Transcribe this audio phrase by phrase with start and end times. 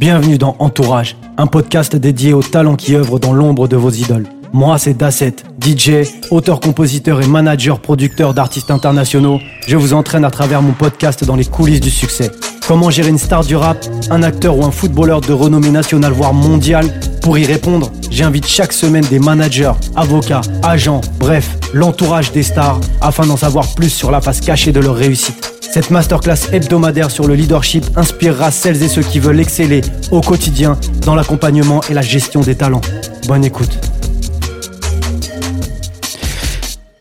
[0.00, 4.26] Bienvenue dans Entourage, un podcast dédié aux talents qui œuvrent dans l'ombre de vos idoles.
[4.50, 9.40] Moi, c'est Dasset, DJ, auteur-compositeur et manager-producteur d'artistes internationaux.
[9.66, 12.30] Je vous entraîne à travers mon podcast dans les coulisses du succès.
[12.66, 13.76] Comment gérer une star du rap,
[14.08, 16.86] un acteur ou un footballeur de renommée nationale voire mondiale?
[17.20, 23.26] Pour y répondre, j'invite chaque semaine des managers, avocats, agents, bref, l'entourage des stars afin
[23.26, 25.59] d'en savoir plus sur la face cachée de leur réussite.
[25.72, 30.76] Cette masterclass hebdomadaire sur le leadership inspirera celles et ceux qui veulent exceller au quotidien
[31.06, 32.80] dans l'accompagnement et la gestion des talents.
[33.28, 33.78] Bonne écoute.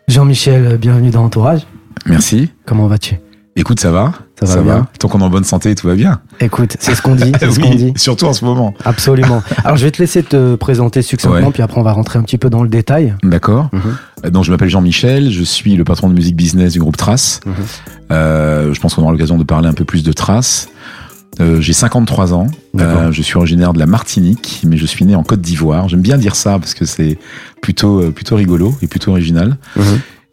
[0.07, 1.61] Jean-Michel, bienvenue dans Entourage.
[2.05, 2.49] Merci.
[2.65, 3.15] Comment vas-tu?
[3.55, 4.87] Écoute, ça va Ça va bien.
[4.99, 6.21] Tant qu'on est en bonne santé, tout va bien.
[6.39, 7.91] Écoute, c'est ce qu'on dit, c'est ce qu'on dit.
[7.97, 8.73] Surtout en ce moment.
[8.85, 9.43] Absolument.
[9.65, 11.53] Alors je vais te laisser te présenter succinctement, Ouais.
[11.53, 13.15] puis après on va rentrer un petit peu dans le détail.
[13.23, 13.69] D'accord.
[13.73, 13.81] Mhm.
[14.25, 17.41] Euh, Donc, je m'appelle Jean-Michel, je suis le patron de musique business du groupe Trace.
[17.45, 17.53] Mhm.
[18.11, 20.69] Euh, je pense qu'on aura l'occasion de parler un peu plus de Trace.
[21.41, 22.47] Euh, j'ai 53 ans.
[22.79, 25.87] Euh, je suis originaire de la Martinique, mais je suis né en Côte d'Ivoire.
[25.89, 27.17] J'aime bien dire ça parce que c'est
[27.61, 29.57] plutôt plutôt rigolo et plutôt original.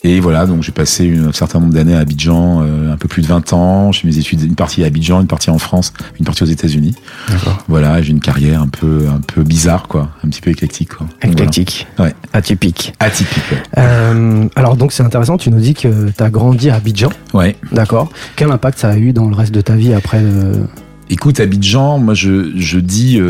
[0.09, 3.09] Et voilà, donc j'ai passé une- un certain nombre d'années à Abidjan, euh, un peu
[3.09, 3.91] plus de 20 ans.
[3.91, 6.47] J'ai fait mes études, une partie à Abidjan, une partie en France, une partie aux
[6.47, 6.95] États-Unis.
[7.29, 7.65] D'accord.
[7.67, 11.09] Voilà, j'ai une carrière un peu un peu bizarre quoi, un petit peu éclectique quoi.
[11.23, 11.89] Éclectique.
[11.99, 12.15] Ouais.
[12.33, 12.95] Atypique.
[13.01, 13.43] Atypique.
[13.51, 13.59] ouais.
[13.79, 17.57] Euh, alors donc c'est intéressant, tu nous dis que tu as grandi à Abidjan, Ouais.
[17.73, 18.09] d'accord.
[18.37, 20.55] Quel impact ça a eu dans le reste de ta vie après euh,
[21.11, 23.21] Écoute, Abidjan, moi je, je dis,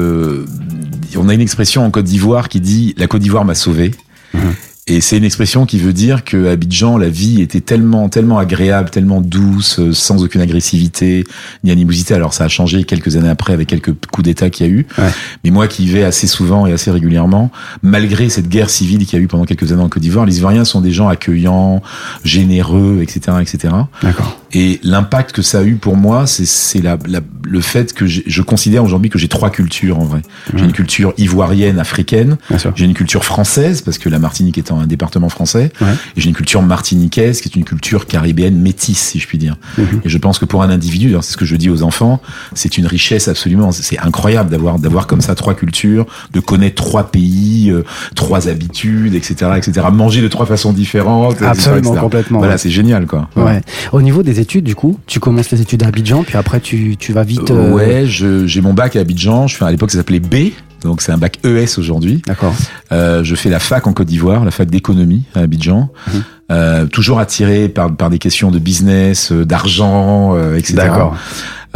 [1.16, 3.92] on a une expression en Côte d'Ivoire qui dit la Côte d'Ivoire m'a sauvé.
[4.34, 4.41] Mhm.
[4.88, 8.38] Et c'est une expression qui veut dire que à Abidjan, la vie était tellement, tellement
[8.38, 11.24] agréable, tellement douce, euh, sans aucune agressivité
[11.64, 12.14] ni animosité.
[12.14, 14.86] Alors ça a changé quelques années après avec quelques coups d'État qu'il y a eu.
[14.96, 15.10] Ouais.
[15.42, 17.50] Mais moi qui y vais assez souvent et assez régulièrement,
[17.82, 20.38] malgré cette guerre civile qu'il y a eu pendant quelques années en Côte d'Ivoire, les
[20.38, 21.82] Ivoiriens sont des gens accueillants,
[22.22, 23.74] généreux, etc., etc.
[24.02, 24.38] D'accord.
[24.52, 28.42] Et l'impact que ça a eu pour moi, c'est la, la- le fait que je
[28.42, 30.22] considère aujourd'hui que j'ai trois cultures en vrai.
[30.54, 32.36] J'ai une culture ivoirienne, africaine,
[32.76, 35.88] j'ai une culture française parce que la Martinique étant un département français, Ouais.
[36.16, 39.56] et j'ai une culture martiniquaise qui est une culture caribéenne métisse, si je puis dire.
[39.78, 40.00] Mhm.
[40.04, 42.20] Et je pense que pour un individu, c'est ce que je dis aux enfants,
[42.54, 47.04] c'est une richesse absolument, c'est incroyable d'avoir d'avoir comme ça trois cultures, de connaître trois
[47.10, 49.87] pays, euh, trois habitudes, etc., etc.
[49.92, 52.00] Manger de trois façons différentes, etc., Absolument, etc.
[52.00, 52.38] complètement.
[52.38, 52.58] Voilà, ouais.
[52.58, 53.28] c'est génial, quoi.
[53.37, 53.60] Ouais.
[53.93, 56.97] Au niveau des études, du coup, tu commences les études à Abidjan, puis après tu,
[56.98, 57.50] tu vas vite.
[57.50, 59.47] euh, Ouais, je- j'ai mon bac à Abidjan.
[59.47, 60.53] Je fais à l'époque ça s'appelait B,
[60.86, 62.22] donc c'est un bac ES aujourd'hui.
[62.26, 62.54] D'accord.
[62.92, 65.91] Euh, je fais la fac en Côte d'Ivoire, la fac d'économie à Abidjan.
[66.06, 66.22] Mhm.
[66.52, 70.88] Euh, toujours attiré par, par des questions de business, euh, d'argent, euh, etc.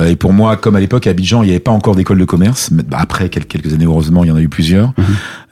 [0.00, 2.18] Euh, et pour moi, comme à l'époque à Abidjan, il n'y avait pas encore d'école
[2.18, 2.70] de commerce.
[2.70, 4.88] Mais, bah, après quelques, quelques années, heureusement, il y en a eu plusieurs.
[4.88, 5.04] Mhm.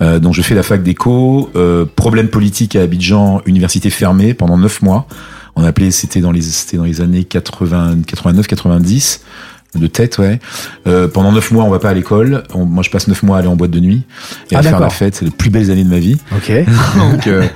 [0.03, 1.51] Euh, donc je fais la fac d'éco.
[1.57, 5.07] Euh, problème politique à Abidjan, université fermée pendant neuf mois.
[5.57, 9.23] On appelait, c'était dans les, c'était dans les années 80, 89, 90
[9.75, 10.39] de tête, ouais.
[10.87, 12.43] Euh, pendant neuf mois, on va pas à l'école.
[12.55, 14.03] On- Moi, je passe neuf mois à aller en boîte de nuit
[14.51, 15.15] et Ah, à faire la fête.
[15.17, 16.17] C'est les plus belles années de ma vie.
[16.35, 16.51] Ok.
[16.97, 17.47] Donc, euh,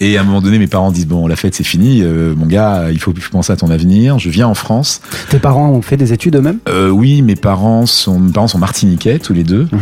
[0.00, 2.46] et à un moment donné, mes parents disent bon, la fête c'est fini, euh, mon
[2.46, 4.18] gars, il faut, faut penser à ton avenir.
[4.18, 5.00] Je viens en France.
[5.30, 6.58] Tes parents ont fait des études eux-mêmes?
[6.68, 9.68] Euh, oui, mes parents sont, mes parents sont martiniquais tous les deux.
[9.70, 9.78] Mhm.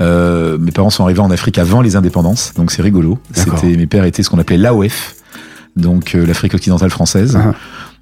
[0.00, 3.18] Euh, mes parents sont arrivés en Afrique avant les indépendances, donc c'est rigolo.
[3.32, 5.14] C'était mes pères étaient ce qu'on appelait l'AOF,
[5.76, 7.36] donc euh, l'Afrique occidentale française.
[7.36, 7.52] Mhm.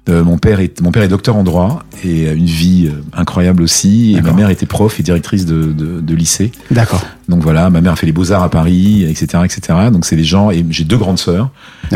[0.09, 3.01] Euh, mon père est mon père est docteur en droit et a une vie euh,
[3.13, 4.15] incroyable aussi.
[4.15, 6.51] Et ma mère était prof et directrice de, de, de lycée.
[6.71, 7.05] D'accord.
[7.27, 9.89] Donc voilà, ma mère a fait les beaux arts à Paris, etc., etc.
[9.91, 11.49] Donc c'est des gens et j'ai deux grandes sœurs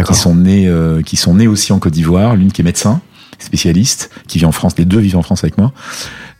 [0.05, 2.35] qui sont nées euh, qui sont nées aussi en Côte d'Ivoire.
[2.35, 3.01] L'une qui est médecin
[3.39, 4.73] spécialiste, qui vit en France.
[4.77, 5.71] Les deux vivent en France avec moi.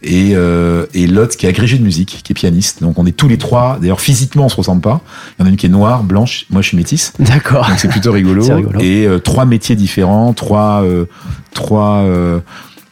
[0.03, 2.81] Et, euh, et l'autre qui est agrégé de musique, qui est pianiste.
[2.81, 3.77] Donc on est tous les trois.
[3.79, 5.01] D'ailleurs physiquement on se ressemble pas.
[5.37, 6.45] Il y en a une qui est noire, blanche.
[6.49, 7.13] Moi je suis métisse.
[7.19, 7.67] D'accord.
[7.67, 8.43] Donc c'est plutôt rigolo.
[8.79, 11.05] Et euh, trois métiers différents, trois euh,
[11.53, 12.03] trois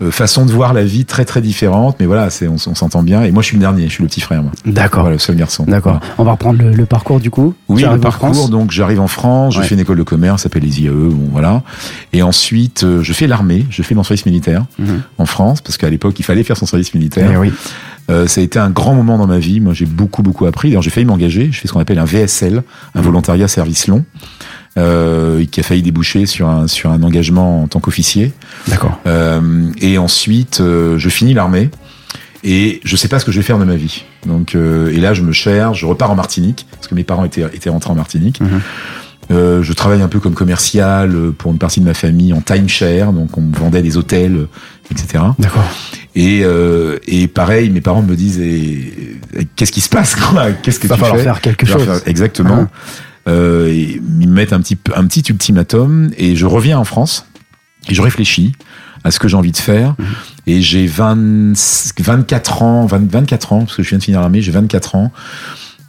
[0.01, 1.97] euh, façons de voir la vie très très différentes.
[1.99, 3.23] Mais voilà, c'est on, s'entend bien.
[3.23, 4.43] Et moi je suis le dernier, je suis le petit frère.
[4.43, 4.51] Moi.
[4.65, 5.01] D'accord.
[5.01, 5.65] Voilà, le seul garçon.
[5.67, 5.99] D'accord.
[5.99, 6.13] Voilà.
[6.17, 7.53] On va reprendre le, le parcours du coup.
[7.67, 8.49] Oui, le parcours.
[8.49, 9.65] Donc, j'arrive en France, je Ouais.
[9.65, 11.61] fais une école de commerce, ça s'appelle les IAE, bon, voilà.
[12.13, 15.01] Et ensuite, euh, je fais l'armée, je fais mon service militaire Mhm.
[15.17, 17.29] en France, parce qu'à l'époque, il fallait faire son service militaire.
[17.33, 17.51] Eh oui.
[18.09, 19.59] Euh, ça a été un grand moment dans ma vie.
[19.59, 20.69] Moi, j'ai beaucoup, beaucoup appris.
[20.69, 21.49] D'ailleurs, j'ai failli m'engager.
[21.51, 22.63] Je fais ce qu'on appelle un VSL,
[22.95, 24.03] un volontariat service long,
[24.79, 28.31] euh, qui a failli déboucher sur un, sur un engagement en tant qu'officier.
[28.67, 28.99] D'accord.
[29.05, 31.69] Euh, et ensuite, euh, je finis l'armée.
[32.43, 34.05] Et je sais pas ce que je vais faire de ma vie.
[34.25, 37.43] Donc, et là, je me cherche, je repars en Martinique, parce que mes parents étaient,
[37.53, 38.39] étaient rentrés en Martinique.
[38.39, 38.61] Mhm.
[39.61, 43.37] Je travaille un peu comme commercial pour une partie de ma famille en timeshare, donc
[43.37, 44.47] on me vendait des hôtels,
[44.89, 45.21] etc.
[45.37, 45.65] D'accord.
[46.15, 46.45] Et,
[47.07, 49.17] et pareil, mes parents me disent eh,
[49.57, 50.15] qu'est-ce qui se passe
[50.63, 51.23] Qu'est-ce que Il va tu falloir fais?
[51.23, 51.83] faire quelque va chose.
[51.85, 52.53] faire- exactement.
[52.55, 52.69] Hein.
[53.29, 57.25] Euh, et ils me mettent un petit, un petit ultimatum et je reviens en France
[57.87, 58.53] et je réfléchis
[59.03, 59.95] à ce que j'ai envie de faire.
[59.97, 60.05] Mhm.
[60.47, 61.53] Et j'ai 20,
[61.99, 65.11] 24 ans, 20, 24 ans, parce que je viens de finir l'armée, j'ai 24 ans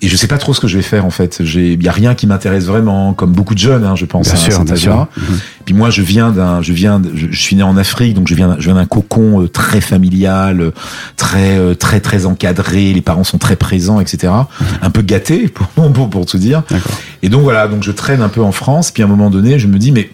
[0.02, 1.44] et je sais pas trop ce que je vais faire en fait.
[1.44, 4.28] J'ai, y a rien qui m'intéresse vraiment, comme beaucoup de jeunes, hein, je pense.
[4.28, 4.96] Bien sûr, bien sûr.
[5.16, 5.38] Mhm.
[5.66, 8.56] Puis moi, je viens d'un, je viens, je, suis né en Afrique, donc je viens,
[8.58, 10.70] je viens d'un cocon euh, très familial, euh,
[11.16, 12.94] très, euh, très, très encadré.
[12.94, 14.32] Les parents sont très présents, etc.
[14.32, 14.66] Mhm.
[14.80, 16.62] Un peu gâté pour, pour, pour tout dire.
[17.22, 18.92] Et donc voilà, donc je traîne un peu en France.
[18.92, 20.10] Puis à un moment donné, je me dis mais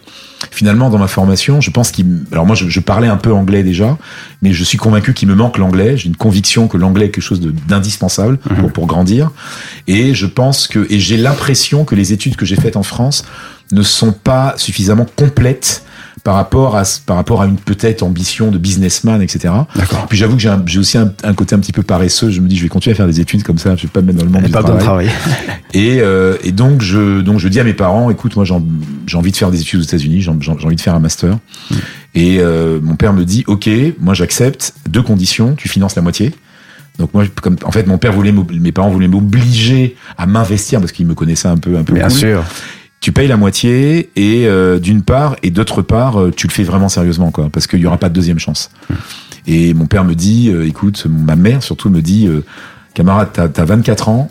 [0.51, 3.63] finalement dans ma formation, je pense qu'il alors moi je, je, parlais un peu anglais
[3.63, 3.97] déjà,
[4.43, 7.25] mais je suis convaincu qu'il me manque l'anglais, j'ai une conviction que l'anglais est quelque
[7.25, 8.57] chose d'indispensable mhm.
[8.57, 9.31] pour, pour grandir
[9.87, 13.25] et je pense que et j'ai l'impression que les études que j'ai faites en France
[13.73, 15.85] ne sont pas suffisamment complètes
[16.25, 19.53] par rapport à par rapport à une peut-être ambition de businessman, etc.
[19.75, 20.07] D'accord.
[20.09, 22.31] Puis j'avoue que j'ai aussi un, un, côté un petit peu paresseux.
[22.31, 23.77] Je me dis, je vais continuer à faire des études comme ça.
[23.77, 25.11] Je vais pas me mettre dans le monde du pas travail.
[25.75, 29.31] et, euh, et donc je donc je dis à mes parents, écoute, moi j'ai envie
[29.31, 30.23] de faire des études aux États-Unis.
[30.23, 31.39] J'ai envie de faire un master.
[31.71, 31.75] Mm.
[32.15, 33.69] Et euh, mon père me dit, ok,
[34.01, 35.55] moi j'accepte deux conditions.
[35.55, 36.35] Tu finances la moitié.
[36.99, 40.93] Donc moi, comme en fait, mon père voulait, mes parents voulaient m'obliger à m'investir parce
[40.93, 41.93] qu'ils me connaissaient un peu, un peu.
[41.93, 42.43] Bien sûr
[43.01, 46.65] tu payes la moitié et euh, d'une part et d'autre part euh, tu le fais
[46.65, 48.71] vraiment sérieusement quoi parce qu'il y aura pas de deuxième chance.
[48.91, 48.95] Hmm.
[49.47, 52.29] Et mon père me dit euh, écoute ma mère surtout me dit
[52.95, 54.31] camarade t'as as 24 ans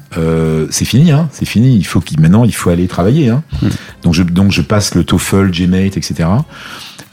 [0.72, 3.44] c'est fini hein c'est fini il faut qu'il maintenant il faut aller travailler hein.
[3.62, 3.70] Hmm.
[4.04, 6.28] Donc je donc je passe le TOEFL GMAT etc.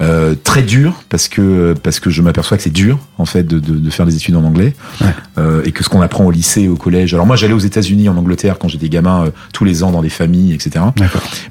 [0.01, 3.61] Euh, très dur parce que parce que je m'aperçois que c'est dur en fait de,
[3.61, 5.07] de, de, faire des études en anglais ouais.
[5.39, 8.09] euh, et que ce qu'on apprend au lycée au collège alors moi j'allais aux États-Unis
[8.09, 10.87] en Angleterre quand j'étais gamin euh, tous les ans dans des familles etc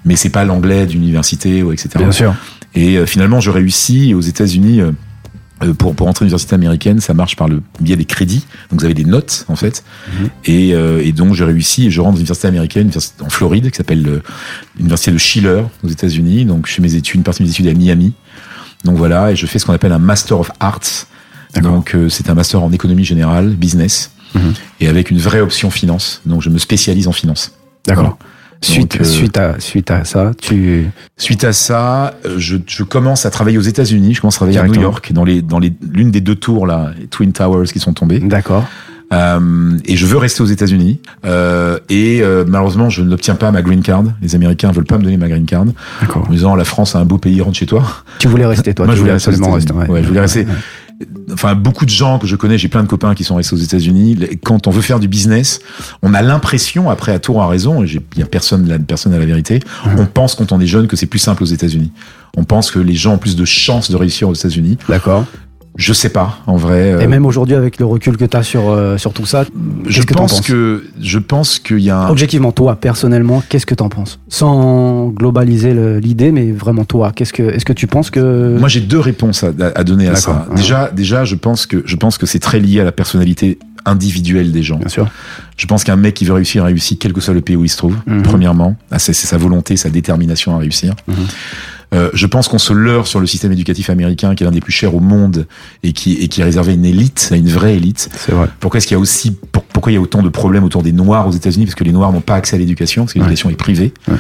[0.06, 2.34] mais c'est pas l'anglais d'université ou etc bien sûr
[2.74, 4.82] et euh, finalement je réussis aux États-Unis
[5.64, 8.46] euh, pour, pour entrer à l'université américaine, ça marche par le biais des crédits.
[8.70, 9.84] Donc vous avez des notes en fait.
[10.08, 10.30] Mhm.
[10.46, 12.90] Et, euh, et, donc je réussis et je rentre à l'université américaine
[13.22, 14.22] en Floride qui s'appelle
[14.78, 16.46] l'université de Schiller aux États-Unis.
[16.46, 18.14] Donc je fais mes études, une partie de mes études à Miami.
[18.84, 21.06] Donc voilà, et je fais ce qu'on appelle un Master of Arts.
[21.62, 24.54] Donc euh, c'est un master en économie générale, business, Mhm.
[24.80, 26.22] et avec une vraie option finance.
[26.26, 27.52] Donc je me spécialise en finance.
[27.86, 28.04] D'accord.
[28.04, 28.18] Voilà.
[28.64, 30.88] Suite, Donc, euh, suite, à, suite à ça, tu.
[31.18, 34.14] Suite à ça, euh, je, je commence à travailler aux États-Unis.
[34.14, 34.80] Je commence à travailler à New.
[34.80, 37.94] York, dans les dans les l'une des deux tours là, les Twin Towers qui sont
[37.94, 38.20] tombées.
[38.20, 38.66] D'accord.
[39.12, 41.00] Euh, et je veux rester aux États-Unis.
[41.26, 44.04] Euh, et euh, malheureusement, je n'obtiens pas ma green card.
[44.22, 45.66] Les Américains veulent pas me donner ma green card
[46.00, 46.24] D'accord.
[46.26, 47.84] en me disant la France a un beau pays, rentre chez toi.
[48.20, 48.86] Tu voulais rester, toi.
[48.86, 49.74] Moi, tu je voulais rester rester.
[49.74, 50.46] Ouais, je voulais rester.
[51.34, 53.60] Enfin, beaucoup de gens que je connais, j'ai plein de copains qui sont restés aux
[53.60, 54.20] États-Unis.
[54.44, 55.60] Quand on veut faire du business,
[56.04, 58.78] on a l'impression, après à tour à raison, et j'ai- il y a personne, la
[58.78, 59.62] personne à la vérité,
[59.98, 61.92] on pense quand on est jeune que c'est plus simple aux États-Unis.
[62.38, 64.78] On pense que les gens ont plus de chances de réussir aux États-Unis.
[64.88, 65.26] D'accord.
[65.78, 66.94] Je sais pas, en vrai.
[66.94, 69.46] euh, Et même aujourd'hui, avec le recul que tu as sur, euh, sur tout ça,
[69.88, 73.74] je que pense que je pense qu'il y a un, Objectivement, toi, personnellement, qu'est-ce que
[73.76, 74.20] t'en penses?
[74.28, 78.82] Sans globaliser l'idée, mais vraiment toi, qu'est-ce que, est-ce que tu penses que Moi, j'ai
[78.82, 80.46] deux réponses à, à donner à ça.
[80.52, 80.56] Ah.
[80.56, 84.52] Déjà, déjà, je pense que je pense que c'est très lié à la personnalité individuelle
[84.52, 84.78] des gens.
[84.78, 85.08] bien sûr,
[85.58, 87.70] Je pense qu'un mec qui veut réussir réussit quel que soit le pays où il
[87.70, 87.96] se trouve.
[88.06, 88.22] Mhm.
[88.24, 90.94] Premièrement, Ah, c'est c'est sa volonté, sa détermination à réussir.
[91.08, 91.16] Mhm.
[91.94, 94.62] Euh, je pense qu'on se leurre sur le système éducatif américain, qui est l'un des
[94.62, 95.46] plus chers au monde
[95.84, 98.10] et qui, et qui est réservé à une élite, à une vraie élite.
[98.16, 98.48] c'est vrai.
[98.62, 100.84] Pourquoi est-ce qu'il y a aussi pour- pourquoi il y a autant de problèmes autour
[100.84, 101.66] des Noirs aux États-Unis?
[101.66, 103.94] Parce que les Noirs n'ont pas accès à l'éducation, parce que l'éducation est privée.
[104.08, 104.16] Ouais.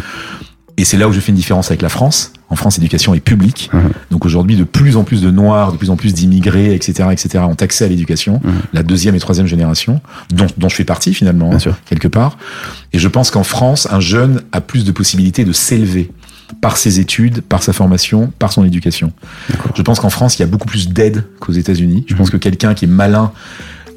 [0.78, 2.34] Et c'est là où je fais une différence avec la France.
[2.50, 3.70] En France, l'éducation est publique.
[4.10, 7.44] Donc aujourd'hui, de plus en plus de Noirs, de plus en plus d'immigrés, etc., etc.,
[7.48, 8.42] ont accès à l'éducation.
[8.74, 10.02] La deuxième et troisième génération,
[10.34, 11.76] dont, dont je fais partie finalement, Bien hein, sûr.
[11.86, 12.38] quelque part.
[12.94, 16.10] Et je pense qu'en France, un jeune a plus de possibilités de s'élever
[16.60, 19.14] par ses études, par sa formation, par son éducation.
[19.76, 22.04] Je pense qu'en France, il y a beaucoup plus d'aide qu'aux États-Unis.
[22.08, 22.18] Je Mhm.
[22.18, 23.32] pense que quelqu'un qui est malin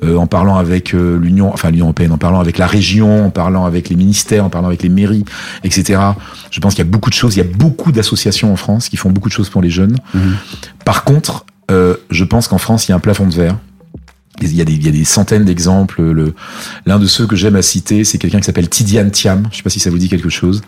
[0.03, 3.31] euh, en parlant avec euh, l'Union, enfin l'Union européenne, en parlant avec la région, en
[3.31, 5.25] parlant avec les ministères, en parlant avec les mairies,
[5.63, 5.99] etc.
[6.51, 8.89] Je pense qu'il y a beaucoup de choses, il y a beaucoup d'associations en France
[8.91, 9.97] qui font beaucoup de choses pour les jeunes.
[10.13, 10.37] Mhm.
[10.85, 13.57] Par contre, euh, je pense qu'en France, il y a un plafond de verre.
[14.43, 16.03] Il y a des, il y a des centaines d'exemples.
[16.03, 16.35] Le-
[16.87, 19.45] L'un de ceux que j'aime à citer, c'est quelqu'un qui s'appelle Tidiane Thiam.
[19.53, 20.63] Je sais pas si ça vous dit quelque chose.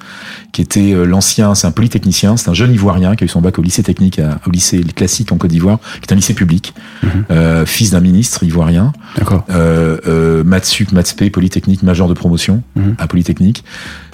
[0.53, 3.41] Qui était euh, l'ancien, c'est un polytechnicien, c'est un jeune Ivoirien qui a eu son
[3.41, 6.35] bac au lycée technique, à- au lycée classique en Côte d'Ivoire, qui est un lycée
[6.35, 7.11] public, Mhm.
[7.33, 9.45] euh, fils d'un ministre ivoirien, D'accord.
[9.51, 12.95] euh, euh, Matsup, Matspé, Polytechnique, major de promotion Mhm.
[12.99, 13.65] à Polytechnique.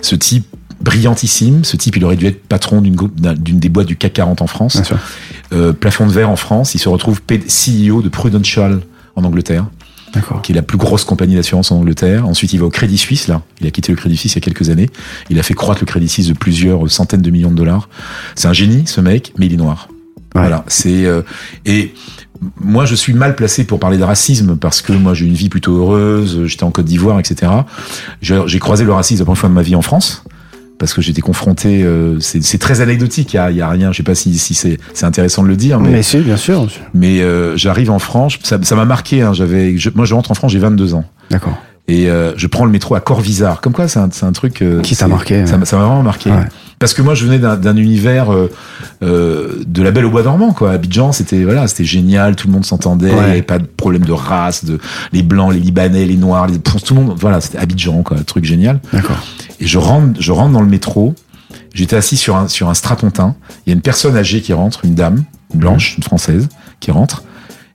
[0.01, 0.47] Ce type
[0.81, 2.97] brillantissime, ce type il aurait dû être patron d'une
[3.61, 4.75] des boîtes du CAC 40 en France.
[4.77, 4.99] Bien sûr.
[5.53, 8.81] Euh, plafond de verre en France, il se retrouve CEO de Prudential
[9.17, 9.67] en Angleterre,
[10.43, 12.27] qui est la plus grosse compagnie d'assurance en Angleterre.
[12.27, 13.43] Ensuite, il va au Crédit Suisse, là.
[13.61, 14.91] Il a quitté le Crédit Suisse il y a quelques années.
[15.31, 17.89] Il a fait croître le Crédit Suisse de plusieurs centaines de millions de dollars.
[18.35, 19.89] C'est un génie, ce mec, mais il est noir.
[20.35, 20.41] Ouais.
[20.43, 20.65] Voilà.
[20.69, 21.23] C'est euh,
[21.67, 21.95] et
[22.61, 25.49] moi, je suis mal placé pour parler de racisme parce que moi, j'ai une vie
[25.49, 26.47] plutôt heureuse.
[26.47, 27.53] J'étais en Côte d'Ivoire, etc.
[28.21, 30.25] J'ai j'ai croisé le racisme la première fois de ma vie en France
[30.83, 31.85] parce que j'étais confronté.
[31.85, 33.35] euh, c'est c'est très anecdotique.
[33.35, 33.93] Il y y a rien.
[33.93, 36.37] Je sais pas si, si c'est c'est intéressant de le dire, mais Mais si, bien
[36.37, 36.67] sûr.
[36.93, 38.37] mais euh, j'arrive en France.
[38.43, 39.23] Ça ça m'a marqué.
[39.23, 40.51] Hein, J'avais je- moi je rentre en France.
[40.51, 41.05] J'ai 22 ans.
[41.31, 41.57] D'accord.
[41.87, 43.61] Et euh, je prends le métro à Corvisart.
[43.61, 44.61] Comme quoi, c'est un, c'est un truc.
[44.63, 45.59] euh, Qui t'a marqué, Ça ouais.
[45.59, 46.31] m'a ça m'a vraiment marqué.
[46.31, 46.47] Ouais.
[46.83, 48.51] Parce que moi, je venais d'un d'un univers euh,
[49.05, 50.73] euh, de la Belle au Bois dormant, quoi.
[50.73, 52.35] Abidjan, c'était voilà, c'était génial.
[52.35, 53.11] Tout le monde s'entendait.
[53.11, 53.25] Il Ouais.
[53.25, 54.81] n'y avait pas de problème de race, de
[55.13, 57.15] les blancs, les libanais, les noirs, les tout le monde.
[57.17, 58.17] Voilà, c'était Abidjan, quoi.
[58.19, 58.81] Un truc génial.
[58.93, 59.17] D'accord.
[59.61, 61.15] Et je rentre, je rentre dans le métro.
[61.73, 63.37] J'étais assis sur un sur un strapontin.
[63.65, 65.23] Il y a une personne âgée qui rentre, une dame,
[65.55, 66.49] une blanche, une française,
[66.81, 67.23] qui rentre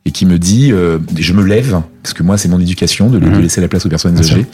[0.03, 3.19] et qui me dit, euh, je me lève parce que moi c'est mon éducation de,
[3.19, 3.41] de Mhm.
[3.41, 4.45] laisser la place aux personnes âgées.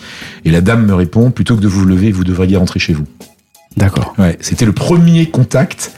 [0.45, 3.05] Et la dame me répond, plutôt que de vous lever, vous devriez rentrer chez vous.
[3.77, 4.13] D'accord.
[4.18, 5.92] Ouais, c'était le premier contact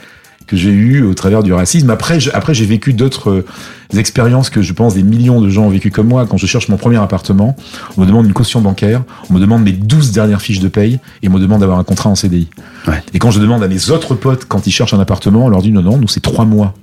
[0.46, 1.90] que j'ai eu au travers du racisme.
[1.90, 5.64] Après, je- après j'ai vécu d'autres euh, expériences que je pense des millions de gens
[5.64, 6.24] ont vécu comme moi.
[6.24, 7.56] Quand je cherche mon premier appartement,
[7.96, 11.00] on me demande une caution bancaire, on me demande mes 12 dernières fiches de paye
[11.22, 12.48] et on me demande d'avoir un contrat en CDI.
[12.86, 13.02] Ouais.
[13.12, 15.62] Et quand je demande à mes autres potes quand ils cherchent un appartement, on leur
[15.62, 16.74] dit non, non, nous c'est trois mois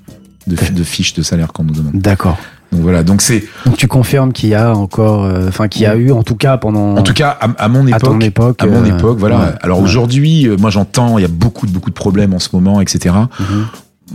[0.46, 1.94] de, de fiches de salaire qu'on nous demande.
[1.96, 2.38] D'accord.
[2.74, 5.86] Donc voilà, donc c'est Donc tu confirmes qu'il y a encore, euh, enfin qu'il y
[5.86, 6.98] a eu en tout cas pendant.
[6.98, 8.58] en tout cas à, à mon à ton époque.
[8.60, 8.64] époque.
[8.64, 9.38] À mon euh, époque, voilà.
[9.40, 9.84] ouais, Alors ouais.
[9.84, 12.82] aujourd'hui, euh, moi j'entends, il y a beaucoup de beaucoup de problèmes en ce moment,
[12.82, 13.16] etc.
[13.40, 13.66] Mhm.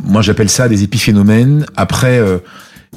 [0.05, 1.67] moi j'appelle ça des épiphénomènes.
[1.77, 2.39] Après, euh,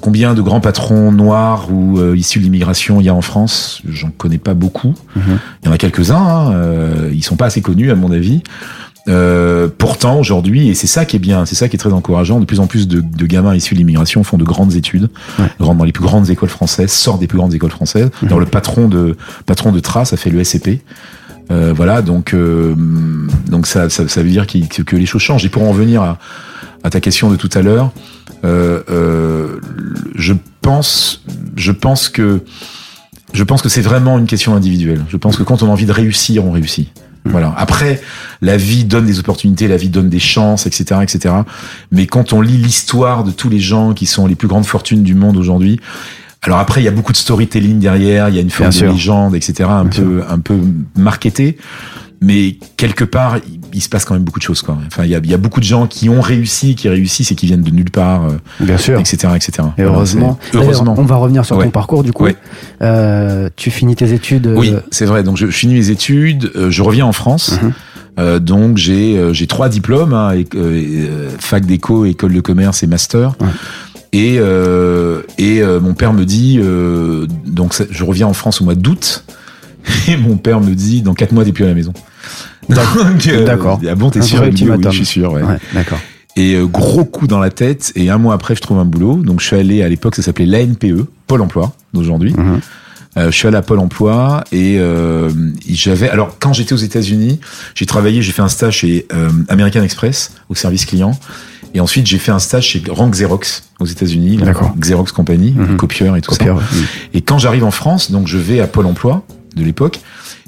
[0.01, 3.81] combien de grands patrons noirs ou euh, issus de l'immigration il y a en France
[3.87, 4.95] J'en connais pas beaucoup.
[5.15, 5.39] Mhm.
[5.61, 6.15] Il y en a quelques-uns.
[6.17, 8.41] Hein, euh, ils sont pas assez connus à mon avis.
[9.07, 12.39] Euh, pourtant aujourd'hui, et c'est ça qui est bien, c'est ça qui est très encourageant,
[12.39, 15.45] de plus en plus de, de gamins issus de l'immigration font de grandes études, Ouais.
[15.59, 18.11] rentrent dans les plus grandes écoles françaises, sortent des plus grandes écoles françaises.
[18.21, 18.29] Mhm.
[18.29, 19.17] Dans le patron de
[19.47, 20.81] patron de Trace a fait le SCP.
[21.49, 22.75] Euh, voilà, donc euh,
[23.49, 25.43] donc ça, ça, ça veut dire que les choses changent.
[25.45, 26.17] Et pour en venir à,
[26.83, 27.91] à ta question de tout à l'heure,
[28.45, 29.59] euh, euh,
[30.15, 31.23] je pense,
[31.55, 32.41] je pense que
[33.33, 35.03] je pense que c'est vraiment une question individuelle.
[35.09, 36.89] Je pense que quand on a envie de réussir, on réussit.
[37.25, 37.53] Voilà.
[37.57, 38.01] Après,
[38.41, 41.35] la vie donne des opportunités, la vie donne des chances, etc., etc.
[41.91, 45.03] Mais quand on lit l'histoire de tous les gens qui sont les plus grandes fortunes
[45.03, 45.79] du monde aujourd'hui,
[46.41, 48.79] alors après, il y a beaucoup de storytelling derrière, il y a une forme Bien
[48.79, 48.91] de sûr.
[48.91, 50.59] légende, etc., un Bien peu, un peu
[50.97, 51.57] marketée.
[52.21, 53.37] Mais quelque part,
[53.73, 54.61] il, se passe quand même beaucoup de choses.
[54.61, 54.77] Quoi.
[54.87, 57.31] Enfin, il y a, il y a beaucoup de gens qui ont réussi, qui réussissent
[57.31, 58.99] et qui viennent de nulle part, euh, Bien sûr.
[58.99, 59.51] etc., etc.
[59.77, 60.39] Et Voilà, heureusement.
[60.53, 60.95] Heureusement.
[60.97, 61.65] On va revenir sur Ouais.
[61.65, 62.23] ton parcours du coup.
[62.25, 62.35] Ouais.
[62.81, 64.47] Euh, tu finis tes études.
[64.47, 65.23] euh, Oui, c'est vrai.
[65.23, 67.59] Donc je, je finis mes études, euh, je reviens en France.
[67.61, 67.73] Mhm.
[68.19, 72.83] Euh, donc j'ai euh, j'ai trois diplômes, hein, et, euh, fac d'éco, école de commerce
[72.83, 73.35] et master.
[73.39, 73.47] Ouais.
[74.13, 78.59] Et euh, et euh, mon père me dit euh, donc ça- je reviens en France
[78.59, 79.23] au mois d'août.
[80.09, 81.93] Et mon père me dit dans quatre mois t'es plus à la maison.
[83.45, 83.79] D'accord.
[83.89, 84.51] Ah bon t'es sûr oui,
[84.91, 85.31] je suis sûr.
[85.33, 85.43] Ouais.
[85.43, 85.99] Ouais, d'accord.
[86.37, 87.91] Et euh, gros coup dans la tête.
[87.95, 89.15] Et un mois après je trouve un boulot.
[89.17, 92.33] Donc je suis allé à l'époque ça s'appelait l'ANPE, Pôle Emploi d'aujourd'hui.
[92.37, 92.59] Mhm.
[93.17, 95.29] Euh, je suis allé à Pôle Emploi et euh,
[95.69, 96.09] j'avais.
[96.09, 97.41] Alors quand j'étais aux États-Unis,
[97.75, 101.11] j'ai travaillé, j'ai fait un stage chez euh, American Express au service client,
[101.73, 104.37] et ensuite j'ai fait un stage chez Rank Xerox aux États-Unis.
[104.79, 105.75] Xerox Company, Mhm.
[105.75, 106.63] copieur et tout Copieur, ça.
[106.73, 106.83] oui.
[107.13, 109.25] Et quand j'arrive en France, donc je vais à Pôle Emploi
[109.57, 109.99] de l'époque.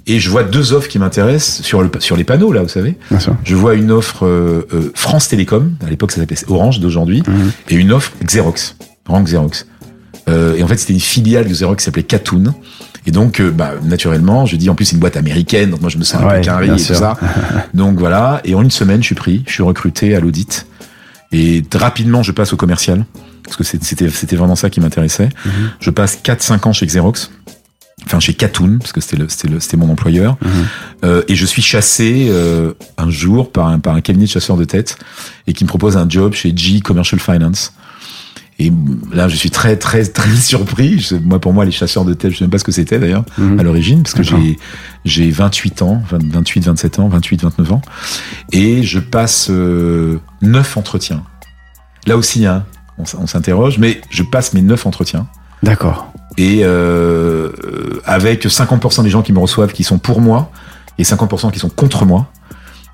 [0.05, 2.97] Et je vois deux offres qui m'intéressent sur, le, sur les panneaux, là, vous savez.
[3.09, 3.35] Bien sûr.
[3.45, 7.51] Je vois une offre euh, euh, France Télécom, à l'époque ça s'appelait Orange d'aujourd'hui, Mhm.
[7.69, 8.75] et une offre Xerox,
[9.07, 9.65] Rank Xerox.
[10.29, 12.53] Euh, et en fait, c'était une filiale de Xerox qui s'appelait Katoon.
[13.05, 15.89] Et donc, euh, bah, naturellement, je dis, en plus, c'est une boîte américaine, donc moi,
[15.89, 17.17] je me sens un Ouais, peu carré et tout ça.
[17.73, 18.41] donc voilà.
[18.45, 20.65] Et en une semaine, je suis pris, je suis recruté à l'audit.
[21.31, 23.05] Et rapidement, je passe au commercial.
[23.43, 25.29] Parce que c'était, c'était vraiment ça qui m'intéressait.
[25.45, 25.51] Mhm.
[25.81, 27.29] Je passe 4-5 ans chez Xerox.
[28.05, 30.37] Enfin, chez Katoon, parce que c'était, le, c'était, le, c'était mon employeur.
[30.41, 30.49] Mhm.
[31.05, 34.57] Euh, et je suis chassé euh, un jour par un, par un cabinet de chasseurs
[34.57, 34.97] de tête
[35.47, 37.73] et qui me propose un job chez G Commercial Finance.
[38.59, 38.71] Et
[39.11, 40.99] là, je suis très, très, très surpris.
[40.99, 42.99] Je- moi, pour moi, les chasseurs de tête, je sais même pas ce que c'était
[42.99, 43.59] d'ailleurs Mhm.
[43.59, 44.57] à l'origine, parce que j'ai
[45.05, 47.81] j'ai 28 ans, 20 28, 27 ans, 28, 29 ans,
[48.51, 51.23] et je passe euh, 9 entretiens.
[52.05, 52.63] Là aussi, hein,
[52.99, 55.27] on, on s'interroge, mais je passe mes 9 entretiens
[55.63, 56.12] D'accord.
[56.37, 60.51] Et euh, euh, avec 50% des gens qui me reçoivent qui sont pour moi
[60.97, 62.27] et 50% qui sont contre moi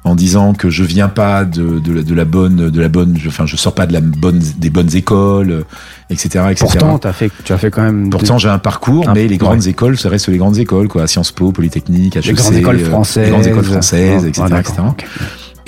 [0.05, 3.17] en disant que je viens pas de, de, la- de la bonne de la bonne
[3.17, 5.63] je, enfin je sors pas de la bonne des bonnes écoles euh,
[6.09, 8.09] etc etc Pourtant, t'as fait, tu as fait quand même.
[8.09, 9.37] Pourtant, j'ai un parcours, Un- mais les ouais.
[9.37, 11.05] grandes écoles, ça reste les grandes écoles, quoi.
[11.05, 12.25] Sciences Po, Polytechnique, HEC.
[12.27, 13.25] les grandes écoles euh, françaises.
[13.25, 14.73] Les grandes écoles françaises, etc., etc.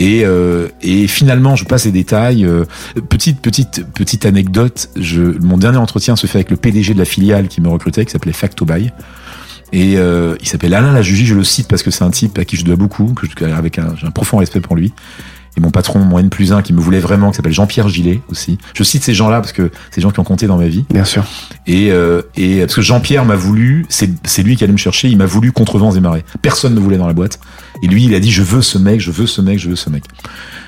[0.02, 2.44] Et, euh, et finalement, je passe les détails.
[2.44, 2.66] euh,
[3.08, 4.90] petite, petite, petite anecdote.
[4.96, 8.04] Je, mon dernier entretien se fait avec le PDG de la filiale qui me recrutait,
[8.04, 8.90] qui s'appelait Factobuy.
[9.74, 12.46] Et euh, il s'appelle Alain Lajugie, je le cite parce que c'est un type à
[12.46, 14.92] qui je dois beaucoup, que je, avec un, j'ai un profond respect pour lui.
[15.58, 18.22] Et mon patron, mon N plus 1, qui me voulait vraiment, qui s'appelle Jean-Pierre Gillet
[18.30, 18.58] aussi.
[18.74, 20.86] Je cite ces gens-là parce que c'est des gens qui ont compté dans ma vie.
[20.90, 21.24] Bien sûr.
[21.68, 25.18] Et, euh, et parce que Jean-Pierre m'a voulu, c'est lui qui allait me chercher, il
[25.18, 26.24] m'a voulu contre vents et marées.
[26.42, 27.40] Personne ne voulait dans la boîte.
[27.84, 29.76] Et lui, il a dit, je veux ce mec, je veux ce mec, je veux
[29.76, 30.04] ce mec.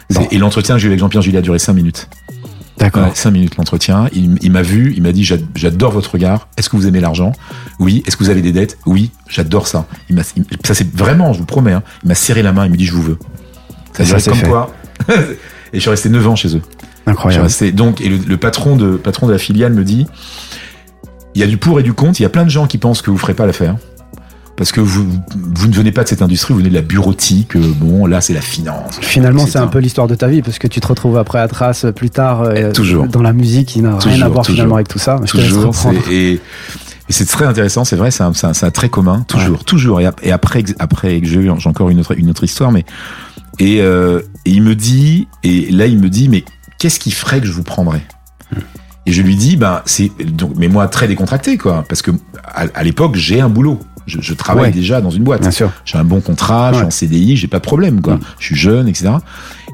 [0.09, 0.27] Bon.
[0.31, 2.09] Et l'entretien que j'ai eu avec Jean-Pierre Gillet a duré 5 minutes.
[2.77, 3.03] D'accord.
[3.03, 4.09] Ouais, 5 minutes l'entretien.
[4.13, 6.47] Il, il m'a vu, il m'a dit, J'ad- j'adore votre regard.
[6.57, 7.31] Est-ce que vous aimez l'argent?
[7.79, 8.03] Oui.
[8.05, 8.77] Est-ce que vous avez des dettes?
[8.85, 9.11] Oui.
[9.29, 9.85] J'adore ça.
[10.09, 12.65] Il m'a, il- ça c'est vraiment, je vous promets, hein, il m'a serré la main,
[12.65, 13.17] il me dit, je vous veux.
[13.93, 14.47] Ça ça, comme fait.
[14.47, 14.73] quoi.
[15.09, 15.13] et
[15.75, 16.61] je suis resté 9 ans chez eux.
[17.05, 17.45] Incroyable.
[17.45, 20.07] resté- donc, et le, le patron de patron de la filiale me dit,
[21.35, 22.19] il y a du pour et du contre.
[22.19, 23.75] Il y a plein de gens qui pensent que vous ferez pas l'affaire
[24.55, 27.55] parce que vous vous ne venez pas de cette industrie, vous venez de la bureautique.
[27.55, 28.99] euh, Bon, là c'est la finance.
[29.01, 31.47] Finalement, c'est un peu l'histoire de ta vie, parce que tu te retrouves après à
[31.47, 33.07] Trace plus tard euh, Toujours.
[33.07, 34.55] dans la musique qui n'a rien à voir toujours.
[34.57, 35.19] finalement avec tout ça.
[35.25, 35.73] Je toujours.
[36.11, 36.39] Et, et
[37.09, 39.99] c'est très intéressant, c'est vrai, c'est un, un- un trait commun, toujours, toujours.
[40.01, 42.85] Et, et après, après que j'ai eu, j'ai encore une autre, une autre histoire, mais
[43.59, 46.43] et, euh, et il me dit, et là il me dit, mais
[46.79, 48.01] qu'est-ce qui ferait que je vous prendrais
[49.05, 52.11] Et je lui dis, ben c'est donc, mais moi très décontracté quoi, parce que
[52.43, 54.71] à, à l'époque j'ai un boulot, je, je travaille Ouais.
[54.71, 55.71] déjà dans une boîte, Bien sûr.
[55.85, 58.15] j'ai un bon contrat, je suis en CDI, j'ai pas de problème, quoi.
[58.15, 58.19] Mm.
[58.39, 59.11] Je suis jeune, etc.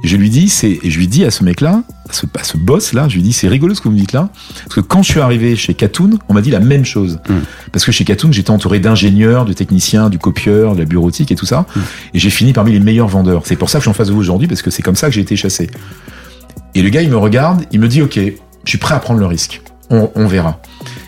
[0.04, 2.58] Et je lui dis, c'est, je lui dis à ce mec-là, à ce, à ce
[2.58, 4.30] boss-là, je lui dis, c'est rigolo ce que vous me dites là,
[4.64, 7.20] parce que quand je suis arrivé chez Katoon, on m'a dit la même chose.
[7.28, 7.34] Mm.
[7.72, 11.36] Parce que chez Katoon, j'étais entouré d'ingénieurs, de techniciens, du copieur, de la bureautique et
[11.36, 11.66] tout ça.
[11.76, 11.80] Mm.
[12.14, 13.44] Et j'ai fini parmi les meilleurs vendeurs.
[13.46, 14.96] C'est pour ça que je suis en face de vous aujourd'hui, parce que c'est comme
[14.96, 15.70] ça que j'ai été chassé.
[16.76, 19.20] Et le gars, il me regarde, il me dit, OK, je suis prêt à prendre
[19.20, 19.62] le risque.
[19.90, 20.62] On, on verra.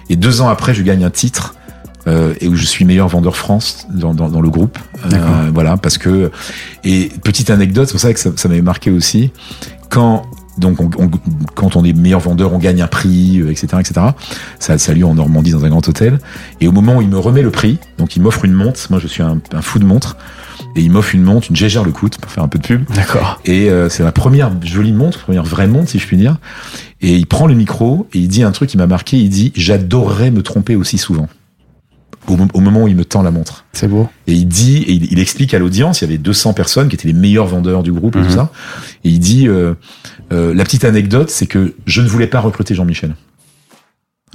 [0.10, 1.56] Et deux ans après, je gagne un titre.
[2.08, 4.78] Euh, et où je suis meilleur vendeur France dans, dans, dans le groupe.
[5.14, 6.32] Euh, voilà, parce que
[6.84, 9.32] et petite anecdote, c'est pour ça que ça, ça m'avait marqué aussi.
[9.90, 10.24] Quand
[10.58, 11.10] donc on, on-
[11.56, 14.02] quand on est meilleur vendeur, on gagne un prix, euh, etc., etc.
[14.60, 16.20] Ça, ça a lieu en Normandie dans un grand hôtel.
[16.60, 18.80] Et au moment où il me remet le prix, donc il m'offre une montre.
[18.90, 20.18] Moi, je suis un, un fou de montre.
[20.76, 22.84] Et il m'offre une montre, une Gégère Lecoute, pour faire un peu de pub.
[22.94, 23.40] D'accord.
[23.46, 26.38] Et euh, c'est la première jolie montre, première vraie montre, si je puis dire.
[27.02, 29.18] Et il prend le micro et il dit un truc qui m'a marqué.
[29.18, 31.28] Il dit J'adorerais me tromper aussi souvent.
[32.28, 33.66] Au, mo- au moment où il me tend la montre.
[33.74, 34.08] C'est beau.
[34.28, 36.96] Et il dit, et il, il explique à l'audience, il y avait 200 personnes qui
[36.96, 38.26] étaient les meilleurs vendeurs du groupe et Mhm.
[38.28, 38.52] tout ça.
[39.04, 39.74] Et il dit, euh,
[40.32, 43.16] euh, la petite anecdote, c'est que je ne voulais pas recruter Jean-Michel.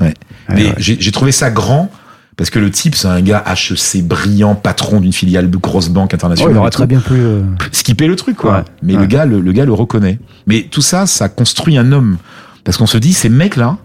[0.01, 0.15] Ouais,
[0.51, 0.75] Mais ouais.
[0.79, 1.91] j'ai trouvé ça grand.
[2.37, 6.11] Parce que le type, c'est un gars HEC brillant, patron d'une filiale de grosse banque
[6.13, 6.53] Oh, internationale.
[6.53, 7.15] il et aurait très bien pu.
[7.15, 7.41] euh,
[7.73, 8.59] skipper le truc, quoi.
[8.59, 9.01] Ouais, Mais ouais.
[9.01, 10.19] le gars, le, le gars le reconnaît.
[10.47, 12.19] Mais tout ça, ça construit un homme.
[12.63, 13.79] Parce qu'on se dit, ces mecs-là,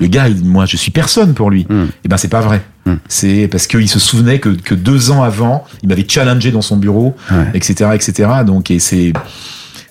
[0.00, 1.66] le gars, il- moi, je suis personne pour lui.
[1.68, 1.84] Mm.
[2.04, 2.62] Et ben, c'est pas vrai.
[2.90, 2.98] Mm.
[3.08, 6.76] C'est parce qu'il se souvenait que, que deux ans avant, il m'avait challengé dans son
[6.76, 7.48] bureau, Ouais.
[7.54, 8.28] etc., etc.
[8.46, 9.12] Donc, et c'est,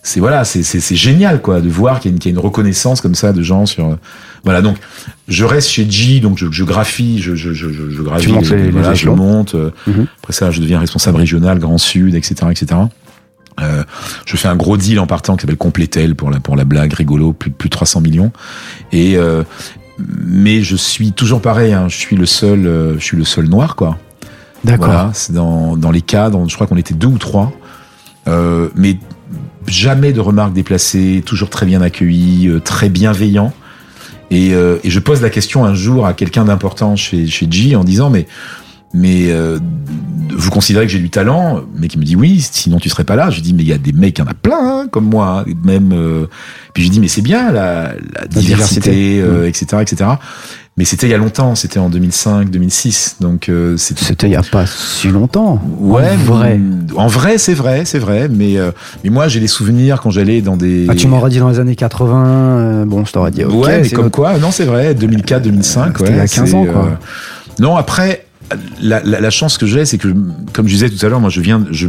[0.04, 0.64] c'est voilà, c'est,
[0.96, 3.34] génial, quoi, de voir qu'il y, a une, qu'il y a une reconnaissance comme ça
[3.34, 3.96] de gens sur, euh,
[4.44, 4.62] voilà.
[4.62, 4.78] Donc,
[5.28, 8.64] je reste chez G, donc je, je graphie, je, je, je, je, graphie, montes les-
[8.64, 9.16] les voilà, je échelons.
[9.18, 9.56] monte.
[9.56, 10.08] euh, Mhm.
[10.22, 12.80] Après ça, je deviens responsable régional, Grand Sud, etc., etc.
[13.60, 13.84] Euh,
[14.28, 16.94] je fais un gros deal en partant qui s'appelle Complétel pour la pour la blague
[16.94, 18.32] rigolo, plus plus de 300 millions.
[18.92, 19.44] Et euh,
[20.00, 21.74] mais je suis toujours pareil.
[21.74, 23.98] Hein, je suis le seul, euh, je suis le seul noir quoi.
[24.64, 24.88] D'accord.
[24.88, 26.44] Voilà, c'est dans dans les cadres.
[26.48, 27.52] Je crois qu'on était deux ou trois,
[28.28, 28.98] euh, mais
[29.68, 33.54] jamais de remarques déplacées, toujours très bien accueilli, euh, très bienveillant.
[34.30, 37.76] Et, euh, et je pose la question un jour à quelqu'un d'important chez, chez G
[37.76, 38.28] en disant mais
[38.93, 39.60] mais euh,
[40.36, 41.62] vous considérez que j'ai du talent?
[41.78, 43.30] Mais qui me dit oui, sinon tu serais pas là.
[43.30, 45.06] Je dis mais il y a des mecs, il y en a plein hein, comme
[45.10, 45.91] moi, hein, même.
[45.93, 46.26] euh,
[46.73, 49.21] Puis je dis mais c'est bien la, la diversité, diversité.
[49.21, 50.10] euh, etc., etc.
[50.80, 54.34] Mais c'était il y a longtemps, c'était en 2005, 2006, donc euh, c'était C'était il
[54.34, 55.60] y a pas si longtemps.
[55.80, 56.58] Ouais, En vrai.
[56.60, 58.30] mm, En vrai, c'est vrai, c'est vrai.
[58.30, 58.69] Mais, euh,
[59.04, 60.86] mais moi, j'ai des souvenirs quand j'allais dans des.
[60.88, 62.26] Ah, tu m'aurais dit dans les années 80.
[62.28, 63.43] euh, bon, je t'aurais dit.
[63.43, 65.97] ok, ouais, mais comme notre- quoi, non, c'est vrai, 2004, 2005.
[65.97, 67.00] C'était ouais, il y a 15 c'est, ans, quoi.
[67.60, 68.27] Non, après,
[68.82, 70.08] la, la, la chance que j'ai, c'est que,
[70.54, 71.88] comme je disais tout à l'heure, moi, je viens, je,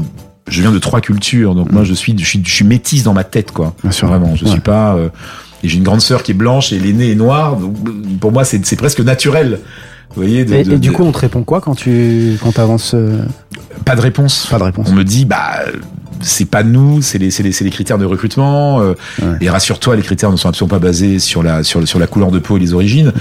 [0.48, 1.54] je viens de trois cultures.
[1.54, 3.74] Donc, moi, je suis, je suis, je suis métisse dans ma tête, quoi.
[3.82, 4.08] Bien sûr.
[4.08, 4.50] Vraiment, je Ouais.
[4.50, 4.94] suis pas.
[4.96, 5.08] euh,
[5.62, 7.56] et j'ai une grande sœur qui est blanche et l'aîné est noir.
[7.56, 7.74] Donc,
[8.20, 9.58] pour moi, c'est presque naturel.
[10.10, 12.58] Vous voyez, de- Et, de- et du coup, on te répond quoi quand tu quand
[12.58, 12.94] avances
[13.84, 14.46] pas de réponse.
[14.50, 14.88] Pas de réponse.
[14.90, 15.64] On me dit, bah,
[16.22, 18.80] c'est pas nous, c'est les, les, les critères de recrutement.
[18.80, 19.36] euh, Ouais.
[19.40, 22.30] Et rassure-toi, les critères ne sont absolument pas basés sur la, sur, sur la couleur
[22.30, 23.12] de peau et les origines.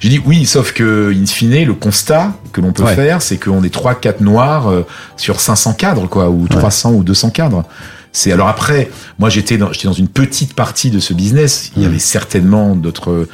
[0.00, 2.94] J'ai dit oui, sauf que, in fine, le constat que l'on peut Ouais.
[2.94, 4.82] faire, c'est qu'on est 3, 4 noirs euh,
[5.16, 7.64] sur 500 cadres, quoi, ou 300 ou 200 cadres.
[8.12, 11.70] C'est alors après, moi j'étais dans, j'étais dans une petite partie de ce business.
[11.76, 13.28] Il y avait certainement d'autres,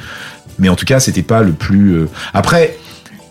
[0.59, 1.91] mais en tout cas c'était pas le plus.
[1.93, 2.77] euh, Après,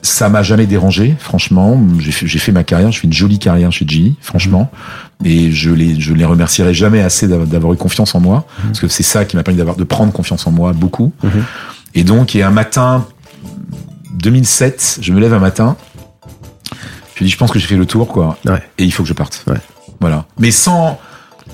[0.05, 1.81] ça m'a jamais dérangé, franchement.
[2.01, 4.71] J'ai fait, fait ma carrière, je fais une jolie carrière chez GE, franchement.
[5.25, 8.89] Et je les, je les remercierai jamais assez d'avoir eu confiance en moi, parce que
[8.89, 11.13] c'est ça qui m'a permis d'avoir, de prendre confiance en moi beaucoup.
[11.23, 11.45] Mhm.
[11.95, 13.07] Et donc, et un matin,
[14.15, 15.77] 2007, je me lève un matin,
[17.15, 18.39] je dis, je pense que j'ai fait le tour, quoi.
[18.47, 18.63] Ouais.
[18.79, 19.45] Et il faut que je parte.
[19.47, 19.59] Ouais.
[20.01, 20.25] Voilà.
[20.39, 20.99] Mais sans,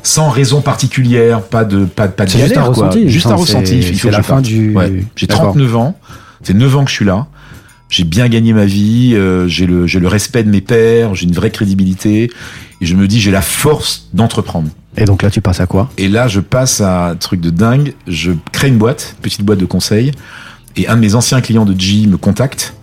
[0.02, 2.86] sans raison particulière, pas de pas, pas de juste un quoi.
[2.88, 3.08] ressenti.
[3.10, 3.78] Juste un ressenti.
[3.78, 4.44] Il faut que la je fin parte.
[4.44, 5.04] du- Ouais.
[5.16, 5.50] J'ai D'accord.
[5.52, 5.98] 39 ans.
[6.42, 7.26] C'est 9 ans que je suis là.
[7.88, 9.12] J'ai bien gagné ma vie.
[9.14, 11.14] euh, j'ai le j'ai le respect de mes pairs.
[11.14, 12.30] J'ai une vraie crédibilité.
[12.80, 14.68] Et je me dis j'ai la force d'entreprendre.
[14.96, 15.90] Et donc là, tu passes à quoi?
[15.96, 17.94] Et là, je passe à un truc de dingue.
[18.06, 20.10] Je crée une boîte, petite boîte de conseil.
[20.76, 22.74] Et un de mes anciens clients de G me contacte.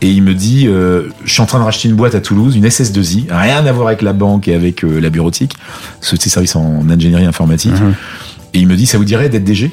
[0.00, 2.56] Et il me dit, euh, je suis en train de racheter une boîte à Toulouse,
[2.56, 5.54] une SS2I, rien à voir avec la banque et avec euh, la bureautique,
[6.00, 7.72] ce petit service en ingénierie informatique.
[7.72, 7.94] Mhm.
[8.54, 9.70] Et il me dit, ça vous dirait d'être DG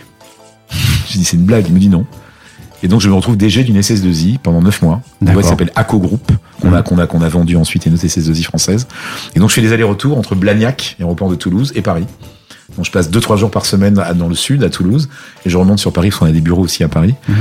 [1.10, 1.66] Je dis, c'est une blague.
[1.68, 2.06] Il me dit non.
[2.84, 5.02] Et donc, je me retrouve DG d'une SS2I pendant 9 mois.
[5.22, 6.84] Une boîte qui s'appelle Aco Group, qu'on a, Mhm.
[6.84, 8.88] qu'on a, qu'on a vendu ensuite, et notre SS2I française.
[9.36, 12.06] Et donc, je fais des allers-retours entre Blagnac, aéroport de Toulouse, et Paris.
[12.78, 15.10] Donc, je passe 2-3 jours par semaine dans le sud, à Toulouse,
[15.46, 17.16] et je remonte sur Paris, parce qu'on a des bureaux aussi à Paris.
[17.28, 17.36] Mhm.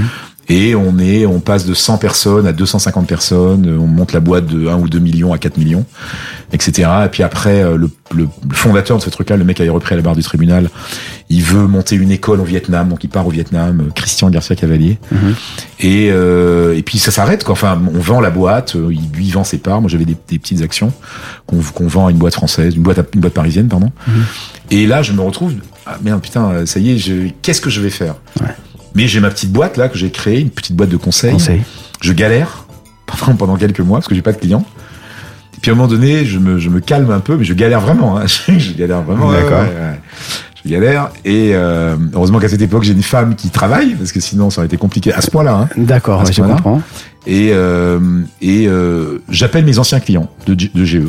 [0.50, 4.20] Et on est, on passe de 100 personnes à 250 personnes, euh, on monte la
[4.20, 5.84] boîte de 1 ou 2 millions à 4 millions,
[6.54, 6.88] etc.
[7.04, 9.92] Et puis après, euh, le, le- le fondateur de ce truc-là, le mec avait repris
[9.92, 10.70] à la barre du tribunal,
[11.28, 14.56] il veut monter une école au Vietnam, donc il part au Vietnam, euh, Christian Garcia
[14.56, 14.98] Cavalier.
[15.12, 15.34] Mhm.
[15.80, 17.52] Et, euh, et puis ça s'arrête, quoi.
[17.52, 20.62] Enfin, on vend la boîte, il- lui vend ses parts, moi j'avais des, des petites
[20.62, 20.92] actions
[21.46, 23.90] qu'on vend à une boîte française, une boîte, à- une boîte parisienne, pardon.
[24.06, 24.24] Mhm.
[24.70, 25.52] Et là, je me retrouve,
[25.84, 28.14] ah merde, putain, ça y est, qu'est-ce que je vais faire?
[28.40, 28.48] Ouais.
[28.94, 31.32] Mais j'ai ma petite boîte là que j'ai créée, une petite boîte de conseil.
[31.32, 31.62] Conseil.
[32.00, 32.64] Je galère
[33.06, 34.64] pendant, pendant quelques mois parce que j'ai pas de clients.
[35.56, 37.54] Et puis à un moment donné, je me, je me calme un peu, mais je
[37.54, 38.18] galère vraiment.
[38.18, 38.26] Hein.
[38.48, 39.32] je galère vraiment.
[39.32, 39.60] D'accord.
[39.62, 40.00] ouais, ouais.
[40.64, 41.10] Je galère.
[41.24, 44.60] Et euh, heureusement qu'à cette époque, j'ai une femme qui travaille parce que sinon, ça
[44.60, 45.54] aurait été compliqué à ce point-là.
[45.54, 45.68] Hein.
[45.76, 46.82] D'accord, ouais, je comprends.
[47.26, 47.98] Et, euh,
[48.40, 51.02] et euh, j'appelle mes anciens clients de, GE.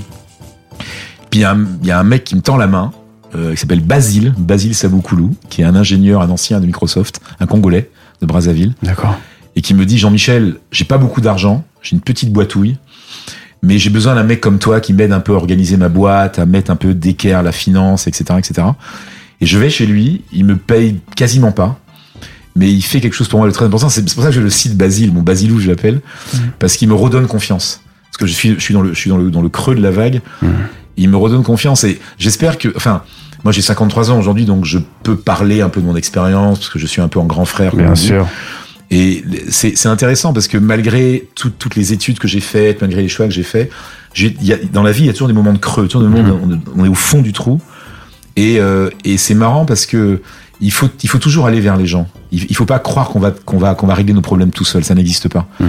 [1.30, 2.92] Puis il y, a un- il y a un mec qui me tend la main,
[3.36, 7.46] euh, qui s'appelle Basile, Basile Saboukoulou, qui est un ingénieur, un ancien de Microsoft, un
[7.46, 7.90] Congolais
[8.22, 9.18] de Brazzaville, D'accord.
[9.56, 12.78] et qui me dit Jean-Michel, j'ai pas beaucoup d'argent, j'ai une petite boîtouille,
[13.62, 16.40] mais j'ai besoin d'un mec comme toi qui m'aide un peu à organiser ma boîte,
[16.40, 18.68] à mettre un peu d'équerre, la finance, etc., etc.
[19.42, 21.80] Et je vais chez lui, il me paye quasiment pas,
[22.56, 23.90] mais il fait quelque chose pour moi de très important.
[23.90, 26.02] C'est pour ça que je le cite Basile, mon Basilou, je l'appelle,
[26.60, 27.82] parce qu'il me redonne confiance.
[28.06, 29.76] Parce que je suis, je suis dans le, je suis dans le, dans le creux
[29.76, 30.22] de la vague.
[30.42, 30.52] Mhm.
[31.00, 33.02] Il me redonne confiance et j'espère que, enfin,
[33.44, 36.70] moi j'ai 53 ans aujourd'hui, donc je peux parler un peu de mon expérience parce
[36.70, 37.76] que je suis un peu en grand frère.
[37.76, 38.02] Bien dit.
[38.02, 38.28] sûr.
[38.92, 43.02] Et c'est c'est intéressant parce que malgré tout- toutes les études que j'ai faites, malgré
[43.02, 43.72] les choix que j'ai faits,
[44.74, 46.50] dans la vie, il y a toujours des moments de creux, toujours des moments où
[46.76, 47.62] on, on est au fond du trou.
[48.36, 50.22] Et, euh, et c'est marrant parce que
[50.62, 52.08] il faut, il faut toujours aller vers les gens.
[52.32, 54.66] Il, il faut pas croire qu'on va, qu'on va, qu'on va régler nos problèmes tout
[54.66, 54.84] seul.
[54.84, 55.48] Ça n'existe pas.
[55.60, 55.66] Mm.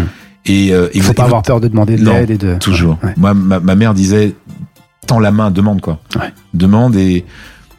[0.47, 2.55] Et, euh, Il faut pas et avoir peur de demander de l'aide et de.
[2.55, 2.99] Toujours.
[3.03, 3.13] Ouais.
[3.17, 4.35] Moi, ma, ma mère disait,
[5.11, 6.01] tends la main, demande quoi.
[6.17, 6.33] Ouais.
[6.55, 7.25] Demande et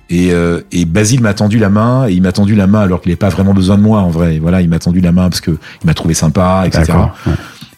[0.10, 3.00] et, euh, et Basile m'a tendu la main et il m'a tendu la main alors
[3.02, 4.40] qu'il n'avait pas vraiment besoin de moi en vrai.
[4.40, 6.92] Voilà, il m'a tendu la main parce que il m'a trouvé sympa, etc.
[7.26, 7.34] Ouais.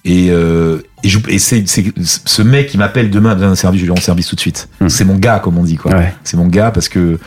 [0.05, 3.85] Et, euh, et, je, et c'est, ce mec qui m'appelle demain dans un service, je
[3.85, 4.67] lui rends service tout de suite.
[4.81, 4.89] Hmm.
[4.89, 5.93] C'est mon gars, comme on dit quoi.
[5.95, 6.13] Ouais.
[6.23, 7.19] C'est mon gars parce que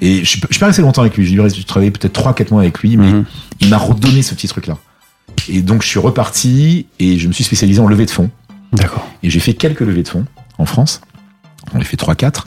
[0.00, 1.24] et je, suis- je suis pas resté longtemps avec lui.
[1.24, 3.24] J'ai dû travailler peut-être 3-4 mois avec lui, mais Mhm.
[3.60, 4.76] il m'a redonné ce petit truc là.
[5.48, 8.30] Et donc je suis reparti et je me suis spécialisé en levée de fonds.
[8.72, 9.06] D'accord.
[9.22, 10.26] Et j'ai fait quelques levées de fonds
[10.58, 11.00] en France.
[11.74, 12.44] On les fait 3-4,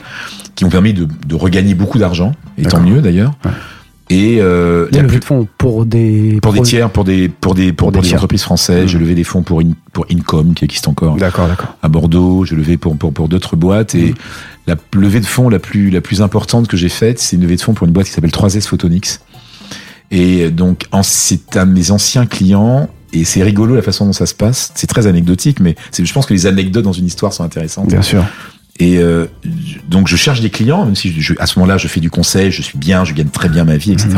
[0.54, 3.32] qui ont permis de, de regagner beaucoup d'argent, et tant mieux d'ailleurs.
[3.44, 3.50] Ouais.
[4.10, 6.38] Et euh, la plus- de fonds pour des.
[6.42, 8.88] pour des tiers, pour des pour des pour, Pour des entreprises françaises, Mhm.
[8.88, 11.76] j'ai levé des fonds pour In- pour Incom qui existe encore D'accord, d'accord.
[11.82, 14.14] à Bordeaux, j'ai levé pour pour pour d'autres boîtes et Mhm.
[14.66, 17.56] la levée de fonds la plus la plus importante que j'ai faite, c'est une levée
[17.56, 19.18] de fonds pour une boîte qui s'appelle 3S Photonics.
[20.10, 24.12] Et donc en- c'est un de mes anciens clients et c'est rigolo la façon dont
[24.12, 24.72] ça se passe.
[24.74, 27.88] C'est très anecdotique, mais c'est- je pense que les anecdotes dans une histoire sont intéressantes.
[27.88, 28.24] Bien sûr.
[28.78, 29.26] Et euh,
[29.88, 32.10] donc je cherche des clients, même si je, je- à ce moment-là je fais du
[32.10, 34.10] conseil, je suis bien, je gagne très bien ma vie, etc.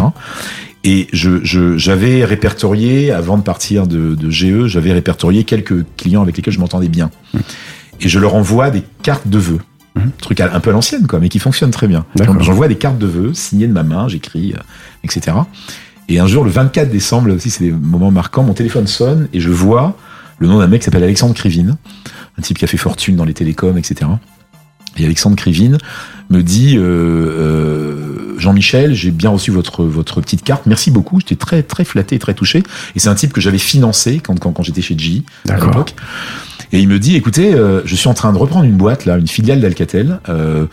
[0.84, 6.22] Et je je- j'avais répertorié avant de partir de, de GE, j'avais répertorié quelques clients
[6.22, 7.10] avec lesquels je m'entendais bien.
[8.00, 9.58] Et je leur envoie des cartes de vœux,
[9.96, 10.10] Mhm.
[10.20, 12.04] truc un peu à l'ancienne quoi, mais qui fonctionne très bien.
[12.40, 14.60] J'envoie des cartes de vœux signées de ma main, j'écris, euh,
[15.04, 15.36] etc.
[16.08, 19.28] Et un jour, le 24 décembre, là aussi c'est des moments marquants, mon téléphone sonne
[19.32, 19.96] et je vois
[20.38, 21.76] le nom d'un mec qui s'appelle Alexandre Krivine,
[22.38, 24.10] un type qui a fait fortune dans les télécoms, etc.
[24.96, 25.78] Et Alexandre Krivine
[26.30, 31.36] me dit euh, euh, Jean-Michel, j'ai bien reçu votre votre petite carte, merci beaucoup, j'étais
[31.36, 32.62] très très flatté, très touché.
[32.96, 35.68] Et c'est un type que j'avais financé quand quand, quand j'étais chez G à D'accord.
[35.68, 35.94] l'époque.
[36.72, 39.16] Et il me dit, écoutez, euh, je suis en train de reprendre une boîte là,
[39.16, 40.66] une filiale d'Alcatel, euh,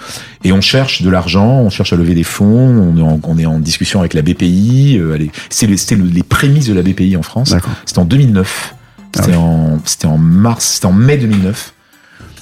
[0.43, 3.37] et on cherche de l'argent, on cherche à lever des fonds, on est en, on
[3.37, 4.97] est en discussion avec la BPI.
[4.99, 5.17] Euh,
[5.49, 7.53] c'est le- c'était le- les prémices de la BPI en France.
[7.85, 8.73] C'était en 2009.
[9.15, 11.73] Ah C'était en, c'était en mars, c'était en mai 2009.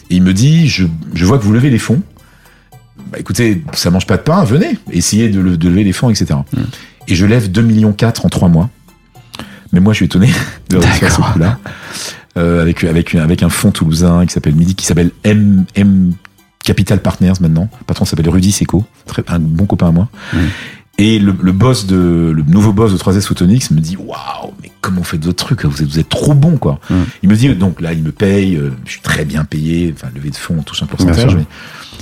[0.09, 2.01] Et il me dit, je, je vois que vous levez les fonds.
[3.11, 6.09] Bah, écoutez, ça mange pas de pain, venez, essayez de, le- de lever les fonds,
[6.09, 6.39] etc.
[6.53, 6.61] Hmm.
[7.07, 8.69] Et je lève 2 millions 4 en 3 mois.
[9.71, 10.29] Mais moi, je suis étonné
[10.69, 11.59] de réussir ce coup-là.
[12.37, 16.11] Euh, avec, avec, une- avec un fonds toulousain qui s'appelle Midi, qui s'appelle M, M,
[16.63, 17.69] Capital Partners maintenant.
[17.79, 18.85] Le patron s'appelle Rudy Seco,
[19.27, 20.09] un bon copain à moi.
[21.01, 24.69] Et le, le boss de, le nouveau boss de 3S Photonics me dit, waouh, mais
[24.81, 25.63] comment vous faites votre truc?
[25.65, 26.79] Vous êtes, vous êtes trop bon, quoi.
[26.89, 26.95] Mm.
[27.23, 30.09] Il me dit, donc là, il me paye, euh, je suis très bien payé, enfin,
[30.13, 31.35] levée de fonds, on touche un pourcentage.
[31.37, 31.45] mais-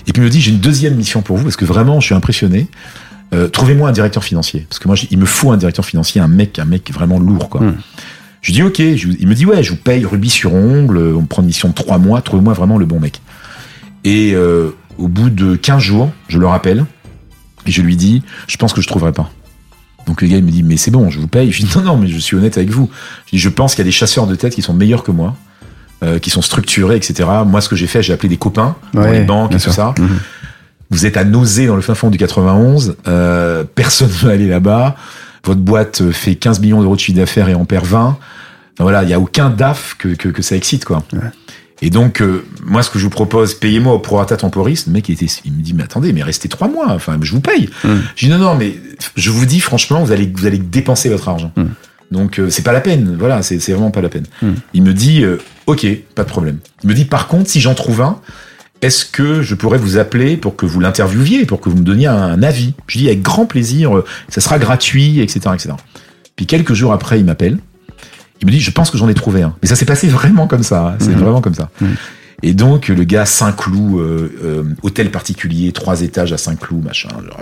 [0.07, 2.07] Et puis il me dit, j'ai une deuxième mission pour vous, parce que vraiment, je
[2.07, 2.67] suis impressionné.
[3.36, 4.65] Euh, Trouvez-moi un directeur financier.
[4.69, 7.49] Parce que moi, il me faut un directeur financier, un mec, un mec vraiment lourd,
[7.49, 7.62] quoi.
[7.62, 7.75] Mm.
[8.41, 8.77] Je lui dis, ok.
[8.77, 11.47] Je- il me dit, ouais, je vous paye rubis sur ongle, on me prend une
[11.49, 13.21] mission de trois mois, trouvez-moi vraiment le bon mec.
[14.03, 16.86] Et euh, au bout de 15 jours, je le rappelle,
[17.67, 19.30] et je lui dis, je pense que je trouverai pas.
[20.06, 21.51] Donc le gars il me dit, mais c'est bon, je vous paye.
[21.58, 22.89] Je dis, non, non, mais je suis honnête avec vous.
[23.25, 25.12] Je dis, je pense qu'il y a des chasseurs de tête qui sont meilleurs que
[25.12, 25.36] moi,
[26.03, 27.30] euh, qui sont structurés, etc.
[27.45, 29.93] Moi, ce que j'ai fait, j'ai appelé des copains dans les banques et tout ça.
[29.97, 30.19] Mhm.
[30.89, 32.95] Vous êtes à nausée dans le fin fond du 91.
[33.08, 34.95] Euh, personne ne veut aller là-bas.
[35.43, 37.99] Votre boîte fait 15 millions d'euros de chiffre d'affaires et en perd 20.
[37.99, 38.17] Enfin,
[38.80, 41.03] voilà, il y a aucun DAF que, que, que ça excite, quoi.
[41.13, 41.19] Ouais.
[41.82, 44.86] Et donc, euh, moi, ce que je vous propose, payez-moi au prorata temporis.
[44.88, 46.88] Le mec, il, était, il me dit, mais attendez, mais restez trois mois.
[46.90, 47.70] Enfin, je vous paye.
[47.84, 47.90] Mm.
[48.16, 48.76] Je dis, non, non, mais
[49.16, 51.52] je vous dis, franchement, vous allez, vous allez dépenser votre argent.
[51.56, 51.66] Mm.
[52.12, 53.16] Donc, euh, c'est pas la peine.
[53.20, 54.26] Voilà, c'est vraiment pas la peine.
[54.42, 54.52] Mm.
[54.74, 55.38] Il me dit, euh,
[55.68, 55.86] ok,
[56.16, 56.58] pas de problème.
[56.84, 58.20] Il me dit, par contre, si j'en trouve un,
[58.82, 62.08] est-ce que je pourrais vous appeler pour que vous l'interviewiez, pour que vous me donniez
[62.08, 62.74] un avis?
[62.88, 65.70] Je dis avec grand plaisir, euh, ça sera gratuit, etc., etc.
[66.36, 67.58] Puis quelques jours après, il m'appelle.
[68.41, 69.56] Il me dit, je pense que j'en ai trouvé un.
[69.62, 70.89] Mais ça s'est passé vraiment comme ça.
[70.89, 70.95] hein.
[71.00, 71.19] C'est Mhm.
[71.21, 71.69] vraiment comme ça.
[72.43, 77.10] Et donc, le gars, Saint-Cloud, euh, euh, hôtel particulier, trois étages à Saint-Cloud, machin.
[77.10, 77.41] genre,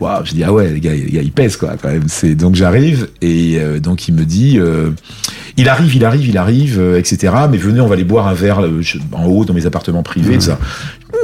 [0.00, 2.04] Waouh, je dis ah ouais les gars, les gars ils pèsent quoi quand même.
[2.06, 4.90] C'est donc j'arrive et euh, donc il me dit euh,
[5.56, 7.34] il arrive, il arrive, il arrive, euh, etc.
[7.50, 10.04] Mais venez, on va aller boire un verre euh, je- en haut dans mes appartements
[10.04, 10.58] privés, tout ça.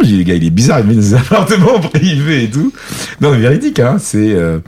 [0.02, 2.72] Je dis les gars, il est bizarre, il met des appartements privés et tout.
[3.20, 4.34] Non mais véridique hein, c'est.
[4.34, 4.58] euh,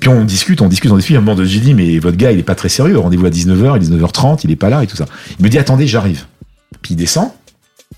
[0.00, 1.16] Puis on discute, on discute, on discute.
[1.16, 2.98] À un moment donné, j'ai dit mais votre gars il est pas très sérieux.
[2.98, 5.04] Rendez-vous à 19h, il est 19h30, il est pas là et tout ça.
[5.38, 6.24] Il me dit attendez, j'arrive.
[6.80, 7.28] Puis il descend.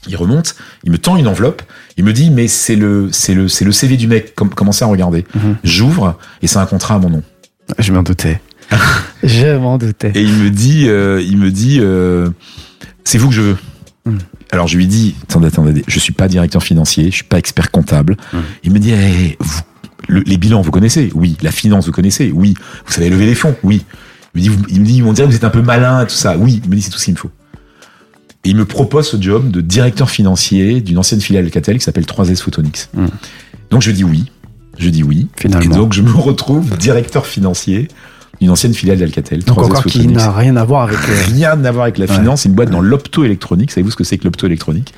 [0.08, 1.62] Il remonte, il me tend une enveloppe,
[1.96, 4.84] il me dit mais c'est le c'est le c'est le CV du mec, com- commencez
[4.84, 5.24] à regarder.
[5.34, 5.56] Mhm.
[5.62, 7.22] J'ouvre et c'est un contrat à mon nom.
[7.78, 8.40] Je m'en doutais.
[9.22, 10.10] je m'en doutais.
[10.14, 12.30] Et il me dit euh, il me dit euh,
[13.04, 13.56] c'est vous que je veux.
[14.06, 14.18] Mhm.
[14.50, 17.70] Alors je lui dis attendez attendez, je suis pas directeur financier, je suis pas expert
[17.70, 18.16] comptable.
[18.32, 18.42] Mhm.
[18.64, 19.60] Il me dit eh, vous,
[20.08, 21.10] le- les bilans vous connaissez?
[21.14, 22.32] Oui, la finance vous connaissez?
[22.34, 22.54] Oui,
[22.86, 23.54] vous savez lever les fonds?
[23.62, 23.84] Oui.
[24.34, 26.04] Il me dit vous- il me dit on dirait que vous êtes un peu malin
[26.06, 26.36] tout ça.
[26.36, 27.30] Oui, il me dit c'est tout ce qu'il me faut.
[28.44, 32.04] Et il me propose ce job de directeur financier d'une ancienne filiale Alcatel qui s'appelle
[32.04, 32.88] 3S Photonics.
[32.94, 33.08] Mhm.
[33.70, 34.30] Donc je dis oui.
[34.78, 35.28] Je dis oui.
[35.36, 35.64] Finalement.
[35.64, 37.88] Et donc je me retrouve directeur financier
[38.40, 39.44] d'une ancienne filiale d'Alcatel.
[39.44, 40.98] Donc 3S encore qui n'a rien à voir avec.
[40.98, 42.14] euh, Rien à voir avec la Ouais.
[42.14, 43.70] finance, une boîte dans l'optoélectronique.
[43.70, 44.92] Savez-vous ce que c'est que l'optoélectronique?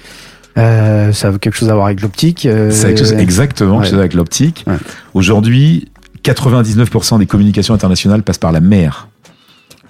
[0.56, 2.46] Euh, ça a quelque chose à voir avec l'optique.
[2.46, 3.82] euh, quelque chose exactement ouais.
[3.82, 4.64] quelque chose avec l'optique.
[4.66, 4.76] Ouais.
[5.12, 5.88] Aujourd'hui,
[6.22, 9.08] 99% des communications internationales passent par la mer.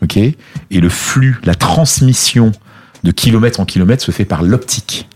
[0.02, 0.16] OK?
[0.16, 0.34] Et
[0.72, 2.50] le flux, la transmission
[3.04, 5.08] de kilomètre en kilomètre se fait par l'optique.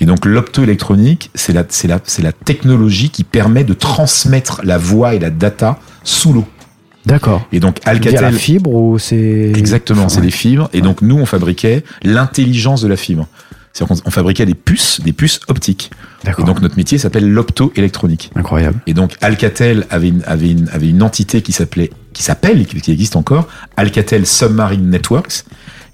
[0.00, 4.78] Et donc l'optoélectronique, c'est la, c'est la, c'est la technologie qui permet de transmettre la
[4.78, 6.46] voix et la data sous l'eau.
[7.04, 7.46] D'accord.
[7.52, 9.52] Et donc Via la Alcatel, fibre ou c'est.
[9.56, 10.26] Exactement, c'est Ouais.
[10.26, 10.70] des fibres.
[10.72, 13.26] Et donc nous, on fabriquait l'intelligence de la fibre.
[13.72, 15.90] C'est-à-dire qu'on on fabriquait des puces, des puces optiques.
[16.22, 16.44] Et D'accord.
[16.44, 18.30] donc notre métier s'appelle l'optoélectronique.
[18.34, 18.80] Incroyable.
[18.86, 22.90] Et donc Alcatel avait une, avait une, avait une entité qui s'appelait, qui s'appelle, qui
[22.90, 25.44] existe encore, Alcatel Submarine Networks.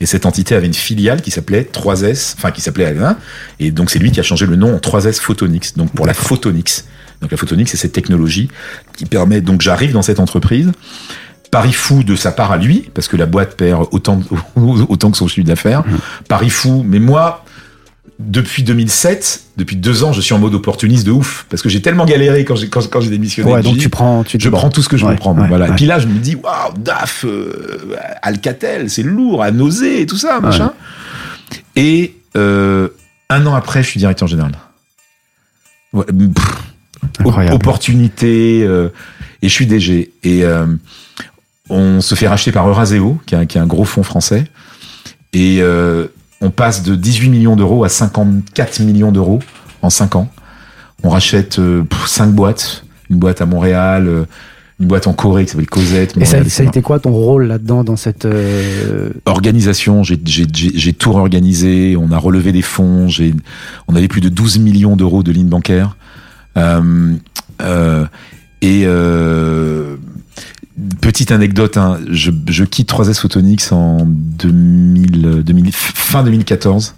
[0.01, 3.17] Et cette entité avait une filiale qui s'appelait 3S, enfin qui s'appelait Alvin.
[3.59, 6.15] Et donc c'est lui qui a changé le nom en 3S Photonics, donc pour la
[6.15, 6.85] photonics.
[7.23, 8.49] Donc la photonics, c'est cette technologie
[8.97, 9.41] qui permet.
[9.41, 10.73] Donc j'arrive dans cette entreprise.
[11.51, 14.21] Paris fou de sa part à lui, parce que la boîte perd autant,
[14.57, 15.85] autant que son chiffre d'affaires.
[16.29, 17.46] Paris fou, mais moi,
[18.19, 21.83] depuis 2007, depuis deux ans, je suis en mode opportuniste de ouf, parce que j'ai
[21.83, 23.53] tellement galéré quand j'ai quand, quand j'ai démissionné.
[23.53, 24.25] Ouais, donc tu prends.
[24.25, 25.69] Tu je prends tout ce que je ouais, ouais, voilà.
[25.69, 30.07] Et puis là, je me dis, waouh, DAF, euh, Alcatel, c'est lourd, à nausée et
[30.07, 30.73] tout ça, machin.
[31.75, 32.89] Et euh,
[33.29, 34.53] un an après, je suis directeur général.
[35.95, 38.89] Pff, opportunité euh,
[39.41, 40.45] et je suis DG et
[41.71, 44.45] on se fait racheter par Euraseo qui est un, qui est un gros fonds français
[45.33, 46.07] et euh,
[46.41, 49.41] on passe de 18 millions d'euros à 54 millions d'euros
[49.83, 50.29] en 5 ans
[51.03, 51.61] on rachète
[52.07, 54.25] 5 boîtes une boîte à Montréal euh,
[54.79, 57.47] une boîte en Corée qui s'appelle Cosette Et ça, ça a été quoi ton rôle
[57.47, 58.27] là-dedans dans cette.
[58.27, 63.33] euh, organisation, j'ai- j'ai j'ai- j'ai tout réorganisé, on a relevé des fonds, j'ai-
[63.89, 65.97] on avait plus de 12 millions d'euros de lignes bancaires.
[66.59, 67.15] Euh,
[67.63, 68.05] euh,
[68.61, 69.97] et euh,
[71.01, 76.95] petite anecdote, hein, je, je quitte 3S Photonics en 2000, 2000 fin 2014.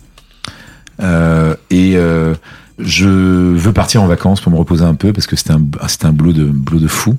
[1.00, 2.34] Euh, et euh,
[2.78, 6.06] je veux partir en vacances pour me reposer un peu parce que c'était un, c'était
[6.06, 7.16] un boulot de, boulot de fou.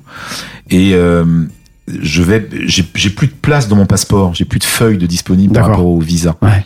[0.68, 1.24] Et euh,
[1.88, 5.54] je vais, j'ai plus de place dans mon passeport, j'ai plus de feuilles de disponibles
[5.54, 6.36] par rapport au visa.
[6.42, 6.64] Ouais.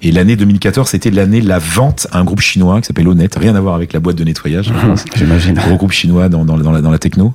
[0.00, 3.34] Et l'année 2014, c'était l'année de la vente à un groupe chinois qui s'appelle Honnête,
[3.38, 4.72] rien à voir avec la boîte de nettoyage.
[5.16, 5.58] J'imagine.
[5.58, 7.34] Un gros groupe chinois dans, dans, dans, la, dans la techno.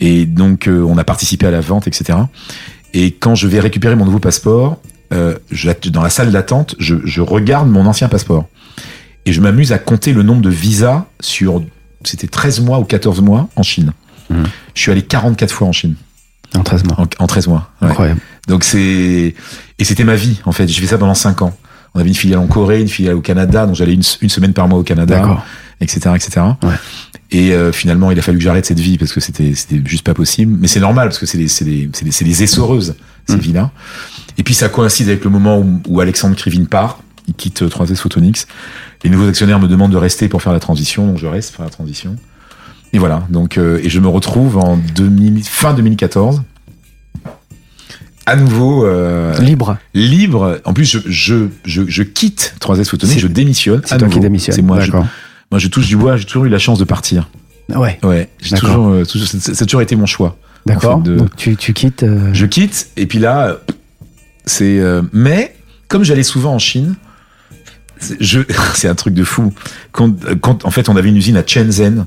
[0.00, 2.18] Et donc, euh, on a participé à la vente, etc.
[2.94, 4.80] Et quand je vais récupérer mon nouveau passeport,
[5.12, 8.48] euh, je- dans la salle d'attente, je, je regarde mon ancien passeport.
[9.26, 11.62] Et je m'amuse à compter le nombre de visas sur,
[12.04, 13.92] c'était 13 mois ou 14 mois en Chine.
[14.30, 14.44] Mhm.
[14.74, 15.96] Je suis allé 44 fois en Chine,
[16.56, 16.96] En 13 mois.
[17.00, 17.70] en, en 13 mois.
[17.82, 17.88] Ouais.
[17.88, 18.20] Incroyable.
[18.46, 19.34] Donc c'est
[19.78, 20.66] et c'était ma vie en fait.
[20.68, 21.54] J'ai fait ça pendant cinq ans.
[21.94, 24.52] On avait une filiale en Corée, une filiale au Canada, donc j'allais une, une semaine
[24.52, 25.42] par mois au Canada,
[25.80, 26.40] etc., etc.
[26.62, 26.74] Ouais.
[27.30, 30.04] Et euh, finalement, il a fallu que j'arrête cette vie parce que c'était c'était juste
[30.04, 30.56] pas possible.
[30.58, 32.94] Mais c'est normal parce que c'est des c'est des c'est des, c'est des essoreuses
[33.28, 33.40] ces Mm.
[33.40, 33.70] vies-là.
[34.38, 37.00] Et puis ça coïncide avec le moment où, où Alexandre Krivine part.
[37.26, 38.46] Il quitte euh, 3S Photonics.
[39.04, 41.56] Les nouveaux actionnaires me demandent de rester pour faire la transition, donc je reste pour
[41.58, 42.16] faire la transition.
[42.94, 43.26] Et voilà.
[43.28, 46.42] Donc euh, et je me retrouve en 2000, fin 2014
[48.28, 49.78] à nouveau euh, Libre.
[49.94, 50.60] libre.
[50.64, 53.80] En plus, je, je, je, je quitte 3S Photonics, C'est- je démissionne.
[53.84, 54.18] C'est toi nouveau.
[54.18, 54.54] qui démissionnes.
[54.56, 54.80] C'est moi.
[54.80, 55.06] Je, moi,
[55.58, 56.16] je touche du bois.
[56.16, 57.28] J'ai toujours eu la chance de partir.
[57.74, 57.98] Ouais.
[58.02, 58.28] Ouais.
[58.40, 60.36] J'ai toujours, euh, toujours- ça, ça a toujours été mon choix.
[60.66, 60.96] D'accord.
[60.96, 62.02] En fait, de- Donc tu, tu quittes.
[62.02, 63.58] euh, Je quitte et puis là,
[64.46, 64.80] c'est.
[65.12, 65.54] mais
[65.88, 66.94] comme j'allais souvent en Chine,
[67.98, 68.40] c'est- je,
[68.74, 69.52] c'est un truc de fou.
[69.92, 72.04] Quand, quand en fait on avait une usine à Shenzhen.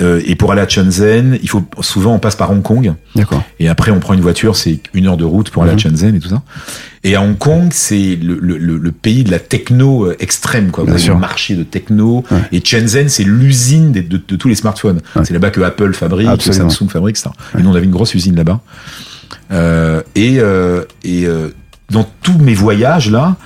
[0.00, 2.94] Euh, et pour aller à Shenzhen, il faut souvent on passe par Hong Kong.
[3.14, 3.42] D'accord.
[3.58, 5.78] Et après, on prend une voiture, c'est une heure de route pour aller Mhm.
[5.78, 6.42] à Shenzhen et tout ça.
[7.04, 10.82] Et à Hong Kong, c'est le, le, le, pays de la techno euh, extrême, quoi.
[10.84, 11.14] Vous Bien avez sûr.
[11.14, 12.24] le marché de techno.
[12.30, 12.38] Ouais.
[12.52, 15.00] Et Shenzhen, c'est l'usine de, de, tous les smartphones.
[15.16, 15.24] Ouais.
[15.24, 16.52] C'est là-bas que Apple fabrique, que.
[16.52, 17.30] Samsung fabrique, etc.
[17.58, 18.60] Et nous, on avait une grosse usine là-bas.
[19.52, 21.48] Euh, et euh, et euh,
[21.90, 23.36] dans tous mes voyages, là,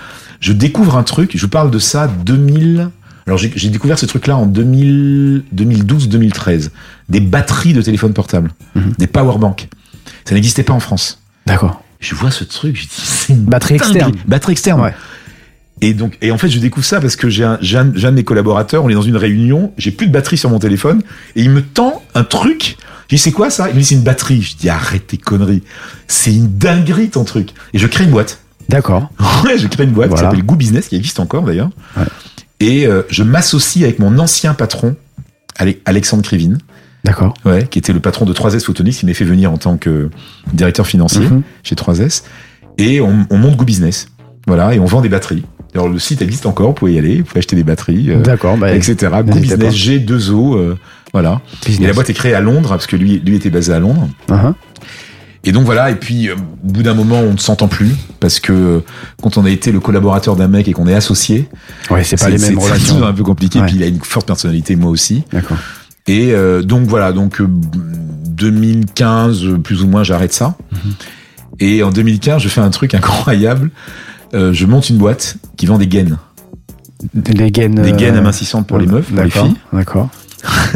[0.41, 1.33] je découvre un truc.
[1.35, 2.91] Je vous parle de ça 2000.
[3.27, 6.71] Alors, j'ai découvert ce truc-là en 2000 2012-2013.
[7.09, 8.51] Des batteries de téléphone portable.
[8.75, 8.93] Mhm.
[8.99, 9.69] Des powerbanks.
[10.25, 11.21] Ça n'existait pas en France.
[11.47, 11.83] D'accord.
[12.01, 13.95] Je vois ce truc, je dis, c'est une Batterie dinguerie.
[13.97, 14.13] externe.
[14.27, 14.81] Batterie externe.
[14.83, 14.95] Ouais.
[15.81, 18.11] Et donc, et en fait, je découvre ça parce que j'ai un, un, un de
[18.11, 21.03] mes collaborateurs, on est dans une réunion, j'ai plus de batterie sur mon téléphone,
[21.35, 22.77] et il me tend un truc.
[23.11, 23.69] Je dis, c'est quoi ça?
[23.71, 24.41] Il me dit, c'est une batterie.
[24.43, 25.63] Je dis, arrête tes conneries.
[26.09, 27.51] C'est une dinguerie ton truc.
[27.73, 28.41] Et je crée une boîte.
[28.69, 29.11] D'accord.
[29.45, 30.23] Ouais, je crée une boîte Voilà.
[30.23, 31.69] qui s'appelle Go Business, qui existe encore d'ailleurs.
[31.99, 32.05] Ouais.
[32.65, 34.97] Et euh, je m'associe avec mon ancien patron,
[35.59, 36.59] Ale- Alexandre Krivine,
[37.05, 37.35] D'accord.
[37.45, 40.09] ouais, qui était le patron de 3S Photonics, qui m'est fait venir en tant que
[40.53, 41.43] directeur financier Mhm.
[41.63, 42.23] chez 3S.
[42.79, 44.09] Et on, on monte Go Business.
[44.47, 45.45] Voilà, et on vend des batteries.
[45.75, 48.21] Alors le site existe encore, vous pouvez y aller, vous pouvez acheter des batteries, euh,
[48.21, 48.57] D'accord.
[48.57, 49.09] Bah, etc.
[49.27, 50.75] Go Business G2O, euh,
[51.13, 51.41] voilà.
[51.69, 54.09] Et la boîte est créée à Londres, parce que lui, lui était basé à Londres.
[54.29, 54.55] Uh-huh.
[55.47, 58.41] Et donc voilà, et puis euh, au bout d'un moment, on ne s'entend plus, parce
[58.41, 58.81] que euh,
[59.23, 61.49] quand on a été le collaborateur d'un mec et qu'on est associé,
[61.91, 62.95] Ouais, c'est pas les mêmes c'est relations.
[62.95, 63.67] toujours un peu compliqué, Ouais.
[63.67, 65.23] puis il a une forte personnalité, moi aussi.
[65.33, 65.59] D'accord.
[66.07, 70.57] Et euh, donc voilà, donc euh, 2015, euh, plus ou moins, j'arrête ça.
[70.73, 70.79] Mhm.
[71.61, 73.71] Et en 2015, je fais un truc incroyable.
[74.33, 76.19] Je monte une boîte qui vend des gaines.
[77.15, 77.77] Les gaines.
[77.77, 79.55] Des gaines amincissantes pour les meufs, pour les filles.
[79.73, 80.09] D'accord.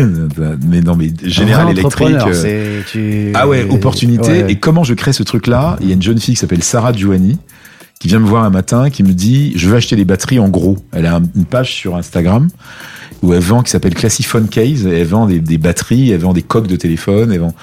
[0.67, 1.13] mais non, mais
[1.65, 2.07] vrai Electric.
[2.45, 4.43] euh, tu- Ah ouais, opportunité.
[4.45, 4.53] Ouais.
[4.53, 5.77] Et comment je crée ce truc-là?
[5.81, 7.39] Il y a une jeune fille qui s'appelle Sarah Giovanni
[8.01, 10.49] qui vient me voir un matin, qui me dit je veux acheter des batteries en
[10.49, 10.79] gros.
[10.93, 12.49] Elle a un- une page sur Instagram
[13.23, 14.87] où elle vend qui s'appelle Classiphone Case.
[14.87, 17.55] Elle vend des, des batteries, elle vend des coques de téléphone, elle vend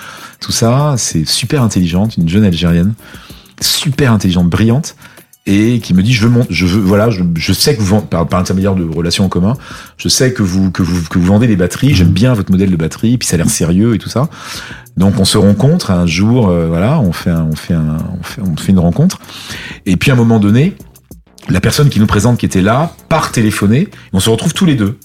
[0.41, 0.95] tout ça.
[0.97, 2.93] C'est super intelligente, une jeune Algérienne,
[3.61, 4.95] super intelligente, brillante.
[5.47, 7.85] Et qui me dit je veux mon, je veux voilà je, je sais que vous
[7.85, 9.53] vendez par, par intermédiaire de relations en commun
[9.97, 12.71] je sais que vous que vous que vous vendez des batteries j'aime bien votre modèle
[12.71, 14.27] de batterie puis ça a l'air sérieux et tout ça
[14.97, 18.23] donc on se rencontre un jour, euh, voilà, on fait, un, on fait, un, on
[18.23, 19.19] fait, on fait une rencontre.
[19.85, 20.73] Et puis à un moment donné,
[21.49, 23.81] la personne qui nous présente, qui était là, part téléphoner.
[23.81, 24.97] Et on se retrouve tous les deux.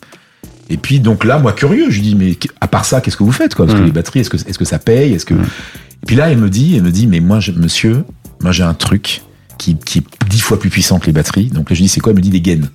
[0.69, 3.25] Et puis donc là, moi curieux, je lui dis mais à part ça, qu'est-ce que
[3.25, 3.67] vous faites quoi?
[3.67, 3.87] Parce que Mm.
[3.87, 5.13] les batteries, est-ce que, est-ce que ça paye?
[5.13, 5.43] Est-ce que Mm.
[5.43, 8.05] Et puis là, elle me dit, elle me dit, mais moi, je- monsieur,
[8.43, 9.23] moi j'ai un truc
[9.61, 11.47] qui, qui est dix fois plus puissant que les batteries.
[11.51, 12.11] Donc là, je dis c'est quoi?
[12.13, 12.69] Elle me dit des gaines.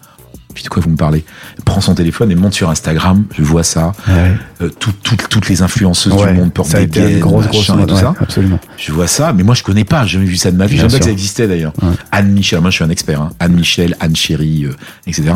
[0.53, 1.25] Puis de quoi vous me parlez?
[1.57, 3.25] Elle prend son téléphone et monte sur Instagram.
[3.37, 3.91] Je vois ça.
[4.07, 4.31] Ouais.
[4.61, 7.73] Euh, tout- tout- toutes les influenceuses Ouais, du monde portent des gaines, grosse, grosse machin
[7.73, 8.13] et mode, tout ouais, ça.
[8.21, 8.59] absolument.
[8.77, 10.77] Je vois ça, mais moi je connais pas, j'ai jamais vu ça de ma vie.
[10.77, 11.73] Je savais pas que ça existait d'ailleurs.
[12.13, 13.21] Anne Michel, moi je suis un expert.
[13.21, 13.31] Hein.
[13.41, 14.71] Anne Michel, Anne Chéry, euh,
[15.07, 15.33] etc.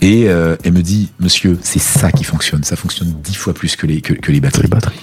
[0.00, 2.64] Et euh, elle me dit, monsieur, c'est ça qui fonctionne.
[2.64, 4.62] Ça fonctionne dix fois plus que les que, que les batteries.
[4.62, 4.96] Les batteries.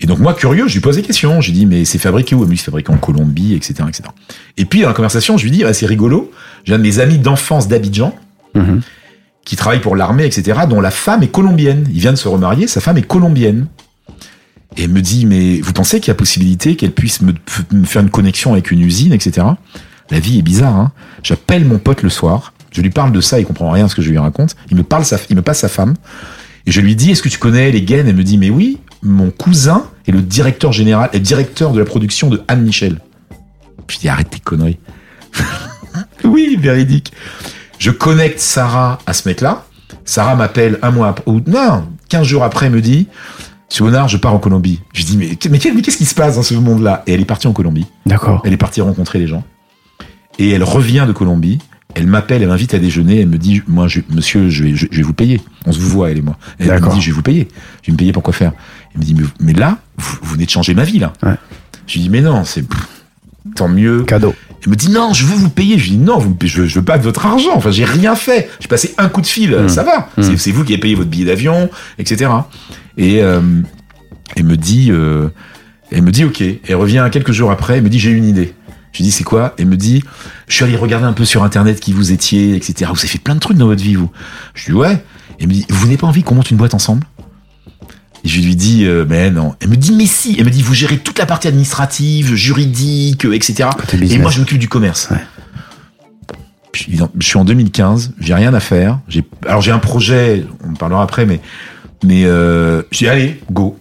[0.00, 1.40] Et donc moi curieux, je lui pose des questions.
[1.40, 2.42] Je lui dis, mais c'est fabriqué où?
[2.42, 4.04] Elle me dit, c'est fabriqué en Colombie, etc., etc.
[4.56, 6.30] Et puis dans la conversation, je lui dis, ah, c'est rigolo.
[6.64, 8.14] J'ai un de mes amis d'enfance d'Abidjan
[8.54, 8.82] Mhm.
[9.44, 11.86] qui travaille pour l'armée, etc., dont la femme est colombienne.
[11.92, 13.66] Il vient de se remarier, sa femme est colombienne.
[14.76, 17.32] Et elle me dit, mais vous pensez qu'il y a possibilité qu'elle puisse me,
[17.72, 19.46] me faire une connexion avec une usine, etc.
[20.10, 20.76] La vie est bizarre.
[20.76, 20.92] Hein
[21.22, 23.94] J'appelle mon pote le soir, je lui parle de ça, il comprend rien à ce
[23.94, 24.56] que je lui raconte.
[24.70, 25.94] Il me parle, sa, il me passe sa femme,
[26.66, 28.08] et je lui dis, est-ce que tu connais les gaines?
[28.08, 31.84] Elle me dit, mais oui, mon cousin est le directeur général, est directeur de la
[31.84, 33.00] production de Anne Michel.
[33.88, 34.78] Je dis, arrête tes conneries.
[36.24, 37.12] oui, véridique.
[37.78, 39.64] Je connecte Sarah à ce mec-là.
[40.04, 43.08] Sarah m'appelle un mois après, ou non, 15 jours après, me dit,
[43.80, 44.80] Léonard, je pars en Colombie.
[44.92, 47.02] Je dis, mais, mais qu'est-ce qui se passe dans ce monde-là?
[47.06, 47.86] Et elle est partie en Colombie.
[48.06, 48.42] D'accord.
[48.44, 49.44] Elle est partie rencontrer les gens.
[50.38, 51.58] Et elle revient de Colombie.
[51.94, 53.20] Elle m'appelle, elle m'invite à déjeuner.
[53.20, 55.40] Elle me dit, moi, je, monsieur, je vais, je, vais vous payer.
[55.66, 56.36] On se vous voit, elle et moi.
[56.58, 57.48] Elle me dit, je vais vous payer.
[57.82, 58.52] Je vais me payer pour quoi faire
[58.94, 61.12] Elle me dit, mais, mais là, vous, vous, venez de changer ma vie, là.
[61.22, 61.34] Ouais.
[61.86, 62.64] Je lui dis, mais non, c'est
[63.54, 64.02] tant mieux.
[64.04, 64.34] Cadeau.
[64.64, 65.78] Elle me dit, non, je veux vous payer.
[65.78, 67.52] Je lui dis, non, vous, je, je veux pas de votre argent.
[67.54, 68.48] Enfin, j'ai rien fait.
[68.60, 69.54] J'ai passé un coup de fil.
[69.54, 69.68] Mmh.
[69.68, 70.08] Ça va.
[70.16, 70.36] Mmh.
[70.36, 71.68] C'est vous qui avez payé votre billet d'avion,
[71.98, 72.30] etc.
[72.96, 73.40] Et euh,
[74.36, 75.28] elle me dit, euh,
[75.90, 76.42] elle me dit, ok.
[76.66, 77.76] Elle revient quelques jours après.
[77.76, 78.54] Elle me dit, j'ai une idée.
[78.92, 79.54] Je lui dis, c'est quoi?
[79.58, 80.02] Elle me dit,
[80.48, 82.90] je suis allé regarder un peu sur Internet qui vous étiez, etc.
[82.94, 84.10] Vous avez fait plein de trucs dans votre vie, vous.
[84.54, 85.04] Je lui dis, ouais.
[85.40, 87.04] Elle me dit, vous n'avez pas envie qu'on monte une boîte ensemble?
[88.24, 89.54] Et je lui dis, euh, mais non.
[89.60, 90.34] Elle me dit, mais si.
[90.38, 93.68] Elle me dit, vous gérez toute la partie administrative, juridique, etc.
[93.92, 95.08] Et moi, je m'occupe du commerce.
[95.10, 95.18] Ouais.
[96.74, 98.98] Je, suis en 2015, j'ai rien à faire.
[99.46, 101.40] Alors j'ai un projet, on en parlera après, mais,
[102.02, 103.78] mais euh, j'ai allez, go.